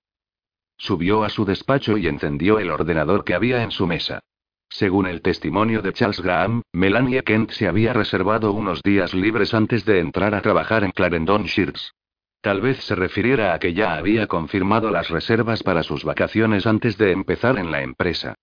Subió 0.76 1.24
a 1.24 1.30
su 1.30 1.46
despacho 1.46 2.00
y 2.00 2.08
encendió 2.08 2.58
el 2.58 2.72
ordenador 2.72 3.24
que 3.24 3.36
había 3.36 3.62
en 3.62 3.70
su 3.70 3.86
mesa. 3.86 4.22
Según 4.68 5.06
el 5.06 5.22
testimonio 5.22 5.84
de 5.84 5.94
Charles 5.94 6.22
Graham, 6.22 6.64
Melania 6.74 7.22
Kent 7.22 7.52
se 7.52 7.68
había 7.68 7.94
reservado 7.94 8.52
unos 8.52 8.82
días 8.82 9.14
libres 9.14 9.54
antes 9.54 9.86
de 9.86 10.00
entrar 10.00 10.34
a 10.34 10.42
trabajar 10.42 10.84
en 10.84 10.90
Clarendon 10.90 11.44
Shears. 11.44 11.94
Tal 12.42 12.60
vez 12.60 12.84
se 12.84 12.96
refiriera 12.96 13.54
a 13.54 13.60
que 13.60 13.74
ya 13.74 13.94
había 13.96 14.26
confirmado 14.26 14.90
las 14.90 15.10
reservas 15.10 15.62
para 15.62 15.84
sus 15.84 16.04
vacaciones 16.04 16.66
antes 16.66 16.98
de 16.98 17.12
empezar 17.12 17.60
en 17.60 17.72
la 17.72 17.84
empresa. 17.84 18.34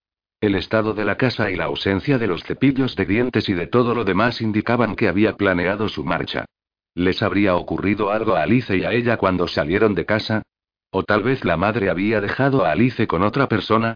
El 0.40 0.54
estado 0.54 0.94
de 0.94 1.04
la 1.04 1.16
casa 1.16 1.50
y 1.50 1.56
la 1.56 1.64
ausencia 1.64 2.16
de 2.16 2.28
los 2.28 2.44
cepillos 2.44 2.94
de 2.94 3.06
dientes 3.06 3.48
y 3.48 3.54
de 3.54 3.66
todo 3.66 3.96
lo 3.96 4.04
demás 4.04 4.40
indicaban 4.40 4.94
que 4.94 5.08
había 5.08 5.36
planeado 5.36 5.88
su 5.88 6.04
marcha. 6.04 6.44
¿Les 6.94 7.22
habría 7.22 7.56
ocurrido 7.56 8.12
algo 8.12 8.36
a 8.36 8.42
Alice 8.42 8.76
y 8.76 8.84
a 8.84 8.92
ella 8.92 9.16
cuando 9.16 9.48
salieron 9.48 9.96
de 9.96 10.06
casa? 10.06 10.42
¿O 10.90 11.02
tal 11.02 11.24
vez 11.24 11.44
la 11.44 11.56
madre 11.56 11.90
había 11.90 12.20
dejado 12.20 12.64
a 12.64 12.70
Alice 12.70 13.08
con 13.08 13.22
otra 13.22 13.48
persona? 13.48 13.94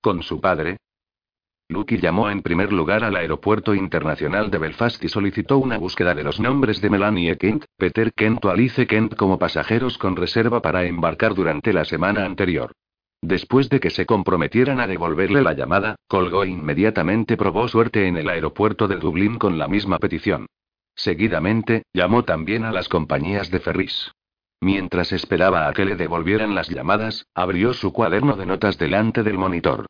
¿Con 0.00 0.24
su 0.24 0.40
padre? 0.40 0.78
Lucky 1.70 1.96
llamó 1.96 2.28
en 2.28 2.42
primer 2.42 2.74
lugar 2.74 3.04
al 3.04 3.16
aeropuerto 3.16 3.74
internacional 3.74 4.50
de 4.50 4.58
Belfast 4.58 5.02
y 5.02 5.08
solicitó 5.08 5.56
una 5.56 5.78
búsqueda 5.78 6.14
de 6.14 6.22
los 6.22 6.38
nombres 6.38 6.82
de 6.82 6.90
Melanie 6.90 7.38
Kent, 7.38 7.64
Peter 7.78 8.12
Kent 8.12 8.44
o 8.44 8.50
Alice 8.50 8.86
Kent 8.86 9.16
como 9.16 9.38
pasajeros 9.38 9.96
con 9.96 10.14
reserva 10.14 10.60
para 10.60 10.84
embarcar 10.84 11.34
durante 11.34 11.72
la 11.72 11.86
semana 11.86 12.26
anterior. 12.26 12.72
Después 13.22 13.70
de 13.70 13.80
que 13.80 13.88
se 13.88 14.04
comprometieran 14.04 14.78
a 14.78 14.86
devolverle 14.86 15.40
la 15.40 15.54
llamada, 15.54 15.96
colgó 16.06 16.44
inmediatamente 16.44 17.38
probó 17.38 17.66
suerte 17.66 18.06
en 18.08 18.18
el 18.18 18.28
aeropuerto 18.28 18.86
de 18.86 18.96
Dublín 18.96 19.38
con 19.38 19.56
la 19.56 19.66
misma 19.66 19.98
petición. 19.98 20.46
Seguidamente, 20.94 21.84
llamó 21.94 22.24
también 22.24 22.64
a 22.64 22.72
las 22.72 22.90
compañías 22.90 23.50
de 23.50 23.60
ferries. 23.60 24.12
Mientras 24.60 25.12
esperaba 25.12 25.66
a 25.66 25.72
que 25.72 25.86
le 25.86 25.96
devolvieran 25.96 26.54
las 26.54 26.68
llamadas, 26.68 27.24
abrió 27.34 27.72
su 27.72 27.90
cuaderno 27.90 28.36
de 28.36 28.44
notas 28.44 28.76
delante 28.76 29.22
del 29.22 29.38
monitor. 29.38 29.86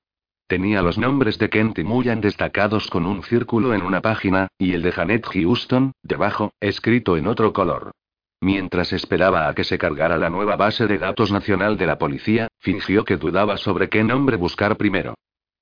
Tenía 0.46 0.82
los 0.82 0.98
nombres 0.98 1.38
de 1.38 1.48
Kent 1.48 1.78
y 1.78 1.84
Mullan 1.84 2.20
destacados 2.20 2.88
con 2.88 3.06
un 3.06 3.22
círculo 3.22 3.72
en 3.72 3.82
una 3.82 4.02
página, 4.02 4.48
y 4.58 4.74
el 4.74 4.82
de 4.82 4.92
Janet 4.92 5.26
Houston, 5.26 5.92
debajo, 6.02 6.52
escrito 6.60 7.16
en 7.16 7.26
otro 7.26 7.52
color. 7.54 7.92
Mientras 8.40 8.92
esperaba 8.92 9.48
a 9.48 9.54
que 9.54 9.64
se 9.64 9.78
cargara 9.78 10.18
la 10.18 10.28
nueva 10.28 10.56
base 10.56 10.86
de 10.86 10.98
datos 10.98 11.32
nacional 11.32 11.78
de 11.78 11.86
la 11.86 11.96
policía, 11.96 12.48
fingió 12.60 13.04
que 13.04 13.16
dudaba 13.16 13.56
sobre 13.56 13.88
qué 13.88 14.04
nombre 14.04 14.36
buscar 14.36 14.76
primero. 14.76 15.14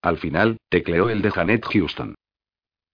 Al 0.03 0.19
final, 0.19 0.59
tecleó 0.69 1.09
el 1.11 1.23
de 1.23 1.31
Janet 1.31 1.65
Houston. 1.65 2.17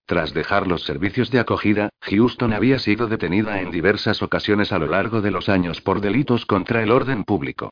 Tras 0.05 0.35
dejar 0.35 0.67
los 0.67 0.85
servicios 0.85 1.31
de 1.31 1.41
acogida, 1.41 1.89
Houston 2.03 2.53
había 2.53 2.79
sido 2.79 3.09
detenida 3.09 3.63
en 3.63 3.71
diversas 3.71 4.23
ocasiones 4.23 4.73
a 4.73 4.79
lo 4.79 4.89
largo 4.89 5.23
de 5.23 5.31
los 5.31 5.49
años 5.49 5.81
por 5.81 6.03
delitos 6.03 6.45
contra 6.45 6.83
el 6.83 6.91
orden 6.91 7.25
público. 7.25 7.71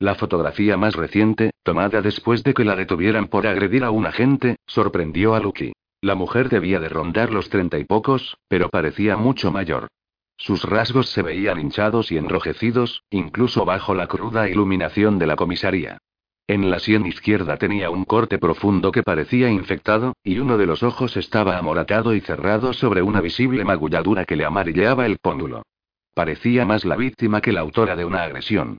La 0.00 0.14
fotografía 0.14 0.76
más 0.76 0.94
reciente, 0.94 1.50
tomada 1.64 2.00
después 2.02 2.44
de 2.44 2.54
que 2.54 2.64
la 2.64 2.76
detuvieran 2.76 3.26
por 3.26 3.48
agredir 3.48 3.82
a 3.82 3.90
un 3.90 4.06
agente, 4.06 4.56
sorprendió 4.66 5.34
a 5.34 5.40
Lucky. 5.40 5.72
La 6.00 6.14
mujer 6.14 6.48
debía 6.48 6.78
de 6.78 6.88
rondar 6.88 7.32
los 7.32 7.48
treinta 7.50 7.78
y 7.78 7.84
pocos, 7.84 8.36
pero 8.46 8.68
parecía 8.68 9.16
mucho 9.16 9.50
mayor. 9.50 9.88
Sus 10.36 10.62
rasgos 10.62 11.08
se 11.08 11.22
veían 11.22 11.58
hinchados 11.58 12.12
y 12.12 12.16
enrojecidos, 12.16 13.02
incluso 13.10 13.64
bajo 13.64 13.92
la 13.92 14.06
cruda 14.06 14.48
iluminación 14.48 15.18
de 15.18 15.26
la 15.26 15.34
comisaría. 15.34 15.98
En 16.46 16.70
la 16.70 16.78
sien 16.78 17.04
izquierda 17.04 17.56
tenía 17.56 17.90
un 17.90 18.04
corte 18.04 18.38
profundo 18.38 18.92
que 18.92 19.02
parecía 19.02 19.50
infectado, 19.50 20.14
y 20.22 20.38
uno 20.38 20.56
de 20.56 20.66
los 20.66 20.84
ojos 20.84 21.16
estaba 21.16 21.58
amoratado 21.58 22.14
y 22.14 22.20
cerrado 22.20 22.72
sobre 22.72 23.02
una 23.02 23.20
visible 23.20 23.64
magulladura 23.64 24.24
que 24.24 24.36
le 24.36 24.44
amarilleaba 24.44 25.06
el 25.06 25.18
póndulo. 25.18 25.64
Parecía 26.14 26.64
más 26.64 26.84
la 26.84 26.94
víctima 26.94 27.40
que 27.40 27.52
la 27.52 27.60
autora 27.60 27.96
de 27.96 28.04
una 28.04 28.22
agresión. 28.22 28.78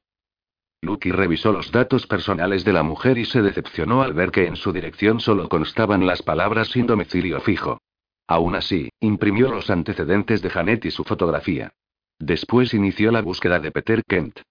Lucky 0.82 1.12
revisó 1.12 1.52
los 1.52 1.72
datos 1.72 2.08
personales 2.08 2.64
de 2.64 2.74
la 2.74 2.84
mujer 2.84 3.18
y 3.18 3.26
se 3.26 3.42
decepcionó 3.42 4.02
al 4.02 4.14
ver 4.14 4.32
que 4.32 4.48
en 4.48 4.56
su 4.56 4.72
dirección 4.72 5.20
solo 5.20 5.50
constaban 5.50 6.06
las 6.06 6.22
palabras 6.22 6.70
sin 6.70 6.88
domicilio 6.88 7.42
fijo. 7.42 7.80
Aún 8.28 8.56
así, 8.56 8.90
imprimió 9.00 9.50
los 9.50 9.70
antecedentes 9.70 10.42
de 10.42 10.50
Janet 10.50 10.86
y 10.86 10.92
su 10.92 11.04
fotografía. 11.04 11.74
Después 12.18 12.74
inició 12.74 13.12
la 13.12 13.22
búsqueda 13.22 13.60
de 13.60 13.72
Peter 13.72 14.04
Kent. 14.08 14.42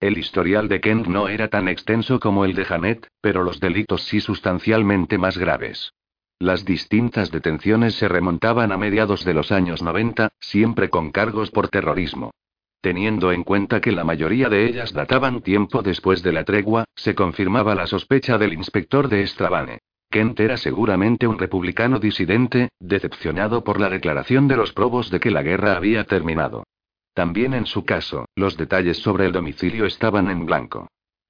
El 0.00 0.18
historial 0.18 0.68
de 0.68 0.80
Kent 0.80 1.06
no 1.06 1.28
era 1.28 1.48
tan 1.48 1.68
extenso 1.68 2.18
como 2.18 2.44
el 2.44 2.54
de 2.54 2.64
Janet, 2.64 3.08
pero 3.20 3.44
los 3.44 3.60
delitos 3.60 4.02
sí 4.04 4.20
sustancialmente 4.20 5.18
más 5.18 5.38
graves. 5.38 5.92
Las 6.38 6.64
distintas 6.64 7.30
detenciones 7.30 7.94
se 7.94 8.08
remontaban 8.08 8.72
a 8.72 8.76
mediados 8.76 9.24
de 9.24 9.34
los 9.34 9.52
años 9.52 9.82
90, 9.82 10.30
siempre 10.40 10.90
con 10.90 11.10
cargos 11.10 11.50
por 11.50 11.68
terrorismo. 11.68 12.32
Teniendo 12.84 13.32
en 13.32 13.44
cuenta 13.44 13.80
que 13.80 13.92
la 13.92 14.04
mayoría 14.04 14.50
de 14.50 14.66
ellas 14.66 14.92
databan 14.92 15.40
tiempo 15.40 15.80
después 15.80 16.22
de 16.22 16.32
la 16.32 16.44
tregua, 16.44 16.84
se 16.94 17.14
confirmaba 17.14 17.74
la 17.74 17.86
sospecha 17.86 18.36
del 18.36 18.52
inspector 18.52 19.08
de 19.08 19.26
Strabane. 19.26 19.78
Kent 20.10 20.38
era 20.38 20.58
seguramente 20.58 21.26
un 21.26 21.38
republicano 21.38 21.98
disidente, 21.98 22.68
decepcionado 22.78 23.64
por 23.64 23.80
la 23.80 23.88
declaración 23.88 24.48
de 24.48 24.56
los 24.56 24.74
probos 24.74 25.10
de 25.10 25.18
que 25.18 25.30
la 25.30 25.42
guerra 25.42 25.78
había 25.78 26.04
terminado. 26.04 26.64
También 27.14 27.54
en 27.54 27.64
su 27.64 27.86
caso, 27.86 28.26
los 28.36 28.58
detalles 28.58 28.98
sobre 28.98 29.24
el 29.24 29.32
domicilio 29.32 29.86
estaban 29.86 30.30
en 30.30 30.44
blanco. 30.44 30.88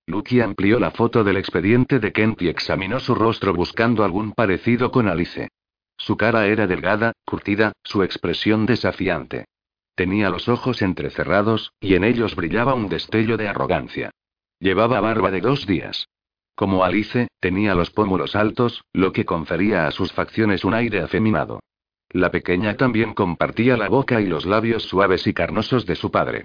Lucky 0.09 0.41
amplió 0.41 0.81
la 0.81 0.91
foto 0.91 1.23
del 1.23 1.37
expediente 1.37 2.01
de 2.01 2.11
Kent 2.11 2.43
y 2.43 2.49
examinó 2.49 2.99
su 2.99 3.15
rostro 3.15 3.55
buscando 3.55 4.03
algún 4.03 4.33
parecido 4.33 4.91
con 4.91 5.07
Alice. 5.07 5.51
Su 5.97 6.17
cara 6.17 6.49
era 6.49 6.67
delgada, 6.67 7.13
curtida, 7.25 7.75
su 7.85 8.03
expresión 8.03 8.67
desafiante. 8.67 9.45
Tenía 9.95 10.29
los 10.29 10.49
ojos 10.49 10.83
entrecerrados, 10.83 11.73
y 11.81 11.95
en 11.95 12.05
ellos 12.05 12.35
brillaba 12.35 12.75
un 12.75 12.89
destello 12.89 13.37
de 13.37 13.49
arrogancia. 13.49 14.11
Llevaba 14.59 15.01
barba 15.01 15.31
de 15.31 15.41
dos 15.41 15.67
días. 15.67 16.09
Como 16.55 16.85
Alice, 16.85 17.29
tenía 17.41 17.75
los 17.75 17.91
pómulos 17.91 18.37
altos, 18.37 18.85
lo 18.93 19.13
que 19.13 19.25
confería 19.25 19.87
a 19.87 19.91
sus 19.91 20.13
facciones 20.13 20.65
un 20.65 20.75
aire 20.75 21.01
afeminado. 21.01 21.61
La 22.11 22.31
pequeña 22.31 22.77
también 22.77 23.13
compartía 23.15 23.77
la 23.77 23.89
boca 23.89 24.21
y 24.21 24.27
los 24.27 24.47
labios 24.47 24.85
suaves 24.85 25.27
y 25.27 25.35
carnosos 25.35 25.85
de 25.85 25.97
su 25.97 26.11
padre. 26.11 26.45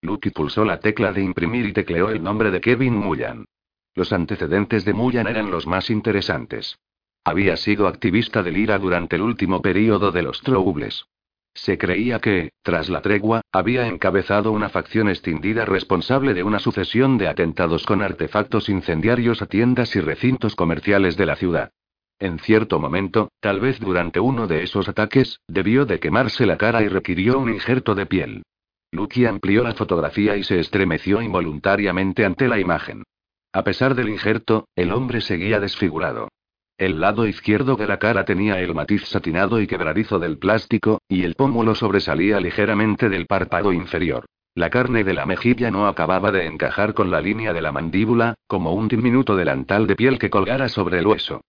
Lucky 0.00 0.30
pulsó 0.30 0.64
la 0.64 0.80
tecla 0.80 1.12
de 1.12 1.22
imprimir 1.22 1.66
y 1.66 1.72
tecleó 1.72 2.10
el 2.10 2.22
nombre 2.22 2.50
de 2.50 2.60
Kevin 2.60 2.94
Mullan. 2.94 3.44
Los 3.94 4.12
antecedentes 4.12 4.84
de 4.84 4.94
Mullan 4.94 5.26
eran 5.26 5.50
los 5.50 5.66
más 5.66 5.90
interesantes. 5.90 6.78
Había 7.24 7.56
sido 7.56 7.86
activista 7.86 8.42
del 8.42 8.56
IRA 8.56 8.78
durante 8.78 9.16
el 9.16 9.22
último 9.22 9.60
período 9.60 10.12
de 10.12 10.22
los 10.22 10.40
Troubles. 10.40 11.04
Se 11.60 11.76
creía 11.76 12.20
que, 12.20 12.52
tras 12.62 12.88
la 12.88 13.02
tregua, 13.02 13.40
había 13.50 13.88
encabezado 13.88 14.52
una 14.52 14.68
facción 14.68 15.08
extendida 15.08 15.64
responsable 15.64 16.32
de 16.32 16.44
una 16.44 16.60
sucesión 16.60 17.18
de 17.18 17.26
atentados 17.26 17.84
con 17.84 18.00
artefactos 18.00 18.68
incendiarios 18.68 19.42
a 19.42 19.46
tiendas 19.46 19.96
y 19.96 20.00
recintos 20.00 20.54
comerciales 20.54 21.16
de 21.16 21.26
la 21.26 21.34
ciudad. 21.34 21.72
En 22.20 22.38
cierto 22.38 22.78
momento, 22.78 23.32
tal 23.40 23.58
vez 23.58 23.80
durante 23.80 24.20
uno 24.20 24.46
de 24.46 24.62
esos 24.62 24.88
ataques, 24.88 25.40
debió 25.48 25.84
de 25.84 25.98
quemarse 25.98 26.46
la 26.46 26.58
cara 26.58 26.82
y 26.82 26.88
requirió 26.88 27.40
un 27.40 27.52
injerto 27.52 27.96
de 27.96 28.06
piel. 28.06 28.42
Lucky 28.92 29.26
amplió 29.26 29.64
la 29.64 29.74
fotografía 29.74 30.36
y 30.36 30.44
se 30.44 30.60
estremeció 30.60 31.20
involuntariamente 31.20 32.24
ante 32.24 32.46
la 32.46 32.60
imagen. 32.60 33.02
A 33.52 33.64
pesar 33.64 33.96
del 33.96 34.10
injerto, 34.10 34.68
el 34.76 34.92
hombre 34.92 35.20
seguía 35.20 35.58
desfigurado. 35.58 36.28
El 36.78 37.00
lado 37.00 37.26
izquierdo 37.26 37.74
de 37.74 37.88
la 37.88 37.98
cara 37.98 38.24
tenía 38.24 38.60
el 38.60 38.72
matiz 38.72 39.04
satinado 39.08 39.60
y 39.60 39.66
quebradizo 39.66 40.20
del 40.20 40.38
plástico, 40.38 41.02
y 41.08 41.24
el 41.24 41.34
pómulo 41.34 41.74
sobresalía 41.74 42.38
ligeramente 42.38 43.08
del 43.08 43.26
párpado 43.26 43.72
inferior. 43.72 44.26
La 44.54 44.70
carne 44.70 45.02
de 45.02 45.12
la 45.12 45.26
mejilla 45.26 45.72
no 45.72 45.88
acababa 45.88 46.30
de 46.30 46.46
encajar 46.46 46.94
con 46.94 47.10
la 47.10 47.20
línea 47.20 47.52
de 47.52 47.62
la 47.62 47.72
mandíbula, 47.72 48.34
como 48.46 48.74
un 48.74 48.86
diminuto 48.86 49.34
delantal 49.34 49.88
de 49.88 49.96
piel 49.96 50.20
que 50.20 50.30
colgara 50.30 50.68
sobre 50.68 51.00
el 51.00 51.08
hueso. 51.08 51.40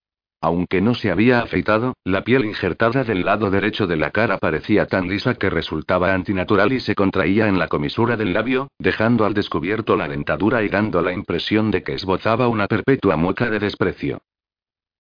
Aunque 0.42 0.82
no 0.82 0.96
se 0.96 1.12
había 1.12 1.42
afeitado, 1.42 1.94
la 2.06 2.24
piel 2.24 2.46
injertada 2.46 3.04
del 3.04 3.24
lado 3.24 3.52
derecho 3.52 3.86
de 3.86 3.98
la 3.98 4.10
cara 4.10 4.40
parecía 4.40 4.88
tan 4.88 5.08
lisa 5.08 5.36
que 5.36 5.52
resultaba 5.52 6.12
antinatural 6.12 6.74
y 6.74 6.80
se 6.80 6.96
contraía 6.96 7.48
en 7.48 7.60
la 7.60 7.68
comisura 7.68 8.18
del 8.18 8.34
labio, 8.34 8.70
dejando 8.80 9.26
al 9.26 9.36
descubierto 9.36 9.96
la 9.96 10.08
dentadura 10.08 10.64
y 10.64 10.70
dando 10.70 11.04
la 11.04 11.14
impresión 11.14 11.70
de 11.70 11.84
que 11.84 11.94
esbozaba 11.94 12.48
una 12.48 12.66
perpetua 12.66 13.16
mueca 13.16 13.48
de 13.52 13.60
desprecio. 13.60 14.22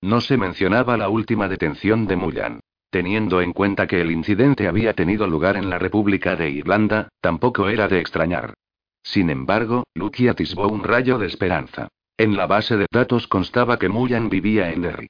No 0.01 0.21
se 0.21 0.37
mencionaba 0.37 0.97
la 0.97 1.09
última 1.09 1.47
detención 1.47 2.07
de 2.07 2.15
Mullan. 2.15 2.59
Teniendo 2.89 3.41
en 3.41 3.53
cuenta 3.53 3.85
que 3.85 4.01
el 4.01 4.11
incidente 4.11 4.67
había 4.67 4.93
tenido 4.93 5.27
lugar 5.27 5.57
en 5.57 5.69
la 5.69 5.77
República 5.77 6.35
de 6.35 6.49
Irlanda, 6.49 7.09
tampoco 7.21 7.69
era 7.69 7.87
de 7.87 7.99
extrañar. 7.99 8.53
Sin 9.03 9.29
embargo, 9.29 9.83
Lucky 9.93 10.27
atisbó 10.27 10.67
un 10.67 10.83
rayo 10.83 11.17
de 11.17 11.27
esperanza. 11.27 11.89
En 12.17 12.35
la 12.35 12.47
base 12.47 12.77
de 12.77 12.87
datos 12.91 13.27
constaba 13.27 13.77
que 13.77 13.89
Mullan 13.89 14.29
vivía 14.29 14.71
en 14.71 14.81
Derry. 14.81 15.07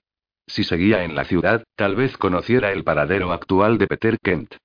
Si 0.48 0.64
seguía 0.64 1.04
en 1.04 1.16
la 1.16 1.26
ciudad, 1.26 1.64
tal 1.76 1.96
vez 1.96 2.18
conociera 2.18 2.72
el 2.72 2.84
paradero 2.84 3.32
actual 3.32 3.78
de 3.78 3.88
Peter 3.88 4.18
Kent. 4.22 4.56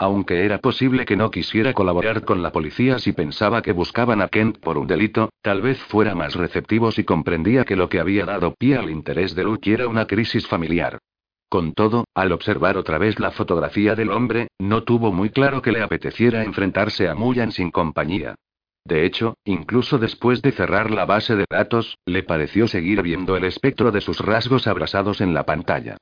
Aunque 0.00 0.44
era 0.44 0.58
posible 0.58 1.04
que 1.04 1.16
no 1.16 1.32
quisiera 1.32 1.72
colaborar 1.72 2.24
con 2.24 2.40
la 2.40 2.52
policía 2.52 3.00
si 3.00 3.12
pensaba 3.12 3.62
que 3.62 3.72
buscaban 3.72 4.22
a 4.22 4.28
Kent 4.28 4.58
por 4.58 4.78
un 4.78 4.86
delito, 4.86 5.30
tal 5.42 5.60
vez 5.60 5.82
fuera 5.82 6.14
más 6.14 6.36
receptivo 6.36 6.92
si 6.92 7.02
comprendía 7.02 7.64
que 7.64 7.74
lo 7.74 7.88
que 7.88 7.98
había 7.98 8.24
dado 8.24 8.54
pie 8.54 8.76
al 8.76 8.90
interés 8.90 9.34
de 9.34 9.42
Luke 9.42 9.72
era 9.72 9.88
una 9.88 10.06
crisis 10.06 10.46
familiar. 10.46 11.00
Con 11.48 11.72
todo, 11.72 12.04
al 12.14 12.30
observar 12.30 12.76
otra 12.76 12.98
vez 12.98 13.18
la 13.18 13.32
fotografía 13.32 13.96
del 13.96 14.12
hombre, 14.12 14.46
no 14.60 14.84
tuvo 14.84 15.12
muy 15.12 15.30
claro 15.30 15.62
que 15.62 15.72
le 15.72 15.82
apeteciera 15.82 16.44
enfrentarse 16.44 17.08
a 17.08 17.16
Mullan 17.16 17.50
sin 17.50 17.72
compañía. 17.72 18.36
De 18.84 19.04
hecho, 19.04 19.34
incluso 19.44 19.98
después 19.98 20.42
de 20.42 20.52
cerrar 20.52 20.92
la 20.92 21.06
base 21.06 21.34
de 21.34 21.44
datos, 21.50 21.98
le 22.06 22.22
pareció 22.22 22.68
seguir 22.68 23.02
viendo 23.02 23.36
el 23.36 23.44
espectro 23.44 23.90
de 23.90 24.00
sus 24.00 24.20
rasgos 24.20 24.68
abrasados 24.68 25.20
en 25.20 25.34
la 25.34 25.44
pantalla. 25.44 25.96